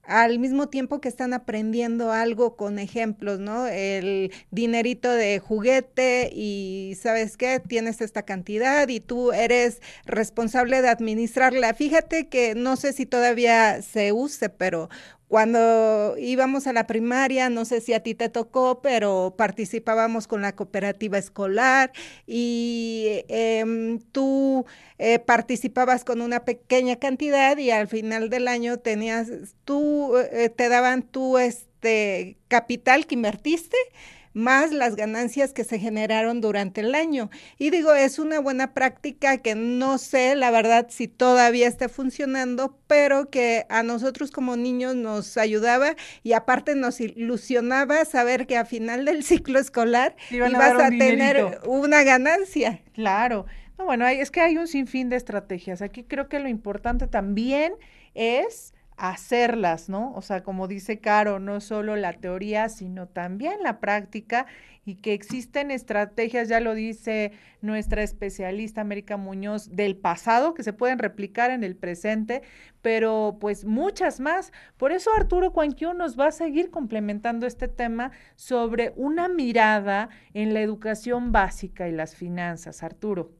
al 0.09 0.39
mismo 0.39 0.69
tiempo 0.69 1.03
que 1.03 1.09
están 1.09 1.35
aprendiendo 1.35 2.13
algo 2.13 2.57
con 2.57 2.79
ejemplos, 2.79 3.41
¿no? 3.41 3.67
El 3.67 4.33
dinerito 4.51 5.11
de 5.11 5.39
juguete 5.39 6.31
y 6.33 6.97
sabes 6.99 7.37
qué, 7.37 7.61
tienes 7.61 8.01
esta 8.01 8.23
cantidad 8.23 8.89
y 8.89 9.01
tú 9.01 9.33
eres 9.33 9.83
responsable 10.07 10.81
de 10.81 10.89
administrarla. 10.89 11.75
Fíjate 11.75 12.29
que 12.29 12.55
no 12.55 12.77
sé 12.77 12.95
si 12.95 13.05
todavía 13.05 13.83
se 13.83 14.13
use, 14.13 14.49
pero 14.49 14.89
cuando 15.29 16.17
íbamos 16.19 16.67
a 16.67 16.73
la 16.73 16.87
primaria, 16.87 17.51
no 17.51 17.67
sé 17.67 17.81
si 17.83 17.93
a 17.93 18.03
ti 18.03 18.15
te 18.15 18.31
tocó, 18.31 18.81
pero 18.81 19.35
participábamos 19.37 20.27
con 20.27 20.41
la 20.41 20.57
cooperativa 20.57 21.19
escolar 21.19 21.93
y 22.27 23.25
em, 23.29 24.01
tú 24.13 24.65
eh, 24.99 25.19
participabas 25.19 26.05
con 26.05 26.23
una 26.23 26.45
pequeña 26.45 26.97
cantidad 26.97 27.59
y 27.59 27.71
al 27.71 27.89
final 27.89 28.31
del 28.31 28.49
año 28.49 28.79
tenías, 28.79 29.29
tú, 29.65 30.17
eh, 30.17 30.49
te 30.49 30.69
daban 30.71 31.03
tu 31.03 31.37
este 31.37 32.39
capital 32.49 33.07
que 33.07 33.15
invertiste 33.15 33.77
más 34.39 34.73
las 34.73 34.97
ganancias 34.97 35.53
que 35.53 35.65
se 35.65 35.79
generaron 35.79 36.41
durante 36.41 36.81
el 36.81 36.95
año. 36.95 37.29
Y 37.59 37.71
digo, 37.71 37.93
es 37.93 38.19
una 38.19 38.41
buena 38.41 38.73
práctica 38.73 39.39
que 39.39 39.55
no 39.55 39.99
sé, 39.99 40.37
la 40.37 40.51
verdad, 40.51 40.87
si 40.89 41.09
todavía 41.09 41.67
está 41.67 41.89
funcionando, 41.89 42.79
pero 42.87 43.29
que 43.31 43.67
a 43.69 43.83
nosotros 43.83 44.31
como 44.31 44.57
niños 44.57 44.95
nos 44.95 45.37
ayudaba 45.37 45.97
y 46.23 46.33
aparte 46.33 46.77
nos 46.77 47.01
ilusionaba 47.01 48.05
saber 48.05 48.47
que 48.47 48.57
a 48.57 48.65
final 48.65 49.05
del 49.05 49.25
ciclo 49.25 49.59
escolar 49.59 50.17
ibas 50.31 50.55
a, 50.55 50.89
tener 50.89 51.61
una 51.67 52.05
ganancia. 52.05 52.81
Claro. 52.95 53.47
No, 53.77 53.85
bueno, 53.85 54.07
es 54.07 54.31
que 54.31 54.41
hay 54.41 54.57
un 54.57 54.69
sinfín 54.69 55.09
de 55.09 55.17
estrategias. 55.17 55.83
Aquí 55.83 56.05
creo 56.05 56.29
que 56.29 56.39
lo 56.39 56.49
importante 56.49 57.07
también 57.07 57.75
es 58.15 58.73
hacerlas, 58.99 59.89
¿no? 59.89 60.13
O 60.15 60.23
sea, 60.23 60.43
como 60.43 60.67
dice 60.67 60.99
Caro, 61.01 61.39
no 61.39 61.61
solo 61.61 61.95
la 61.97 62.13
teoría, 62.15 62.69
sino 62.69 63.07
también 63.07 63.63
la 63.63 63.79
práctica 63.79 64.47
y 64.85 64.97
que 64.97 65.13
existen 65.13 65.71
estrategias, 65.71 66.49
ya 66.49 66.61
lo 66.61 66.75
dice 66.75 67.33
nuestra 67.61 68.03
especialista 68.03 68.81
América 68.81 69.17
Muñoz, 69.17 69.71
del 69.71 69.97
pasado 69.97 70.55
que 70.55 70.65
se 70.65 70.73
pueden 70.73 70.99
replicar 70.99 71.51
en 71.53 71.63
el 71.63 71.77
presente, 71.77 72.43
pero 72.83 73.37
pues 73.41 73.65
muchas 73.65 74.19
más. 74.19 74.53
Por 74.77 74.91
eso 74.91 75.11
Arturo 75.17 75.53
Cuanquiu 75.53 75.95
nos 75.95 76.19
va 76.19 76.29
a 76.29 76.33
seguir 76.33 76.71
complementando 76.71 77.47
este 77.47 77.69
tema 77.69 78.11
sobre 78.35 78.93
una 78.97 79.29
mirada 79.29 80.09
en 80.35 80.55
la 80.55 80.61
educación 80.61 81.31
básica 81.31 81.89
y 81.89 81.93
las 81.93 82.17
finanzas. 82.17 82.83
Arturo. 82.83 83.33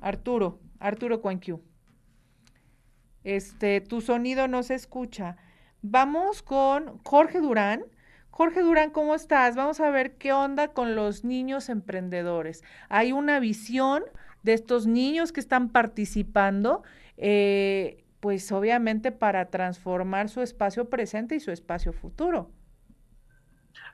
Arturo, 0.00 0.60
Arturo 0.80 1.20
Cuanquiu. 1.20 1.62
Este, 3.24 3.80
tu 3.80 4.00
sonido 4.00 4.46
no 4.48 4.62
se 4.62 4.74
escucha. 4.74 5.36
Vamos 5.82 6.42
con 6.42 6.98
Jorge 7.04 7.40
Durán. 7.40 7.84
Jorge 8.30 8.62
Durán, 8.62 8.90
¿cómo 8.90 9.14
estás? 9.14 9.56
Vamos 9.56 9.80
a 9.80 9.90
ver 9.90 10.16
qué 10.16 10.32
onda 10.32 10.68
con 10.68 10.94
los 10.94 11.24
niños 11.24 11.68
emprendedores. 11.68 12.62
Hay 12.88 13.12
una 13.12 13.38
visión 13.40 14.02
de 14.42 14.52
estos 14.52 14.86
niños 14.86 15.32
que 15.32 15.40
están 15.40 15.70
participando, 15.70 16.82
eh, 17.16 18.04
pues 18.20 18.50
obviamente 18.52 19.12
para 19.12 19.46
transformar 19.50 20.28
su 20.28 20.42
espacio 20.42 20.90
presente 20.90 21.34
y 21.34 21.40
su 21.40 21.50
espacio 21.50 21.92
futuro. 21.92 22.50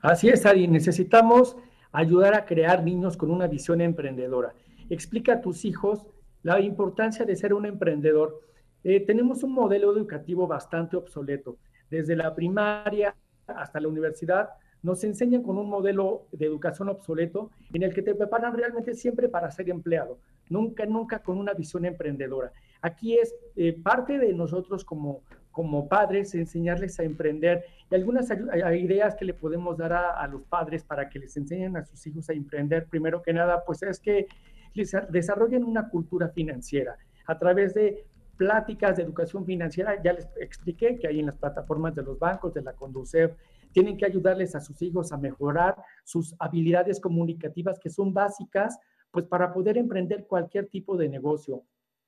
Así 0.01 0.29
es, 0.29 0.45
Ari. 0.45 0.67
Necesitamos 0.67 1.55
ayudar 1.91 2.33
a 2.33 2.45
crear 2.45 2.83
niños 2.83 3.17
con 3.17 3.31
una 3.31 3.47
visión 3.47 3.81
emprendedora. 3.81 4.53
Explica 4.89 5.33
a 5.33 5.41
tus 5.41 5.65
hijos 5.65 6.05
la 6.43 6.59
importancia 6.59 7.25
de 7.25 7.35
ser 7.35 7.53
un 7.53 7.65
emprendedor 7.65 8.41
eh, 8.83 8.99
tenemos 9.05 9.43
un 9.43 9.53
modelo 9.53 9.95
educativo 9.95 10.47
bastante 10.47 10.97
obsoleto. 10.97 11.57
Desde 11.89 12.15
la 12.15 12.33
primaria 12.33 13.15
hasta 13.47 13.79
la 13.79 13.87
universidad 13.87 14.49
nos 14.81 15.03
enseñan 15.03 15.43
con 15.43 15.57
un 15.57 15.69
modelo 15.69 16.27
de 16.31 16.45
educación 16.45 16.89
obsoleto 16.89 17.51
en 17.71 17.83
el 17.83 17.93
que 17.93 18.01
te 18.01 18.15
preparan 18.15 18.55
realmente 18.55 18.95
siempre 18.95 19.29
para 19.29 19.51
ser 19.51 19.69
empleado, 19.69 20.17
nunca, 20.49 20.85
nunca 20.85 21.19
con 21.19 21.37
una 21.37 21.53
visión 21.53 21.85
emprendedora. 21.85 22.51
Aquí 22.81 23.17
es 23.17 23.35
eh, 23.55 23.73
parte 23.73 24.17
de 24.17 24.33
nosotros 24.33 24.83
como, 24.83 25.21
como 25.51 25.87
padres 25.87 26.33
enseñarles 26.33 26.99
a 26.99 27.03
emprender 27.03 27.63
y 27.91 27.95
algunas 27.95 28.31
ideas 28.73 29.15
que 29.15 29.25
le 29.25 29.35
podemos 29.35 29.77
dar 29.77 29.93
a, 29.93 30.19
a, 30.19 30.27
los 30.27 30.41
padres 30.43 30.83
para 30.83 31.09
que 31.09 31.19
les 31.19 31.37
enseñen 31.37 31.77
a 31.77 31.85
sus 31.85 32.07
hijos 32.07 32.27
a 32.29 32.33
emprender, 32.33 32.87
primero 32.87 33.21
que 33.21 33.33
nada, 33.33 33.63
pues 33.63 33.83
es 33.83 33.99
que 33.99 34.25
les 34.73 34.95
desarrollen 35.09 35.63
una 35.63 35.89
cultura 35.89 36.29
financiera 36.29 36.97
a 37.27 37.37
través 37.37 37.73
de 37.73 38.05
pláticas 38.41 38.97
de 38.97 39.03
educación 39.03 39.45
financiera, 39.45 40.01
ya 40.01 40.13
les 40.13 40.27
expliqué 40.37 40.97
que 40.97 41.07
hay 41.07 41.19
en 41.19 41.27
las 41.27 41.37
plataformas 41.37 41.93
de 41.93 42.01
los 42.01 42.17
bancos, 42.17 42.55
de 42.55 42.63
la 42.63 42.73
Conducef, 42.73 43.33
tienen 43.71 43.97
que 43.97 44.05
ayudarles 44.07 44.55
a 44.55 44.61
sus 44.61 44.81
hijos 44.81 45.11
a 45.11 45.17
mejorar 45.17 45.75
sus 46.03 46.33
habilidades 46.39 46.99
comunicativas 46.99 47.77
que 47.77 47.91
son 47.91 48.15
básicas, 48.15 48.79
pues 49.11 49.27
para 49.27 49.53
poder 49.53 49.77
emprender 49.77 50.25
cualquier 50.25 50.65
tipo 50.69 50.97
de 50.97 51.07
negocio. 51.07 51.61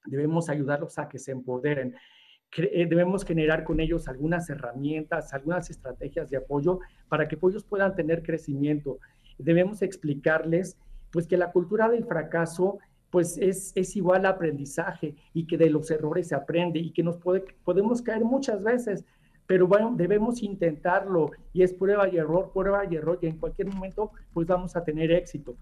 Debemos 0.05 0.49
ayudarlos 0.49 0.97
a 0.97 1.07
que 1.07 1.19
se 1.19 1.33
empoderen. 1.33 1.93
Eh, 2.57 2.87
debemos 2.87 3.23
generar 3.23 3.63
con 3.63 3.79
ellos 3.79 4.07
algunas 4.07 4.49
herramientas, 4.49 5.35
algunas 5.35 5.69
estrategias 5.69 6.31
de 6.31 6.37
apoyo 6.37 6.79
para 7.09 7.27
que 7.27 7.37
ellos 7.43 7.63
puedan 7.63 7.95
tener 7.95 8.23
crecimiento. 8.23 8.97
Debemos 9.37 9.83
explicarles 9.83 10.77
pues 11.11 11.27
que 11.27 11.37
la 11.37 11.51
cultura 11.51 11.89
del 11.89 12.05
fracaso 12.05 12.79
pues 13.13 13.37
es, 13.37 13.73
es 13.75 13.95
igual 13.95 14.25
aprendizaje 14.25 15.13
y 15.35 15.45
que 15.45 15.55
de 15.55 15.69
los 15.69 15.91
errores 15.91 16.29
se 16.29 16.33
aprende 16.33 16.79
y 16.79 16.89
que 16.89 17.03
nos 17.03 17.17
puede, 17.17 17.45
podemos 17.63 18.01
caer 18.01 18.25
muchas 18.25 18.63
veces, 18.63 19.05
pero 19.45 19.67
bueno, 19.67 19.93
debemos 19.95 20.41
intentarlo 20.41 21.29
y 21.53 21.61
es 21.61 21.75
prueba 21.75 22.09
y 22.09 22.17
error, 22.17 22.49
prueba 22.51 22.83
y 22.89 22.95
error 22.95 23.19
y 23.21 23.27
en 23.27 23.37
cualquier 23.37 23.71
momento 23.71 24.09
pues 24.33 24.47
vamos 24.47 24.75
a 24.75 24.83
tener 24.83 25.11
éxito. 25.11 25.55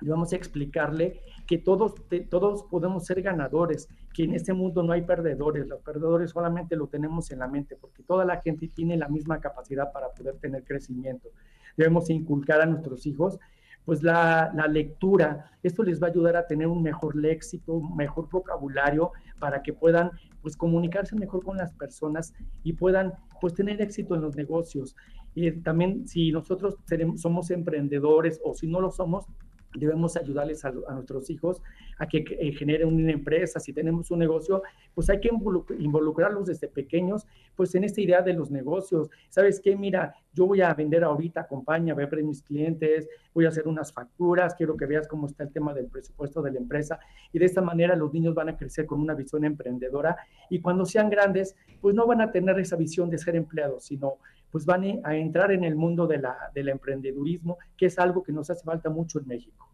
Y 0.00 0.06
vamos 0.06 0.32
a 0.32 0.36
explicarle 0.36 1.20
que 1.48 1.58
todos, 1.58 1.94
todos 2.30 2.62
podemos 2.62 3.04
ser 3.04 3.22
ganadores, 3.22 3.88
que 4.12 4.22
en 4.22 4.34
este 4.34 4.52
mundo 4.52 4.84
no 4.84 4.92
hay 4.92 5.02
perdedores, 5.02 5.66
los 5.66 5.80
perdedores 5.80 6.30
solamente 6.30 6.76
lo 6.76 6.86
tenemos 6.86 7.28
en 7.32 7.40
la 7.40 7.48
mente, 7.48 7.74
porque 7.74 8.04
toda 8.04 8.24
la 8.24 8.40
gente 8.40 8.68
tiene 8.68 8.96
la 8.96 9.08
misma 9.08 9.40
capacidad 9.40 9.90
para 9.92 10.10
poder 10.10 10.36
tener 10.36 10.62
crecimiento. 10.62 11.30
Debemos 11.76 12.08
inculcar 12.08 12.60
a 12.60 12.66
nuestros 12.66 13.04
hijos 13.04 13.40
pues 13.84 14.02
la, 14.02 14.50
lectura, 14.68 15.50
esto 15.62 15.82
les 15.82 16.02
va 16.02 16.06
a 16.06 16.10
ayudar 16.10 16.36
a 16.36 16.46
tener 16.46 16.66
un 16.66 16.82
mejor 16.82 17.16
léxico, 17.16 17.82
mejor 17.94 18.28
vocabulario 18.30 19.12
para 19.38 19.62
que 19.62 19.72
puedan 19.72 20.10
pues 20.40 20.56
comunicarse 20.56 21.16
mejor 21.16 21.44
con 21.44 21.56
las 21.56 21.72
personas 21.74 22.34
y 22.62 22.74
puedan 22.74 23.14
pues 23.40 23.54
tener 23.54 23.80
éxito 23.82 24.14
en 24.14 24.22
los 24.22 24.36
negocios. 24.36 24.96
Y 25.34 25.50
también 25.50 26.06
si 26.06 26.32
nosotros 26.32 26.76
somos 27.16 27.50
emprendedores 27.50 28.40
o 28.44 28.54
si 28.54 28.66
no 28.66 28.80
lo 28.80 28.90
somos, 28.90 29.26
debemos 29.74 30.16
ayudarles 30.16 30.64
a, 30.64 30.72
nuestros 30.72 31.30
hijos 31.30 31.62
a 31.98 32.06
que 32.06 32.24
eh, 32.28 32.52
generen 32.52 32.88
una 32.88 33.12
empresa. 33.12 33.60
Si 33.60 33.72
tenemos 33.72 34.10
un 34.10 34.18
negocio, 34.18 34.62
pues 34.94 35.10
hay 35.10 35.20
que 35.20 35.30
involucrarlos 35.78 36.46
desde 36.46 36.68
pequeños, 36.68 37.26
pues 37.56 37.74
en 37.74 37.84
esta 37.84 38.00
idea 38.00 38.22
de 38.22 38.32
los 38.32 38.50
negocios. 38.50 39.10
¿Sabes 39.28 39.60
qué? 39.60 39.76
Mira, 39.76 40.14
yo 40.32 40.46
voy 40.46 40.60
a 40.60 40.74
vender 40.74 41.04
ahorita, 41.04 41.42
acompaña, 41.42 41.94
voy 41.94 42.04
a 42.04 42.08
mis 42.24 42.42
clientes, 42.42 43.08
voy 43.32 43.44
a 43.44 43.48
hacer 43.48 43.68
unas 43.68 43.92
facturas, 43.92 44.54
quiero 44.54 44.76
que 44.76 44.86
veas 44.86 45.06
cómo 45.06 45.26
está 45.26 45.44
el 45.44 45.52
tema 45.52 45.72
del 45.74 45.86
presupuesto 45.86 46.42
de 46.42 46.52
la 46.52 46.58
empresa. 46.58 46.98
Y 47.32 47.38
de 47.38 47.46
esta 47.46 47.62
manera 47.62 47.96
los 47.96 48.12
niños 48.12 48.34
van 48.34 48.48
a 48.48 48.56
crecer 48.56 48.86
con 48.86 49.00
una 49.00 49.14
visión 49.14 49.44
emprendedora 49.44 50.16
y 50.50 50.60
cuando 50.60 50.84
sean 50.84 51.10
grandes, 51.10 51.56
pues 51.80 51.94
no 51.94 52.06
van 52.06 52.20
a 52.20 52.30
tener 52.30 52.58
esa 52.58 52.76
visión 52.76 53.10
de 53.10 53.18
ser 53.18 53.36
empleados, 53.36 53.84
sino 53.84 54.18
pues 54.54 54.66
van 54.66 55.00
a 55.02 55.16
entrar 55.16 55.50
en 55.50 55.64
el 55.64 55.74
mundo 55.74 56.06
de 56.06 56.18
la, 56.18 56.36
del 56.54 56.68
emprendedurismo, 56.68 57.58
que 57.76 57.86
es 57.86 57.98
algo 57.98 58.22
que 58.22 58.30
nos 58.30 58.48
hace 58.50 58.62
falta 58.62 58.88
mucho 58.88 59.18
en 59.18 59.26
México. 59.26 59.68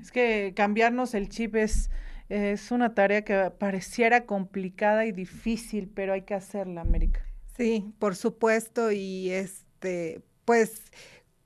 Es 0.00 0.10
que 0.10 0.54
cambiarnos 0.56 1.14
el 1.14 1.28
chip 1.28 1.54
es, 1.54 1.88
es 2.28 2.72
una 2.72 2.96
tarea 2.96 3.22
que 3.22 3.52
pareciera 3.56 4.26
complicada 4.26 5.06
y 5.06 5.12
difícil, 5.12 5.88
pero 5.88 6.14
hay 6.14 6.22
que 6.22 6.34
hacerla, 6.34 6.80
América. 6.80 7.24
Sí, 7.56 7.94
por 8.00 8.16
supuesto, 8.16 8.90
y 8.90 9.30
este, 9.30 10.20
pues, 10.44 10.90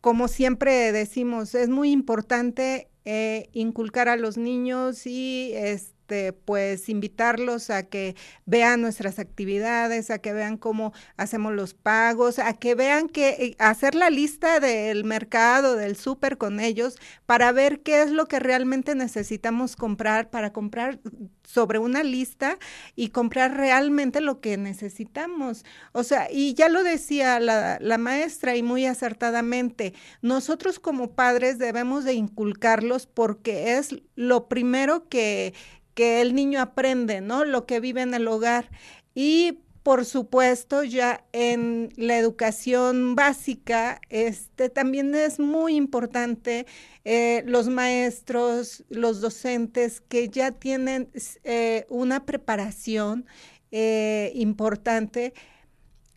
como 0.01 0.27
siempre 0.27 0.93
decimos, 0.93 1.55
es 1.55 1.69
muy 1.69 1.93
importante 1.93 2.89
eh, 3.05 3.51
inculcar 3.53 4.09
a 4.09 4.17
los 4.17 4.39
niños 4.39 5.07
y 5.07 5.53
este 5.53 6.00
este, 6.11 6.33
pues 6.33 6.89
invitarlos 6.89 7.71
a 7.71 7.85
que 7.85 8.17
vean 8.45 8.81
nuestras 8.81 9.21
actividades, 9.21 10.11
a 10.11 10.19
que 10.19 10.33
vean 10.33 10.57
cómo 10.57 10.93
hacemos 11.17 11.53
los 11.53 11.73
pagos, 11.75 12.41
a 12.41 12.55
que 12.55 12.75
vean 12.75 13.09
que 13.09 13.29
eh, 13.29 13.57
hacer 13.61 13.95
la 13.95 14.11
lista 14.11 14.59
del 14.59 15.05
mercado, 15.05 15.77
del 15.77 15.95
súper 15.95 16.37
con 16.37 16.59
ellos, 16.59 16.99
para 17.27 17.53
ver 17.53 17.83
qué 17.83 18.03
es 18.03 18.11
lo 18.11 18.27
que 18.27 18.41
realmente 18.41 18.97
necesitamos 18.97 19.77
comprar, 19.77 20.31
para 20.31 20.53
comprar 20.53 20.99
sobre 21.45 21.79
una 21.79 22.03
lista 22.03 22.59
y 22.97 23.11
comprar 23.11 23.57
realmente 23.57 24.21
lo 24.21 24.41
que 24.41 24.57
necesitamos. 24.57 25.65
O 25.93 26.03
sea, 26.03 26.29
y 26.31 26.55
ya 26.55 26.69
lo 26.69 26.83
decía 26.83 27.39
la, 27.39 27.79
la 27.81 27.99
maestra 27.99 28.57
y 28.57 28.63
muy 28.65 28.87
acertadamente, 28.87 29.95
nosotros 30.23 30.81
como 30.81 31.13
padres 31.13 31.59
debemos 31.59 32.05
de 32.05 32.15
inculcarlos 32.15 33.07
porque 33.07 33.79
es 33.79 33.95
lo 34.17 34.49
primero 34.49 35.09
que 35.09 35.55
que 36.01 36.23
el 36.23 36.35
niño 36.35 36.63
aprende, 36.63 37.21
¿no? 37.21 37.45
Lo 37.45 37.67
que 37.67 37.79
vive 37.79 38.01
en 38.01 38.15
el 38.15 38.27
hogar. 38.27 38.71
Y 39.15 39.59
por 39.83 40.07
supuesto, 40.07 40.83
ya 40.83 41.27
en 41.35 41.91
la 41.97 42.17
educación 42.17 43.17
básica, 43.17 44.01
este 44.09 44.71
también 44.71 45.15
es 45.15 45.39
muy 45.39 45.77
importante 45.77 46.65
eh, 47.05 47.43
los 47.45 47.69
maestros, 47.69 48.83
los 48.89 49.21
docentes 49.21 50.01
que 50.01 50.31
ya 50.31 50.53
tienen 50.53 51.11
eh, 51.45 51.85
una 51.91 52.25
preparación 52.25 53.27
eh, 53.71 54.33
importante 54.37 55.35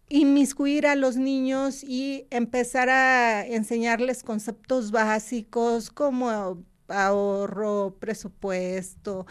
inmiscuir 0.08 0.88
a 0.88 0.96
los 0.96 1.18
niños 1.18 1.84
y 1.84 2.26
empezar 2.30 2.90
a 2.90 3.46
enseñarles 3.46 4.24
conceptos 4.24 4.92
básicos 4.92 5.90
como 5.90 6.64
ahorro, 6.88 7.96
presupuesto, 8.00 9.26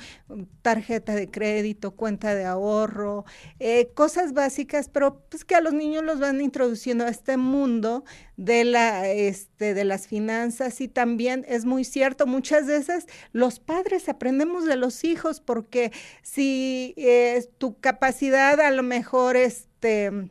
tarjeta 0.62 1.14
de 1.14 1.30
crédito, 1.30 1.92
cuenta 1.92 2.34
de 2.34 2.44
ahorro, 2.44 3.24
eh, 3.59 3.90
cosas 3.94 4.32
básicas, 4.32 4.88
pero 4.88 5.20
pues 5.28 5.44
que 5.44 5.55
a 5.55 5.61
los 5.61 5.72
niños 5.72 6.03
los 6.05 6.20
van 6.20 6.40
introduciendo 6.40 7.05
a 7.05 7.09
este 7.09 7.36
mundo 7.36 8.05
de 8.36 8.64
la 8.64 9.09
este 9.09 9.74
de 9.74 9.84
las 9.84 10.07
finanzas 10.07 10.80
y 10.80 10.88
también 10.88 11.44
es 11.48 11.64
muy 11.64 11.84
cierto 11.84 12.26
muchas 12.26 12.66
veces 12.66 13.07
los 13.32 13.61
padres 13.61 14.09
aprendemos 14.09 14.64
de 14.64 14.76
los 14.76 15.05
hijos 15.05 15.40
porque 15.40 15.92
si 16.22 16.94
eh, 16.96 17.46
tu 17.59 17.78
capacidad 17.78 18.59
a 18.61 18.70
lo 18.70 18.82
mejor 18.82 19.36
este 19.36 20.30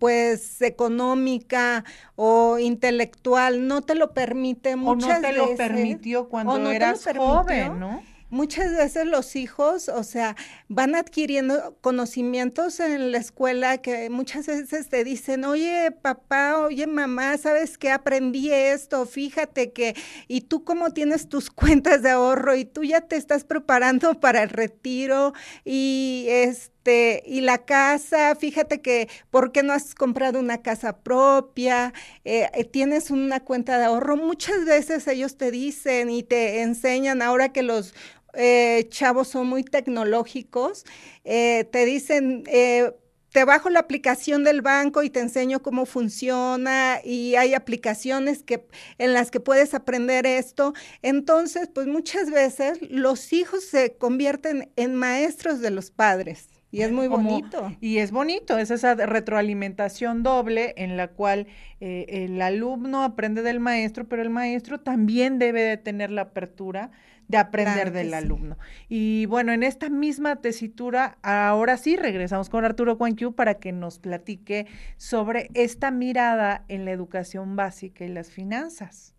pues 0.00 0.60
económica 0.62 1.84
o 2.16 2.58
intelectual 2.58 3.68
no 3.68 3.82
te 3.82 3.94
lo 3.94 4.12
permite 4.12 4.74
muchas 4.74 5.18
o 5.18 5.22
no 5.22 5.28
te 5.28 5.32
lo 5.34 5.56
permitió 5.56 6.28
cuando 6.28 6.72
eras 6.72 7.06
joven, 7.16 7.78
¿no? 7.78 8.02
Muchas 8.30 8.72
veces 8.72 9.06
los 9.06 9.34
hijos, 9.34 9.88
o 9.88 10.04
sea, 10.04 10.36
van 10.68 10.94
adquiriendo 10.94 11.76
conocimientos 11.80 12.78
en 12.78 13.10
la 13.10 13.18
escuela 13.18 13.78
que 13.78 14.08
muchas 14.08 14.46
veces 14.46 14.88
te 14.88 15.02
dicen, 15.02 15.44
oye 15.44 15.90
papá, 15.90 16.58
oye 16.58 16.86
mamá, 16.86 17.36
¿sabes 17.38 17.76
qué? 17.76 17.90
Aprendí 17.90 18.52
esto, 18.52 19.04
fíjate 19.04 19.72
que, 19.72 19.96
y 20.28 20.42
tú 20.42 20.62
cómo 20.62 20.92
tienes 20.92 21.28
tus 21.28 21.50
cuentas 21.50 22.02
de 22.02 22.10
ahorro 22.10 22.54
y 22.54 22.64
tú 22.64 22.84
ya 22.84 23.00
te 23.00 23.16
estás 23.16 23.42
preparando 23.42 24.20
para 24.20 24.44
el 24.44 24.50
retiro 24.50 25.32
y 25.64 26.26
este, 26.28 26.79
y 26.86 27.42
la 27.42 27.58
casa, 27.58 28.34
fíjate 28.34 28.80
que, 28.80 29.08
¿por 29.30 29.52
qué 29.52 29.62
no 29.62 29.72
has 29.72 29.94
comprado 29.94 30.38
una 30.40 30.62
casa 30.62 30.98
propia? 30.98 31.92
Eh, 32.24 32.48
eh, 32.54 32.64
tienes 32.64 33.10
una 33.10 33.40
cuenta 33.40 33.78
de 33.78 33.84
ahorro. 33.84 34.16
Muchas 34.16 34.64
veces 34.64 35.06
ellos 35.06 35.36
te 35.36 35.50
dicen 35.50 36.10
y 36.10 36.22
te 36.22 36.62
enseñan 36.62 37.22
ahora 37.22 37.52
que 37.52 37.62
los 37.62 37.94
eh, 38.34 38.86
chavos 38.90 39.28
son 39.28 39.48
muy 39.48 39.64
tecnológicos, 39.64 40.84
eh, 41.24 41.64
te 41.70 41.84
dicen, 41.84 42.44
te 42.44 43.44
bajo 43.44 43.70
la 43.70 43.80
aplicación 43.80 44.42
del 44.44 44.62
banco 44.62 45.02
y 45.02 45.10
te 45.10 45.20
enseño 45.20 45.62
cómo 45.62 45.86
funciona 45.86 47.00
y 47.04 47.36
hay 47.36 47.54
aplicaciones 47.54 48.42
que, 48.42 48.66
en 48.98 49.12
las 49.12 49.30
que 49.30 49.40
puedes 49.40 49.74
aprender 49.74 50.26
esto. 50.26 50.74
Entonces, 51.02 51.68
pues 51.72 51.86
muchas 51.86 52.30
veces 52.30 52.78
los 52.82 53.32
hijos 53.32 53.64
se 53.64 53.96
convierten 53.96 54.72
en 54.76 54.94
maestros 54.94 55.60
de 55.60 55.70
los 55.70 55.90
padres. 55.90 56.59
Y 56.70 56.82
es 56.82 56.92
muy 56.92 57.08
bonito. 57.08 57.72
y 57.80 57.98
es 57.98 58.12
bonito, 58.12 58.58
es 58.58 58.70
esa 58.70 58.94
retroalimentación 58.94 60.22
doble 60.22 60.74
en 60.76 60.96
la 60.96 61.08
cual 61.08 61.46
el 61.80 62.40
alumno 62.40 63.02
aprende 63.02 63.42
del 63.42 63.58
maestro, 63.58 64.06
pero 64.06 64.22
el 64.22 64.30
maestro 64.30 64.78
también 64.78 65.38
debe 65.38 65.62
de 65.62 65.76
tener 65.76 66.10
la 66.10 66.22
apertura 66.22 66.90
de 67.30 67.38
aprender 67.38 67.92
del 67.92 68.12
alumno. 68.14 68.58
Y 68.88 69.26
bueno, 69.26 69.52
en 69.52 69.62
esta 69.62 69.88
misma 69.88 70.36
tesitura, 70.36 71.16
ahora 71.22 71.76
sí 71.76 71.96
regresamos 71.96 72.50
con 72.50 72.64
Arturo 72.64 72.98
Cuanquiu 72.98 73.34
para 73.34 73.54
que 73.54 73.70
nos 73.70 74.00
platique 74.00 74.66
sobre 74.96 75.48
esta 75.54 75.92
mirada 75.92 76.64
en 76.66 76.84
la 76.84 76.90
educación 76.90 77.54
básica 77.54 78.04
y 78.04 78.08
las 78.08 78.30
finanzas. 78.30 79.14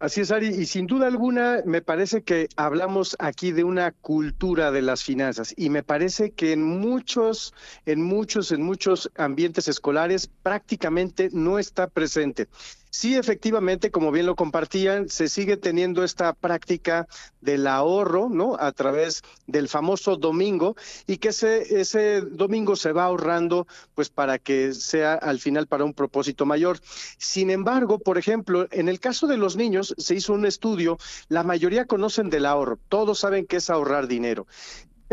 Así 0.00 0.20
es, 0.20 0.30
Ari, 0.32 0.48
y 0.48 0.66
sin 0.66 0.86
duda 0.86 1.06
alguna 1.06 1.62
me 1.64 1.80
parece 1.80 2.22
que 2.22 2.48
hablamos 2.56 3.16
aquí 3.20 3.52
de 3.52 3.64
una 3.64 3.92
cultura 3.92 4.70
de 4.70 4.82
las 4.82 5.02
finanzas 5.02 5.54
y 5.56 5.70
me 5.70 5.82
parece 5.82 6.32
que 6.32 6.52
en 6.52 6.62
muchos, 6.62 7.54
en 7.86 8.02
muchos, 8.02 8.52
en 8.52 8.62
muchos 8.62 9.10
ambientes 9.16 9.68
escolares 9.68 10.28
prácticamente 10.42 11.30
no 11.32 11.58
está 11.58 11.86
presente. 11.86 12.48
Sí, 12.96 13.16
efectivamente, 13.16 13.90
como 13.90 14.12
bien 14.12 14.24
lo 14.24 14.36
compartían, 14.36 15.08
se 15.08 15.28
sigue 15.28 15.56
teniendo 15.56 16.04
esta 16.04 16.32
práctica 16.32 17.08
del 17.40 17.66
ahorro, 17.66 18.28
¿no? 18.28 18.54
A 18.56 18.70
través 18.70 19.22
del 19.48 19.68
famoso 19.68 20.16
domingo 20.16 20.76
y 21.04 21.16
que 21.16 21.30
ese, 21.30 21.80
ese 21.80 22.20
domingo 22.20 22.76
se 22.76 22.92
va 22.92 23.06
ahorrando, 23.06 23.66
pues 23.96 24.10
para 24.10 24.38
que 24.38 24.72
sea 24.74 25.14
al 25.14 25.40
final 25.40 25.66
para 25.66 25.84
un 25.84 25.92
propósito 25.92 26.46
mayor. 26.46 26.78
Sin 27.18 27.50
embargo, 27.50 27.98
por 27.98 28.16
ejemplo, 28.16 28.68
en 28.70 28.88
el 28.88 29.00
caso 29.00 29.26
de 29.26 29.38
los 29.38 29.56
niños 29.56 29.92
se 29.98 30.14
hizo 30.14 30.32
un 30.32 30.46
estudio, 30.46 30.96
la 31.26 31.42
mayoría 31.42 31.86
conocen 31.86 32.30
del 32.30 32.46
ahorro, 32.46 32.78
todos 32.88 33.18
saben 33.18 33.44
qué 33.44 33.56
es 33.56 33.70
ahorrar 33.70 34.06
dinero. 34.06 34.46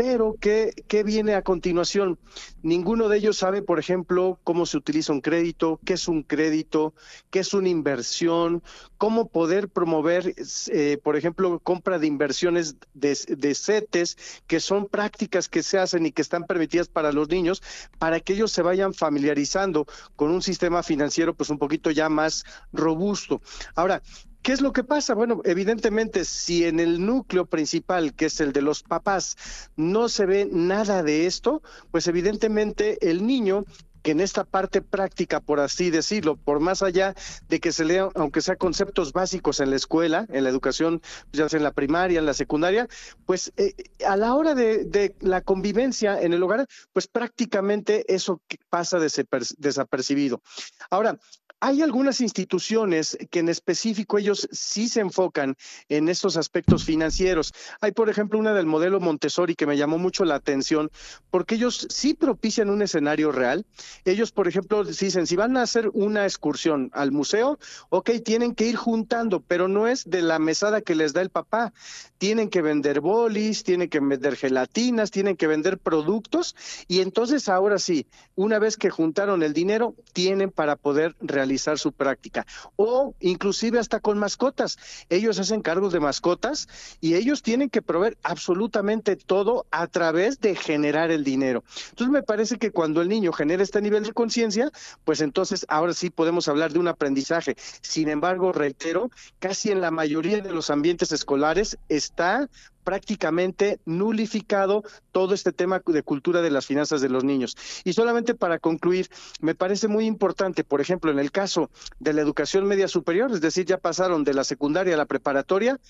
Pero, 0.04 0.36
¿qué, 0.40 0.74
¿qué, 0.88 1.04
viene 1.04 1.34
a 1.34 1.42
continuación? 1.42 2.18
Ninguno 2.60 3.08
de 3.08 3.18
ellos 3.18 3.36
sabe, 3.36 3.62
por 3.62 3.78
ejemplo, 3.78 4.40
cómo 4.42 4.66
se 4.66 4.76
utiliza 4.76 5.12
un 5.12 5.20
crédito, 5.20 5.78
qué 5.84 5.92
es 5.92 6.08
un 6.08 6.24
crédito, 6.24 6.92
qué 7.30 7.38
es 7.38 7.54
una 7.54 7.68
inversión, 7.68 8.64
cómo 8.98 9.28
poder 9.28 9.68
promover, 9.68 10.34
eh, 10.72 10.98
por 11.04 11.16
ejemplo, 11.16 11.60
compra 11.60 12.00
de 12.00 12.08
inversiones 12.08 12.74
de, 12.94 13.16
de 13.28 13.54
CETES, 13.54 14.40
que 14.48 14.58
son 14.58 14.88
prácticas 14.88 15.48
que 15.48 15.62
se 15.62 15.78
hacen 15.78 16.04
y 16.04 16.10
que 16.10 16.22
están 16.22 16.48
permitidas 16.48 16.88
para 16.88 17.12
los 17.12 17.28
niños, 17.28 17.62
para 18.00 18.18
que 18.18 18.32
ellos 18.32 18.50
se 18.50 18.62
vayan 18.62 18.94
familiarizando 18.94 19.86
con 20.16 20.32
un 20.32 20.42
sistema 20.42 20.82
financiero 20.82 21.34
pues 21.34 21.48
un 21.48 21.58
poquito 21.58 21.92
ya 21.92 22.08
más 22.08 22.44
robusto. 22.72 23.40
Ahora, 23.76 24.02
¿Qué 24.42 24.52
es 24.52 24.60
lo 24.60 24.72
que 24.72 24.82
pasa? 24.82 25.14
Bueno, 25.14 25.40
evidentemente, 25.44 26.24
si 26.24 26.64
en 26.64 26.80
el 26.80 27.04
núcleo 27.06 27.46
principal, 27.46 28.12
que 28.14 28.26
es 28.26 28.40
el 28.40 28.52
de 28.52 28.60
los 28.60 28.82
papás, 28.82 29.36
no 29.76 30.08
se 30.08 30.26
ve 30.26 30.48
nada 30.50 31.04
de 31.04 31.26
esto, 31.26 31.62
pues 31.92 32.08
evidentemente 32.08 33.08
el 33.08 33.24
niño 33.24 33.64
que 34.02 34.10
en 34.10 34.20
esta 34.20 34.44
parte 34.44 34.82
práctica, 34.82 35.40
por 35.40 35.60
así 35.60 35.90
decirlo, 35.90 36.36
por 36.36 36.60
más 36.60 36.82
allá 36.82 37.14
de 37.48 37.60
que 37.60 37.72
se 37.72 37.84
lean, 37.84 38.10
aunque 38.14 38.40
sea 38.40 38.56
conceptos 38.56 39.12
básicos 39.12 39.60
en 39.60 39.70
la 39.70 39.76
escuela, 39.76 40.26
en 40.30 40.44
la 40.44 40.50
educación, 40.50 41.00
ya 41.32 41.48
sea 41.48 41.58
en 41.58 41.64
la 41.64 41.70
primaria, 41.70 42.18
en 42.18 42.26
la 42.26 42.34
secundaria, 42.34 42.88
pues 43.26 43.52
eh, 43.56 43.74
a 44.06 44.16
la 44.16 44.34
hora 44.34 44.54
de, 44.54 44.84
de, 44.84 45.14
la 45.20 45.40
convivencia 45.40 46.20
en 46.20 46.32
el 46.32 46.42
hogar, 46.42 46.66
pues 46.92 47.06
prácticamente 47.06 48.12
eso 48.12 48.42
pasa 48.68 48.98
desapercibido. 48.98 50.42
Ahora, 50.90 51.18
hay 51.64 51.80
algunas 51.80 52.20
instituciones 52.20 53.16
que 53.30 53.38
en 53.38 53.48
específico 53.48 54.18
ellos 54.18 54.48
sí 54.50 54.88
se 54.88 54.98
enfocan 54.98 55.54
en 55.88 56.08
estos 56.08 56.36
aspectos 56.36 56.82
financieros. 56.82 57.54
Hay, 57.80 57.92
por 57.92 58.10
ejemplo, 58.10 58.36
una 58.40 58.52
del 58.52 58.66
modelo 58.66 58.98
Montessori 58.98 59.54
que 59.54 59.68
me 59.68 59.76
llamó 59.76 59.96
mucho 59.96 60.24
la 60.24 60.34
atención 60.34 60.90
porque 61.30 61.54
ellos 61.54 61.86
sí 61.88 62.14
propician 62.14 62.68
un 62.68 62.82
escenario 62.82 63.30
real. 63.30 63.64
Ellos, 64.04 64.32
por 64.32 64.48
ejemplo, 64.48 64.82
dicen, 64.82 65.28
si 65.28 65.36
van 65.36 65.56
a 65.56 65.62
hacer 65.62 65.88
una 65.92 66.24
excursión 66.24 66.90
al 66.94 67.12
museo, 67.12 67.60
ok, 67.90 68.10
tienen 68.24 68.56
que 68.56 68.66
ir 68.66 68.74
juntando, 68.74 69.40
pero 69.40 69.68
no 69.68 69.86
es 69.86 70.10
de 70.10 70.22
la 70.22 70.40
mesada 70.40 70.80
que 70.80 70.96
les 70.96 71.12
da 71.12 71.22
el 71.22 71.30
papá. 71.30 71.72
Tienen 72.18 72.50
que 72.50 72.60
vender 72.60 73.00
bolis, 73.00 73.62
tienen 73.62 73.88
que 73.88 74.00
vender 74.00 74.34
gelatinas, 74.34 75.12
tienen 75.12 75.36
que 75.36 75.46
vender 75.46 75.78
productos 75.78 76.56
y 76.88 77.02
entonces 77.02 77.48
ahora 77.48 77.78
sí, 77.78 78.08
una 78.34 78.58
vez 78.58 78.76
que 78.76 78.90
juntaron 78.90 79.44
el 79.44 79.52
dinero, 79.52 79.94
tienen 80.12 80.50
para 80.50 80.74
poder 80.74 81.14
realizar 81.20 81.51
su 81.58 81.92
práctica. 81.92 82.46
O 82.76 83.14
inclusive 83.20 83.78
hasta 83.78 84.00
con 84.00 84.18
mascotas. 84.18 84.78
Ellos 85.08 85.38
hacen 85.38 85.62
cargos 85.62 85.92
de 85.92 86.00
mascotas 86.00 86.68
y 87.00 87.14
ellos 87.14 87.42
tienen 87.42 87.70
que 87.70 87.82
proveer 87.82 88.16
absolutamente 88.22 89.16
todo 89.16 89.66
a 89.70 89.86
través 89.86 90.40
de 90.40 90.54
generar 90.54 91.10
el 91.10 91.24
dinero. 91.24 91.64
Entonces 91.90 92.12
me 92.12 92.22
parece 92.22 92.58
que 92.58 92.70
cuando 92.70 93.00
el 93.02 93.08
niño 93.08 93.32
genera 93.32 93.62
este 93.62 93.80
nivel 93.80 94.04
de 94.04 94.12
conciencia, 94.12 94.70
pues 95.04 95.20
entonces 95.20 95.66
ahora 95.68 95.94
sí 95.94 96.10
podemos 96.10 96.48
hablar 96.48 96.72
de 96.72 96.78
un 96.78 96.88
aprendizaje. 96.88 97.56
Sin 97.80 98.08
embargo, 98.08 98.52
reitero, 98.52 99.10
casi 99.38 99.70
en 99.70 99.80
la 99.80 99.90
mayoría 99.90 100.40
de 100.40 100.52
los 100.52 100.70
ambientes 100.70 101.12
escolares 101.12 101.78
está 101.88 102.48
prácticamente 102.84 103.80
nulificado 103.84 104.82
todo 105.12 105.34
este 105.34 105.52
tema 105.52 105.82
de 105.84 106.02
cultura 106.02 106.42
de 106.42 106.50
las 106.50 106.66
finanzas 106.66 107.00
de 107.00 107.08
los 107.08 107.24
niños. 107.24 107.56
Y 107.84 107.92
solamente 107.92 108.34
para 108.34 108.58
concluir, 108.58 109.08
me 109.40 109.54
parece 109.54 109.88
muy 109.88 110.06
importante, 110.06 110.64
por 110.64 110.80
ejemplo, 110.80 111.10
en 111.10 111.18
el 111.18 111.30
caso 111.30 111.70
de 112.00 112.12
la 112.12 112.22
educación 112.22 112.66
media 112.66 112.88
superior, 112.88 113.30
es 113.32 113.40
decir, 113.40 113.64
ya 113.66 113.78
pasaron 113.78 114.24
de 114.24 114.34
la 114.34 114.44
secundaria 114.44 114.94
a 114.94 114.98
la 114.98 115.06
preparatoria, 115.06 115.80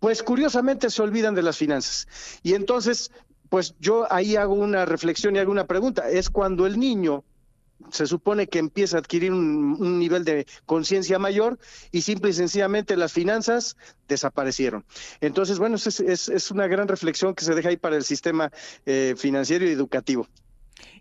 pues 0.00 0.22
curiosamente 0.22 0.90
se 0.90 1.02
olvidan 1.02 1.34
de 1.34 1.42
las 1.42 1.56
finanzas. 1.56 2.06
Y 2.42 2.54
entonces, 2.54 3.10
pues 3.48 3.74
yo 3.80 4.10
ahí 4.12 4.36
hago 4.36 4.54
una 4.54 4.84
reflexión 4.84 5.36
y 5.36 5.38
hago 5.38 5.52
una 5.52 5.66
pregunta, 5.66 6.08
es 6.10 6.30
cuando 6.30 6.66
el 6.66 6.78
niño 6.78 7.24
se 7.90 8.06
supone 8.06 8.46
que 8.46 8.58
empieza 8.58 8.96
a 8.96 9.00
adquirir 9.00 9.32
un, 9.32 9.98
nivel 9.98 10.24
de 10.24 10.46
conciencia 10.64 11.18
mayor 11.18 11.58
y 11.92 12.02
simple 12.02 12.30
y 12.30 12.32
sencillamente 12.32 12.96
las 12.96 13.12
finanzas 13.12 13.76
desaparecieron. 14.08 14.84
Entonces, 15.20 15.58
bueno, 15.58 15.76
es, 15.76 16.00
es, 16.00 16.50
una 16.50 16.66
gran 16.66 16.88
reflexión 16.88 17.34
que 17.34 17.44
se 17.44 17.54
deja 17.54 17.68
ahí 17.68 17.76
para 17.76 17.96
el 17.96 18.04
sistema 18.04 18.50
eh, 18.84 19.14
financiero 19.16 19.66
y 19.66 19.70
educativo. 19.70 20.26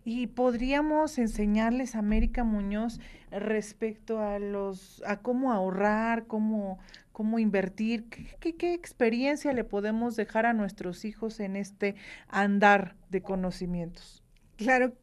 Y 0.04 0.28
podríamos 0.28 1.18
enseñarles 1.18 1.96
a 1.96 2.00
América 2.00 2.44
Muñoz 2.44 3.00
respecto 3.32 4.20
a 4.20 4.40
los, 4.40 5.02
a 5.06 5.18
cómo 5.18 5.52
ahorrar, 5.52 6.28
cómo, 6.28 6.80
cómo 7.12 7.40
invertir, 7.40 8.06
¿Qué, 8.40 8.56
qué 8.56 8.74
experiencia 8.74 9.52
le 9.54 9.64
podemos 9.64 10.16
dejar 10.16 10.46
a 10.46 10.54
nuestros 10.54 11.06
hijos 11.06 11.40
en 11.40 11.56
este 11.56 11.96
andar 12.28 12.96
de 13.10 13.22
conocimientos. 13.22 14.25
Claro, 14.58 14.94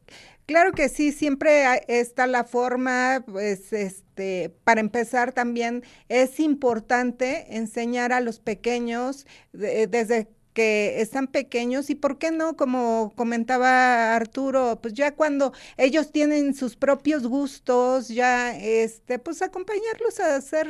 claro 0.47 0.71
que 0.71 0.89
sí, 0.89 1.11
siempre 1.11 1.83
está 1.87 2.25
la 2.25 2.43
forma, 2.43 3.23
pues, 3.27 3.71
este, 3.71 4.49
para 4.63 4.81
empezar 4.81 5.31
también 5.31 5.83
es 6.09 6.39
importante 6.39 7.55
enseñar 7.55 8.13
a 8.13 8.19
los 8.19 8.39
pequeños 8.39 9.27
desde 9.51 10.27
que 10.53 11.01
están 11.01 11.27
pequeños 11.27 11.89
y 11.89 11.95
por 11.95 12.19
qué 12.19 12.29
no, 12.31 12.55
como 12.55 13.11
comentaba 13.15 14.15
Arturo, 14.15 14.79
pues 14.81 14.93
ya 14.93 15.15
cuando 15.15 15.51
ellos 15.77 16.11
tienen 16.11 16.53
sus 16.53 16.75
propios 16.75 17.25
gustos, 17.27 18.07
ya 18.09 18.55
este, 18.57 19.17
pues 19.17 19.41
acompañarlos 19.41 20.19
a 20.19 20.35
hacer 20.35 20.67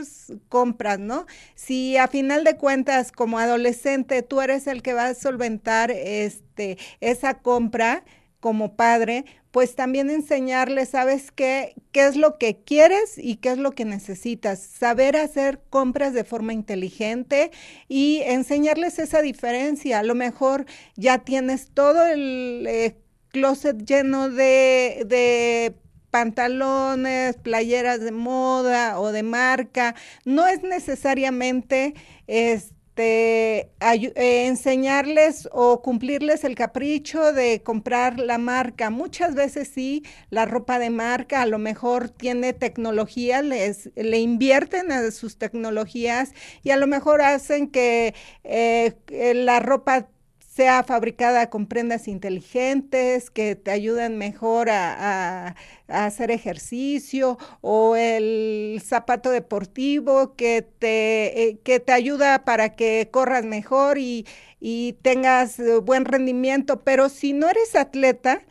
compras, 0.49 0.99
¿no? 0.99 1.25
Si 1.55 1.97
a 1.97 2.07
final 2.07 2.43
de 2.45 2.55
cuentas 2.57 3.11
como 3.11 3.39
adolescente 3.39 4.21
tú 4.23 4.39
eres 4.41 4.67
el 4.67 4.81
que 4.81 4.93
va 4.93 5.07
a 5.07 5.13
solventar 5.15 5.91
este 5.91 6.77
esa 7.01 7.39
compra, 7.39 8.05
como 8.43 8.75
padre, 8.75 9.23
pues 9.51 9.73
también 9.73 10.09
enseñarle, 10.09 10.85
¿sabes 10.85 11.31
qué? 11.31 11.75
¿Qué 11.93 12.05
es 12.07 12.17
lo 12.17 12.37
que 12.37 12.57
quieres 12.57 13.17
y 13.17 13.37
qué 13.37 13.53
es 13.53 13.57
lo 13.57 13.71
que 13.71 13.85
necesitas? 13.85 14.59
Saber 14.59 15.15
hacer 15.15 15.61
compras 15.69 16.13
de 16.13 16.25
forma 16.25 16.51
inteligente 16.51 17.51
y 17.87 18.19
enseñarles 18.25 18.99
esa 18.99 19.21
diferencia. 19.21 19.99
A 19.99 20.03
lo 20.03 20.13
mejor 20.13 20.65
ya 20.97 21.19
tienes 21.19 21.69
todo 21.73 22.05
el 22.05 22.65
eh, 22.67 22.97
closet 23.29 23.85
lleno 23.85 24.29
de, 24.29 25.05
de 25.07 25.73
pantalones, 26.11 27.37
playeras 27.37 28.01
de 28.01 28.11
moda 28.11 28.99
o 28.99 29.13
de 29.13 29.23
marca. 29.23 29.95
No 30.25 30.47
es 30.47 30.63
necesariamente... 30.63 31.93
Este, 32.27 32.72
este, 32.95 33.71
eh, 33.81 34.45
enseñarles 34.45 35.49
o 35.51 35.81
cumplirles 35.81 36.43
el 36.43 36.53
capricho 36.55 37.33
de 37.33 37.63
comprar 37.63 38.19
la 38.19 38.37
marca. 38.37 38.91
Muchas 38.91 39.33
veces 39.33 39.67
sí, 39.73 40.03
la 40.29 40.45
ropa 40.45 40.77
de 40.77 40.91
marca 40.91 41.41
a 41.41 41.45
lo 41.47 41.57
mejor 41.57 42.09
tiene 42.09 42.53
tecnología, 42.53 43.41
les, 43.41 43.89
le 43.95 44.19
invierten 44.19 44.91
a 44.91 45.09
sus 45.11 45.37
tecnologías 45.37 46.33
y 46.63 46.69
a 46.69 46.77
lo 46.77 46.85
mejor 46.85 47.21
hacen 47.21 47.67
que 47.69 48.13
eh, 48.43 48.93
la 49.33 49.59
ropa 49.59 50.07
sea 50.55 50.83
fabricada 50.83 51.49
con 51.49 51.65
prendas 51.65 52.07
inteligentes 52.07 53.31
que 53.31 53.55
te 53.55 53.71
ayuden 53.71 54.17
mejor 54.19 54.69
a, 54.69 55.55
hacer 55.87 56.31
ejercicio 56.31 57.37
o 57.61 57.95
el 57.95 58.81
zapato 58.83 59.29
deportivo 59.31 60.35
que 60.35 60.61
te, 60.61 61.49
eh, 61.49 61.59
que 61.63 61.79
te 61.79 61.91
ayuda 61.91 62.45
para 62.45 62.75
que 62.75 63.09
corras 63.11 63.45
mejor 63.45 63.97
y, 63.97 64.25
y 64.59 64.93
tengas 65.01 65.57
buen 65.83 66.05
rendimiento. 66.05 66.83
Pero 66.83 67.09
si 67.09 67.33
no 67.33 67.49
eres 67.49 67.75
atleta, 67.75 68.43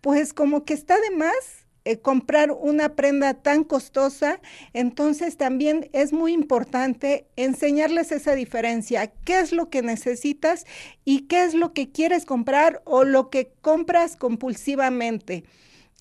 pues 0.00 0.32
como 0.32 0.64
que 0.64 0.74
está 0.74 0.98
de 1.00 1.10
más 1.10 1.57
eh, 1.88 2.00
comprar 2.00 2.50
una 2.50 2.90
prenda 2.96 3.32
tan 3.32 3.64
costosa, 3.64 4.42
entonces 4.74 5.38
también 5.38 5.88
es 5.94 6.12
muy 6.12 6.34
importante 6.34 7.26
enseñarles 7.36 8.12
esa 8.12 8.34
diferencia, 8.34 9.10
qué 9.24 9.40
es 9.40 9.52
lo 9.52 9.70
que 9.70 9.80
necesitas 9.80 10.66
y 11.06 11.20
qué 11.28 11.44
es 11.44 11.54
lo 11.54 11.72
que 11.72 11.90
quieres 11.90 12.26
comprar 12.26 12.82
o 12.84 13.04
lo 13.04 13.30
que 13.30 13.52
compras 13.62 14.16
compulsivamente. 14.16 15.44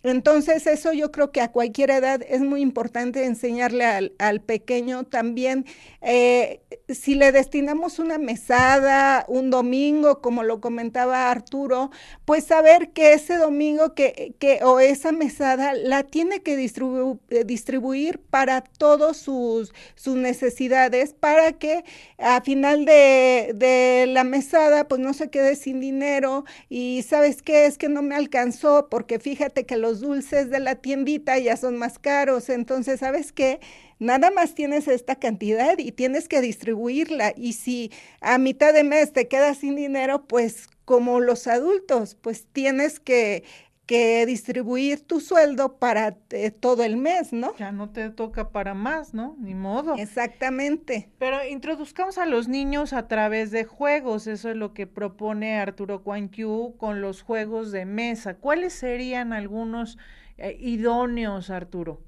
Entonces, 0.03 0.67
eso 0.67 0.93
yo 0.93 1.11
creo 1.11 1.31
que 1.31 1.41
a 1.41 1.51
cualquier 1.51 1.89
edad 1.89 2.21
es 2.29 2.41
muy 2.41 2.61
importante 2.61 3.25
enseñarle 3.25 4.13
al, 4.19 4.41
pequeño 4.41 5.05
también. 5.05 5.65
Eh, 6.01 6.61
si 6.87 7.15
le 7.15 7.31
destinamos 7.31 7.97
una 7.97 8.19
mesada, 8.19 9.25
un 9.27 9.49
domingo, 9.49 10.21
como 10.21 10.43
lo 10.43 10.61
comentaba 10.61 11.31
Arturo, 11.31 11.89
pues 12.25 12.45
saber 12.45 12.91
que 12.91 13.13
ese 13.13 13.37
domingo 13.37 13.95
que, 13.95 14.35
que 14.37 14.59
o 14.63 14.79
esa 14.79 15.11
mesada 15.11 15.73
la 15.73 16.03
tiene 16.03 16.41
que 16.43 16.53
eh, 16.53 17.43
distribuir 17.43 18.19
para 18.19 18.61
todos 18.61 19.17
sus, 19.17 19.73
sus 19.95 20.15
necesidades, 20.15 21.13
para 21.13 21.53
que 21.53 21.83
a 22.19 22.41
final 22.41 22.85
de, 22.85 23.53
de 23.55 24.05
la 24.07 24.23
mesada, 24.23 24.87
pues 24.87 25.01
no 25.01 25.13
se 25.13 25.31
quede 25.31 25.55
sin 25.55 25.79
dinero 25.79 26.45
y 26.69 27.01
sabes 27.01 27.41
qué 27.41 27.65
es 27.65 27.79
que 27.79 27.89
no 27.89 28.03
me 28.03 28.15
alcanzó, 28.15 28.89
porque 28.89 29.19
fíjate 29.19 29.65
que 29.65 29.86
los 29.87 30.01
dulces 30.01 30.49
de 30.49 30.59
la 30.59 30.75
tiendita 30.75 31.37
ya 31.39 31.55
son 31.55 31.77
más 31.77 31.97
caros, 31.97 32.49
entonces, 32.49 32.99
¿sabes 32.99 33.31
qué? 33.31 33.61
Nada 33.99 34.31
más 34.31 34.53
tienes 34.53 34.87
esta 34.89 35.15
cantidad 35.15 35.77
y 35.77 35.93
tienes 35.93 36.27
que 36.27 36.41
distribuirla. 36.41 37.33
Y 37.37 37.53
si 37.53 37.91
a 38.19 38.37
mitad 38.37 38.73
de 38.73 38.83
mes 38.83 39.13
te 39.13 39.29
quedas 39.29 39.59
sin 39.59 39.75
dinero, 39.75 40.27
pues 40.27 40.67
como 40.83 41.21
los 41.21 41.47
adultos, 41.47 42.15
pues 42.15 42.45
tienes 42.51 42.99
que 42.99 43.43
que 43.87 44.25
distribuir 44.25 45.07
tu 45.07 45.21
sueldo 45.21 45.77
para 45.79 46.17
eh, 46.29 46.51
todo 46.51 46.83
el 46.83 46.97
mes, 46.97 47.31
¿no? 47.31 47.55
Ya 47.55 47.71
no 47.71 47.89
te 47.89 48.09
toca 48.09 48.49
para 48.49 48.73
más, 48.73 49.13
¿no? 49.13 49.35
Ni 49.39 49.55
modo. 49.55 49.95
Exactamente. 49.95 51.09
Pero 51.17 51.43
introduzcamos 51.47 52.17
a 52.17 52.25
los 52.25 52.49
niños 52.49 52.91
a 52.91 53.07
través 53.07 53.49
de 53.49 53.63
juegos, 53.63 54.27
eso 54.27 54.49
es 54.49 54.57
lo 54.57 54.73
que 54.73 54.87
propone 54.87 55.57
Arturo 55.57 56.03
Yu 56.31 56.75
con 56.77 57.01
los 57.01 57.21
juegos 57.21 57.71
de 57.71 57.85
mesa. 57.85 58.35
¿Cuáles 58.35 58.73
serían 58.73 59.31
algunos 59.31 59.97
eh, 60.37 60.57
idóneos, 60.59 61.49
Arturo? 61.49 62.01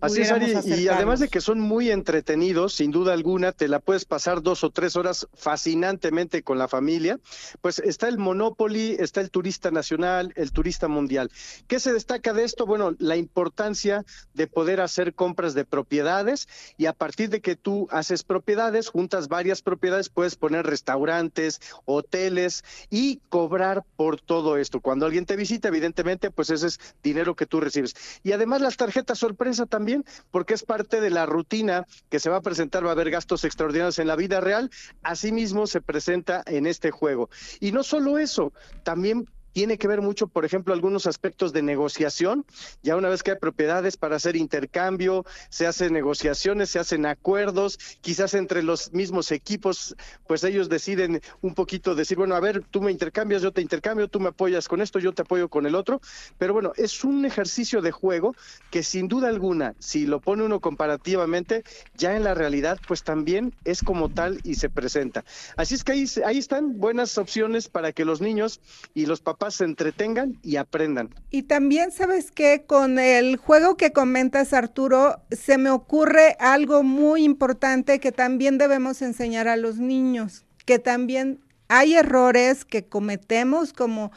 Así 0.00 0.22
es, 0.22 0.66
y 0.66 0.88
además 0.88 1.20
de 1.20 1.28
que 1.28 1.40
son 1.40 1.60
muy 1.60 1.90
entretenidos, 1.90 2.74
sin 2.74 2.90
duda 2.90 3.12
alguna, 3.12 3.52
te 3.52 3.68
la 3.68 3.80
puedes 3.80 4.04
pasar 4.04 4.42
dos 4.42 4.64
o 4.64 4.70
tres 4.70 4.96
horas 4.96 5.28
fascinantemente 5.34 6.42
con 6.42 6.58
la 6.58 6.68
familia, 6.68 7.20
pues 7.60 7.78
está 7.78 8.08
el 8.08 8.18
Monopoly, 8.18 8.96
está 8.98 9.20
el 9.20 9.30
turista 9.30 9.70
nacional, 9.70 10.32
el 10.36 10.52
turista 10.52 10.88
mundial. 10.88 11.30
¿Qué 11.66 11.80
se 11.80 11.92
destaca 11.92 12.32
de 12.32 12.44
esto? 12.44 12.66
Bueno, 12.66 12.94
la 12.98 13.16
importancia 13.16 14.04
de 14.34 14.46
poder 14.46 14.80
hacer 14.80 15.14
compras 15.14 15.54
de 15.54 15.64
propiedades 15.64 16.48
y 16.76 16.86
a 16.86 16.92
partir 16.92 17.30
de 17.30 17.40
que 17.40 17.56
tú 17.56 17.88
haces 17.90 18.24
propiedades, 18.24 18.88
juntas 18.88 19.28
varias 19.28 19.62
propiedades, 19.62 20.08
puedes 20.08 20.36
poner 20.36 20.66
restaurantes, 20.66 21.60
hoteles 21.84 22.64
y 22.90 23.20
cobrar 23.28 23.84
por 23.96 24.20
todo 24.20 24.56
esto. 24.56 24.80
Cuando 24.80 25.06
alguien 25.06 25.26
te 25.26 25.36
visita, 25.36 25.68
evidentemente, 25.68 26.30
pues 26.30 26.50
ese 26.50 26.68
es 26.68 26.80
dinero 27.02 27.36
que 27.36 27.46
tú 27.46 27.60
recibes. 27.60 27.94
Y 28.22 28.32
además 28.32 28.60
las 28.60 28.76
tarjetas 28.76 29.18
sorpresa 29.18 29.57
también, 29.66 30.04
porque 30.30 30.54
es 30.54 30.62
parte 30.62 31.00
de 31.00 31.10
la 31.10 31.26
rutina 31.26 31.86
que 32.08 32.20
se 32.20 32.30
va 32.30 32.36
a 32.36 32.42
presentar, 32.42 32.84
va 32.84 32.90
a 32.90 32.92
haber 32.92 33.10
gastos 33.10 33.44
extraordinarios 33.44 33.98
en 33.98 34.06
la 34.06 34.16
vida 34.16 34.40
real, 34.40 34.70
asimismo 35.02 35.66
se 35.66 35.80
presenta 35.80 36.42
en 36.46 36.66
este 36.66 36.90
juego. 36.90 37.30
Y 37.60 37.72
no 37.72 37.82
solo 37.82 38.18
eso, 38.18 38.52
también 38.82 39.28
tiene 39.52 39.78
que 39.78 39.88
ver 39.88 40.02
mucho, 40.02 40.28
por 40.28 40.44
ejemplo, 40.44 40.74
algunos 40.74 41.06
aspectos 41.06 41.52
de 41.52 41.62
negociación. 41.62 42.44
Ya 42.82 42.96
una 42.96 43.08
vez 43.08 43.22
que 43.22 43.32
hay 43.32 43.38
propiedades 43.38 43.96
para 43.96 44.16
hacer 44.16 44.36
intercambio, 44.36 45.24
se 45.48 45.66
hacen 45.66 45.92
negociaciones, 45.92 46.70
se 46.70 46.78
hacen 46.78 47.06
acuerdos, 47.06 47.78
quizás 48.00 48.34
entre 48.34 48.62
los 48.62 48.92
mismos 48.92 49.32
equipos, 49.32 49.96
pues 50.26 50.44
ellos 50.44 50.68
deciden 50.68 51.20
un 51.40 51.54
poquito 51.54 51.94
decir, 51.94 52.16
bueno, 52.18 52.34
a 52.34 52.40
ver, 52.40 52.64
tú 52.70 52.80
me 52.80 52.92
intercambias, 52.92 53.42
yo 53.42 53.52
te 53.52 53.60
intercambio, 53.60 54.08
tú 54.08 54.20
me 54.20 54.28
apoyas 54.28 54.68
con 54.68 54.80
esto, 54.80 54.98
yo 54.98 55.12
te 55.12 55.22
apoyo 55.22 55.48
con 55.48 55.66
el 55.66 55.74
otro. 55.74 56.00
Pero 56.38 56.52
bueno, 56.52 56.72
es 56.76 57.04
un 57.04 57.24
ejercicio 57.24 57.80
de 57.82 57.90
juego 57.90 58.34
que 58.70 58.82
sin 58.82 59.08
duda 59.08 59.28
alguna, 59.28 59.74
si 59.78 60.06
lo 60.06 60.20
pone 60.20 60.44
uno 60.44 60.60
comparativamente, 60.60 61.64
ya 61.96 62.16
en 62.16 62.24
la 62.24 62.34
realidad, 62.34 62.78
pues 62.86 63.02
también 63.02 63.54
es 63.64 63.82
como 63.82 64.08
tal 64.08 64.40
y 64.44 64.54
se 64.56 64.68
presenta. 64.68 65.24
Así 65.56 65.74
es 65.74 65.84
que 65.84 65.92
ahí, 65.92 66.04
ahí 66.24 66.38
están 66.38 66.78
buenas 66.78 67.18
opciones 67.18 67.68
para 67.68 67.92
que 67.92 68.04
los 68.04 68.20
niños 68.20 68.60
y 68.94 69.06
los 69.06 69.20
papás 69.20 69.37
se 69.50 69.64
entretengan 69.64 70.38
y 70.42 70.56
aprendan. 70.56 71.14
Y 71.30 71.44
también 71.44 71.92
sabes 71.92 72.30
que 72.30 72.64
con 72.66 72.98
el 72.98 73.36
juego 73.36 73.76
que 73.76 73.92
comentas 73.92 74.52
Arturo, 74.52 75.22
se 75.30 75.58
me 75.58 75.70
ocurre 75.70 76.36
algo 76.40 76.82
muy 76.82 77.24
importante 77.24 78.00
que 78.00 78.12
también 78.12 78.58
debemos 78.58 79.00
enseñar 79.00 79.48
a 79.48 79.56
los 79.56 79.78
niños, 79.78 80.44
que 80.66 80.78
también 80.78 81.40
hay 81.68 81.94
errores 81.94 82.64
que 82.64 82.84
cometemos 82.84 83.72
como 83.72 84.10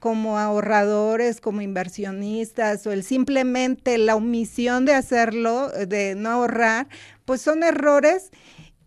como 0.00 0.36
ahorradores, 0.36 1.40
como 1.40 1.60
inversionistas, 1.60 2.84
o 2.88 2.92
el 2.92 3.04
simplemente 3.04 3.98
la 3.98 4.16
omisión 4.16 4.84
de 4.84 4.94
hacerlo, 4.94 5.68
de 5.68 6.16
no 6.16 6.30
ahorrar, 6.30 6.88
pues 7.24 7.40
son 7.40 7.62
errores 7.62 8.32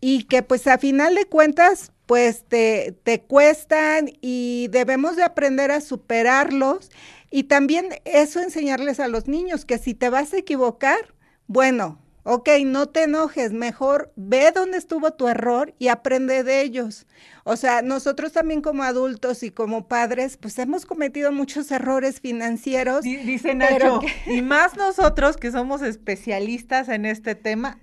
y 0.02 0.24
que 0.24 0.44
pues 0.44 0.68
a 0.68 0.78
final 0.78 1.16
de 1.16 1.26
cuentas 1.26 1.92
pues 2.06 2.44
te, 2.48 2.94
te 3.04 3.22
cuestan 3.22 4.10
y 4.22 4.68
debemos 4.72 5.16
de 5.16 5.24
aprender 5.24 5.72
a 5.72 5.82
superarlos 5.82 6.90
Y 7.32 7.44
también 7.44 7.90
eso 8.06 8.42
enseñarles 8.42 9.00
a 9.00 9.08
los 9.08 9.28
niños 9.28 9.66
que 9.66 9.78
si 9.78 9.94
te 9.94 10.10
vas 10.10 10.34
a 10.34 10.38
equivocar, 10.38 11.14
bueno, 11.48 12.00
ok, 12.24 12.50
no 12.66 12.88
te 12.88 13.04
enojes, 13.04 13.54
mejor 13.54 14.12
ve 14.16 14.52
dónde 14.54 14.78
estuvo 14.78 15.12
tu 15.14 15.28
error 15.28 15.74
y 15.80 15.88
aprende 15.90 16.44
de 16.44 16.62
ellos. 16.62 17.06
O 17.44 17.56
sea, 17.56 17.82
nosotros 17.82 18.32
también 18.32 18.62
como 18.62 18.84
adultos 18.84 19.44
y 19.44 19.52
como 19.52 19.88
padres, 19.88 20.38
pues 20.38 20.58
hemos 20.60 20.86
cometido 20.86 21.32
muchos 21.32 21.72
errores 21.72 22.20
financieros. 22.20 23.04
Dice 23.04 23.54
Nacho, 23.56 24.02
y 24.26 24.42
más 24.42 24.76
nosotros 24.78 25.38
que 25.38 25.52
somos 25.52 25.82
especialistas 25.82 26.90
en 26.90 27.06
este 27.06 27.36
tema, 27.36 27.80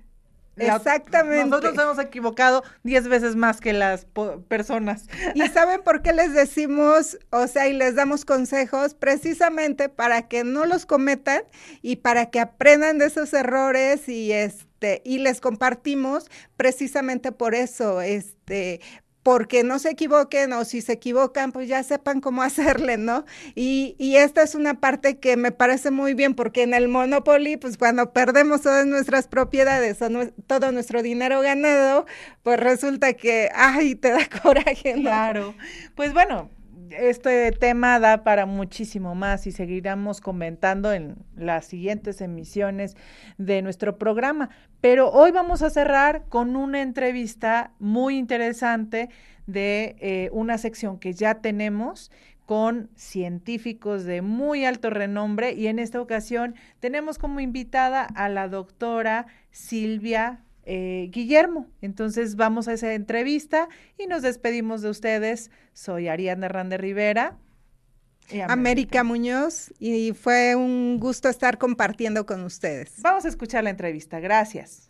Exactamente. 0.57 1.45
Nosotros 1.45 1.73
hemos 1.77 1.99
equivocado 1.99 2.63
diez 2.83 3.07
veces 3.07 3.35
más 3.35 3.61
que 3.61 3.73
las 3.73 4.07
personas. 4.47 5.07
¿Y 5.35 5.47
saben 5.47 5.81
por 5.83 6.01
qué 6.01 6.13
les 6.13 6.33
decimos, 6.33 7.17
o 7.29 7.47
sea, 7.47 7.67
y 7.67 7.73
les 7.73 7.95
damos 7.95 8.25
consejos? 8.25 8.93
Precisamente 8.93 9.89
para 9.89 10.27
que 10.27 10.43
no 10.43 10.65
los 10.65 10.85
cometan 10.85 11.43
y 11.81 11.97
para 11.97 12.29
que 12.29 12.39
aprendan 12.39 12.97
de 12.97 13.05
esos 13.05 13.33
errores 13.33 14.09
y 14.09 14.31
este, 14.31 15.01
y 15.05 15.19
les 15.19 15.41
compartimos 15.41 16.29
precisamente 16.55 17.31
por 17.31 17.55
eso, 17.55 18.01
este, 18.01 18.81
porque 19.27 19.61
no 19.65 19.77
se 19.77 19.89
equivoquen 19.89 20.53
o 20.53 20.63
si 20.63 20.79
se 20.79 20.93
equivocan, 20.93 21.51
pues 21.51 21.67
ya 21.67 21.83
sepan 21.83 22.21
cómo 22.21 22.43
hacerle, 22.43 22.95
¿no? 22.95 23.25
Y, 23.55 23.93
y, 23.99 24.15
esta 24.15 24.41
es 24.41 24.55
una 24.55 24.75
parte 24.79 25.17
que 25.17 25.35
me 25.35 25.51
parece 25.51 25.91
muy 25.91 26.13
bien 26.13 26.33
porque 26.33 26.63
en 26.63 26.73
el 26.73 26.87
Monopoly, 26.87 27.57
pues 27.57 27.77
cuando 27.77 28.13
perdemos 28.13 28.61
todas 28.61 28.85
nuestras 28.85 29.27
propiedades 29.27 30.01
o 30.01 30.07
todo 30.47 30.71
nuestro 30.71 31.03
dinero 31.03 31.41
ganado, 31.41 32.05
pues 32.41 32.57
resulta 32.57 33.11
que, 33.15 33.49
ay, 33.53 33.95
te 33.95 34.11
da 34.11 34.29
coraje, 34.41 34.95
¿no? 34.95 35.01
Claro. 35.01 35.55
Pues 35.93 36.13
bueno, 36.13 36.49
este 36.91 37.51
tema 37.51 37.99
da 37.99 38.23
para 38.23 38.45
muchísimo 38.45 39.15
más 39.15 39.47
y 39.47 39.51
seguiremos 39.51 40.21
comentando 40.21 40.93
en 40.93 41.15
las 41.35 41.65
siguientes 41.65 42.21
emisiones 42.21 42.95
de 43.37 43.61
nuestro 43.61 43.97
programa. 43.97 44.49
Pero 44.81 45.11
hoy 45.11 45.31
vamos 45.31 45.61
a 45.61 45.69
cerrar 45.69 46.25
con 46.29 46.55
una 46.55 46.81
entrevista 46.81 47.71
muy 47.79 48.17
interesante 48.17 49.09
de 49.45 49.95
eh, 49.99 50.29
una 50.31 50.57
sección 50.57 50.99
que 50.99 51.13
ya 51.13 51.35
tenemos 51.35 52.11
con 52.45 52.89
científicos 52.95 54.05
de 54.05 54.21
muy 54.21 54.63
alto 54.63 54.89
renombre 54.89 55.51
y 55.53 55.67
en 55.67 55.79
esta 55.79 55.99
ocasión 55.99 56.55
tenemos 56.79 57.17
como 57.17 57.41
invitada 57.41 58.03
a 58.03 58.29
la 58.29 58.47
doctora 58.47 59.27
Silvia 59.51 60.45
eh, 60.69 61.07
Guillermo. 61.11 61.67
Entonces 61.81 62.35
vamos 62.35 62.67
a 62.67 62.73
esa 62.73 62.93
entrevista 62.93 63.69
y 63.97 64.07
nos 64.07 64.21
despedimos 64.21 64.81
de 64.81 64.89
ustedes. 64.89 65.49
Soy 65.73 66.09
Ariana 66.09 66.47
Hernández 66.47 66.81
Rivera. 66.81 67.37
América 68.49 69.05
Muñoz 69.05 69.73
y 69.79 70.11
fue 70.11 70.53
un 70.55 70.99
gusto 70.99 71.29
estar 71.29 71.57
compartiendo 71.57 72.25
con 72.25 72.43
ustedes. 72.43 73.01
Vamos 73.01 73.23
a 73.23 73.29
escuchar 73.29 73.63
la 73.63 73.69
entrevista. 73.69 74.19
Gracias. 74.19 74.86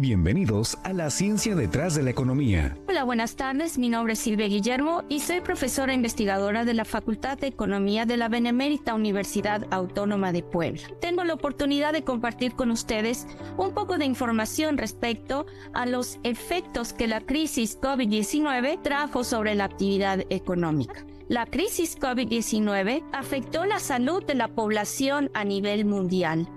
Bienvenidos 0.00 0.78
a 0.82 0.94
la 0.94 1.10
ciencia 1.10 1.54
detrás 1.54 1.94
de 1.94 2.02
la 2.02 2.08
economía. 2.08 2.74
Hola, 2.88 3.04
buenas 3.04 3.36
tardes. 3.36 3.76
Mi 3.76 3.90
nombre 3.90 4.14
es 4.14 4.20
Silvia 4.20 4.48
Guillermo 4.48 5.04
y 5.10 5.20
soy 5.20 5.42
profesora 5.42 5.92
investigadora 5.92 6.64
de 6.64 6.72
la 6.72 6.86
Facultad 6.86 7.36
de 7.36 7.48
Economía 7.48 8.06
de 8.06 8.16
la 8.16 8.30
Benemérita 8.30 8.94
Universidad 8.94 9.66
Autónoma 9.70 10.32
de 10.32 10.42
Puebla. 10.42 10.80
Tengo 11.02 11.22
la 11.24 11.34
oportunidad 11.34 11.92
de 11.92 12.02
compartir 12.02 12.54
con 12.54 12.70
ustedes 12.70 13.26
un 13.58 13.74
poco 13.74 13.98
de 13.98 14.06
información 14.06 14.78
respecto 14.78 15.44
a 15.74 15.84
los 15.84 16.18
efectos 16.22 16.94
que 16.94 17.06
la 17.06 17.20
crisis 17.20 17.78
COVID-19 17.78 18.80
trajo 18.80 19.22
sobre 19.22 19.54
la 19.54 19.64
actividad 19.64 20.24
económica. 20.30 21.04
La 21.28 21.44
crisis 21.44 21.98
COVID-19 21.98 23.04
afectó 23.12 23.66
la 23.66 23.78
salud 23.78 24.24
de 24.24 24.34
la 24.34 24.48
población 24.48 25.30
a 25.34 25.44
nivel 25.44 25.84
mundial. 25.84 26.48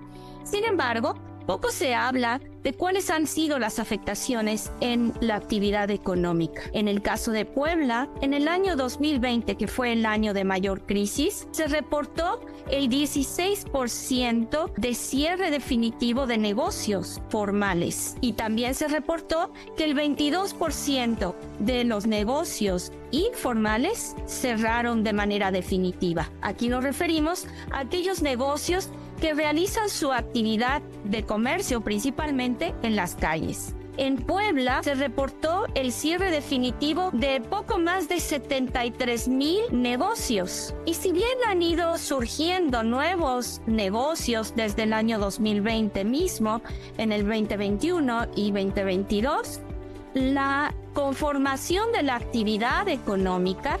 Sin 0.44 0.64
embargo, 0.64 1.14
poco 1.46 1.70
se 1.70 1.94
habla 1.94 2.40
de 2.62 2.72
cuáles 2.72 3.10
han 3.10 3.26
sido 3.26 3.58
las 3.58 3.78
afectaciones 3.78 4.72
en 4.80 5.12
la 5.20 5.36
actividad 5.36 5.90
económica. 5.90 6.62
En 6.72 6.88
el 6.88 7.02
caso 7.02 7.30
de 7.30 7.44
Puebla, 7.44 8.08
en 8.22 8.32
el 8.32 8.48
año 8.48 8.74
2020, 8.74 9.56
que 9.56 9.68
fue 9.68 9.92
el 9.92 10.06
año 10.06 10.32
de 10.32 10.44
mayor 10.44 10.86
crisis, 10.86 11.46
se 11.50 11.68
reportó 11.68 12.40
el 12.70 12.88
16% 12.88 14.72
de 14.74 14.94
cierre 14.94 15.50
definitivo 15.50 16.26
de 16.26 16.38
negocios 16.38 17.20
formales 17.28 18.16
y 18.22 18.32
también 18.32 18.74
se 18.74 18.88
reportó 18.88 19.52
que 19.76 19.84
el 19.84 19.94
22% 19.94 21.34
de 21.58 21.84
los 21.84 22.06
negocios 22.06 22.92
informales 23.10 24.16
cerraron 24.26 25.04
de 25.04 25.12
manera 25.12 25.50
definitiva. 25.50 26.30
Aquí 26.40 26.68
nos 26.68 26.82
referimos 26.82 27.46
a 27.70 27.80
aquellos 27.80 28.22
negocios 28.22 28.88
que 29.20 29.34
realizan 29.34 29.88
su 29.88 30.12
actividad 30.12 30.82
de 31.04 31.24
comercio 31.24 31.80
principalmente 31.80 32.74
en 32.82 32.96
las 32.96 33.14
calles. 33.14 33.74
En 33.96 34.16
Puebla 34.16 34.82
se 34.82 34.96
reportó 34.96 35.66
el 35.76 35.92
cierre 35.92 36.32
definitivo 36.32 37.10
de 37.12 37.40
poco 37.40 37.78
más 37.78 38.08
de 38.08 38.18
73 38.18 39.28
mil 39.28 39.60
negocios. 39.70 40.74
Y 40.84 40.94
si 40.94 41.12
bien 41.12 41.38
han 41.46 41.62
ido 41.62 41.96
surgiendo 41.96 42.82
nuevos 42.82 43.60
negocios 43.66 44.54
desde 44.56 44.82
el 44.82 44.92
año 44.92 45.20
2020 45.20 46.04
mismo, 46.04 46.60
en 46.98 47.12
el 47.12 47.22
2021 47.24 48.26
y 48.34 48.50
2022, 48.50 49.60
la 50.14 50.74
conformación 50.92 51.92
de 51.92 52.02
la 52.02 52.16
actividad 52.16 52.88
económica 52.88 53.78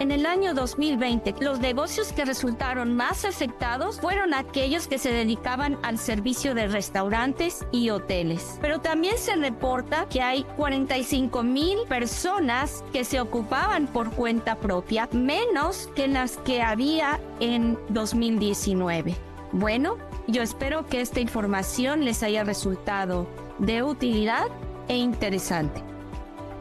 En 0.00 0.10
el 0.10 0.26
año 0.26 0.52
2020, 0.52 1.36
los 1.40 1.58
negocios 1.58 2.12
que 2.12 2.26
resultaron 2.26 2.94
más 2.94 3.24
afectados 3.24 3.98
fueron 4.00 4.34
aquellos 4.34 4.86
que 4.86 4.98
se 4.98 5.12
dedicaban 5.12 5.78
al 5.82 5.98
servicio 5.98 6.54
de 6.54 6.68
restaurantes 6.68 7.64
y 7.72 7.88
hoteles. 7.88 8.58
Pero 8.60 8.80
también 8.80 9.16
se 9.16 9.34
reporta 9.36 10.06
que 10.10 10.20
hay 10.20 10.44
45 10.56 11.42
mil 11.42 11.78
personas 11.88 12.84
que 12.92 13.04
se 13.04 13.18
ocupaban 13.18 13.86
por 13.86 14.10
cuenta 14.10 14.56
propia, 14.56 15.08
menos 15.12 15.88
que 15.94 16.06
las 16.06 16.36
que 16.38 16.60
había 16.60 17.18
en 17.40 17.78
2019. 17.88 19.14
Bueno, 19.52 19.96
yo 20.26 20.42
espero 20.42 20.86
que 20.86 21.00
esta 21.00 21.20
información 21.20 22.04
les 22.04 22.22
haya 22.22 22.44
resultado 22.44 23.26
de 23.58 23.82
utilidad 23.82 24.46
e 24.88 24.96
interesante. 24.96 25.93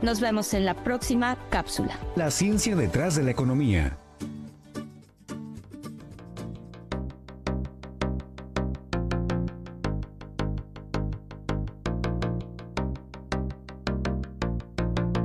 Nos 0.03 0.19
vemos 0.19 0.53
en 0.53 0.65
la 0.65 0.73
próxima 0.75 1.37
cápsula. 1.49 1.97
La 2.17 2.29
ciencia 2.29 2.75
detrás 2.75 3.15
de 3.15 3.23
la 3.23 3.31
economía. 3.31 3.97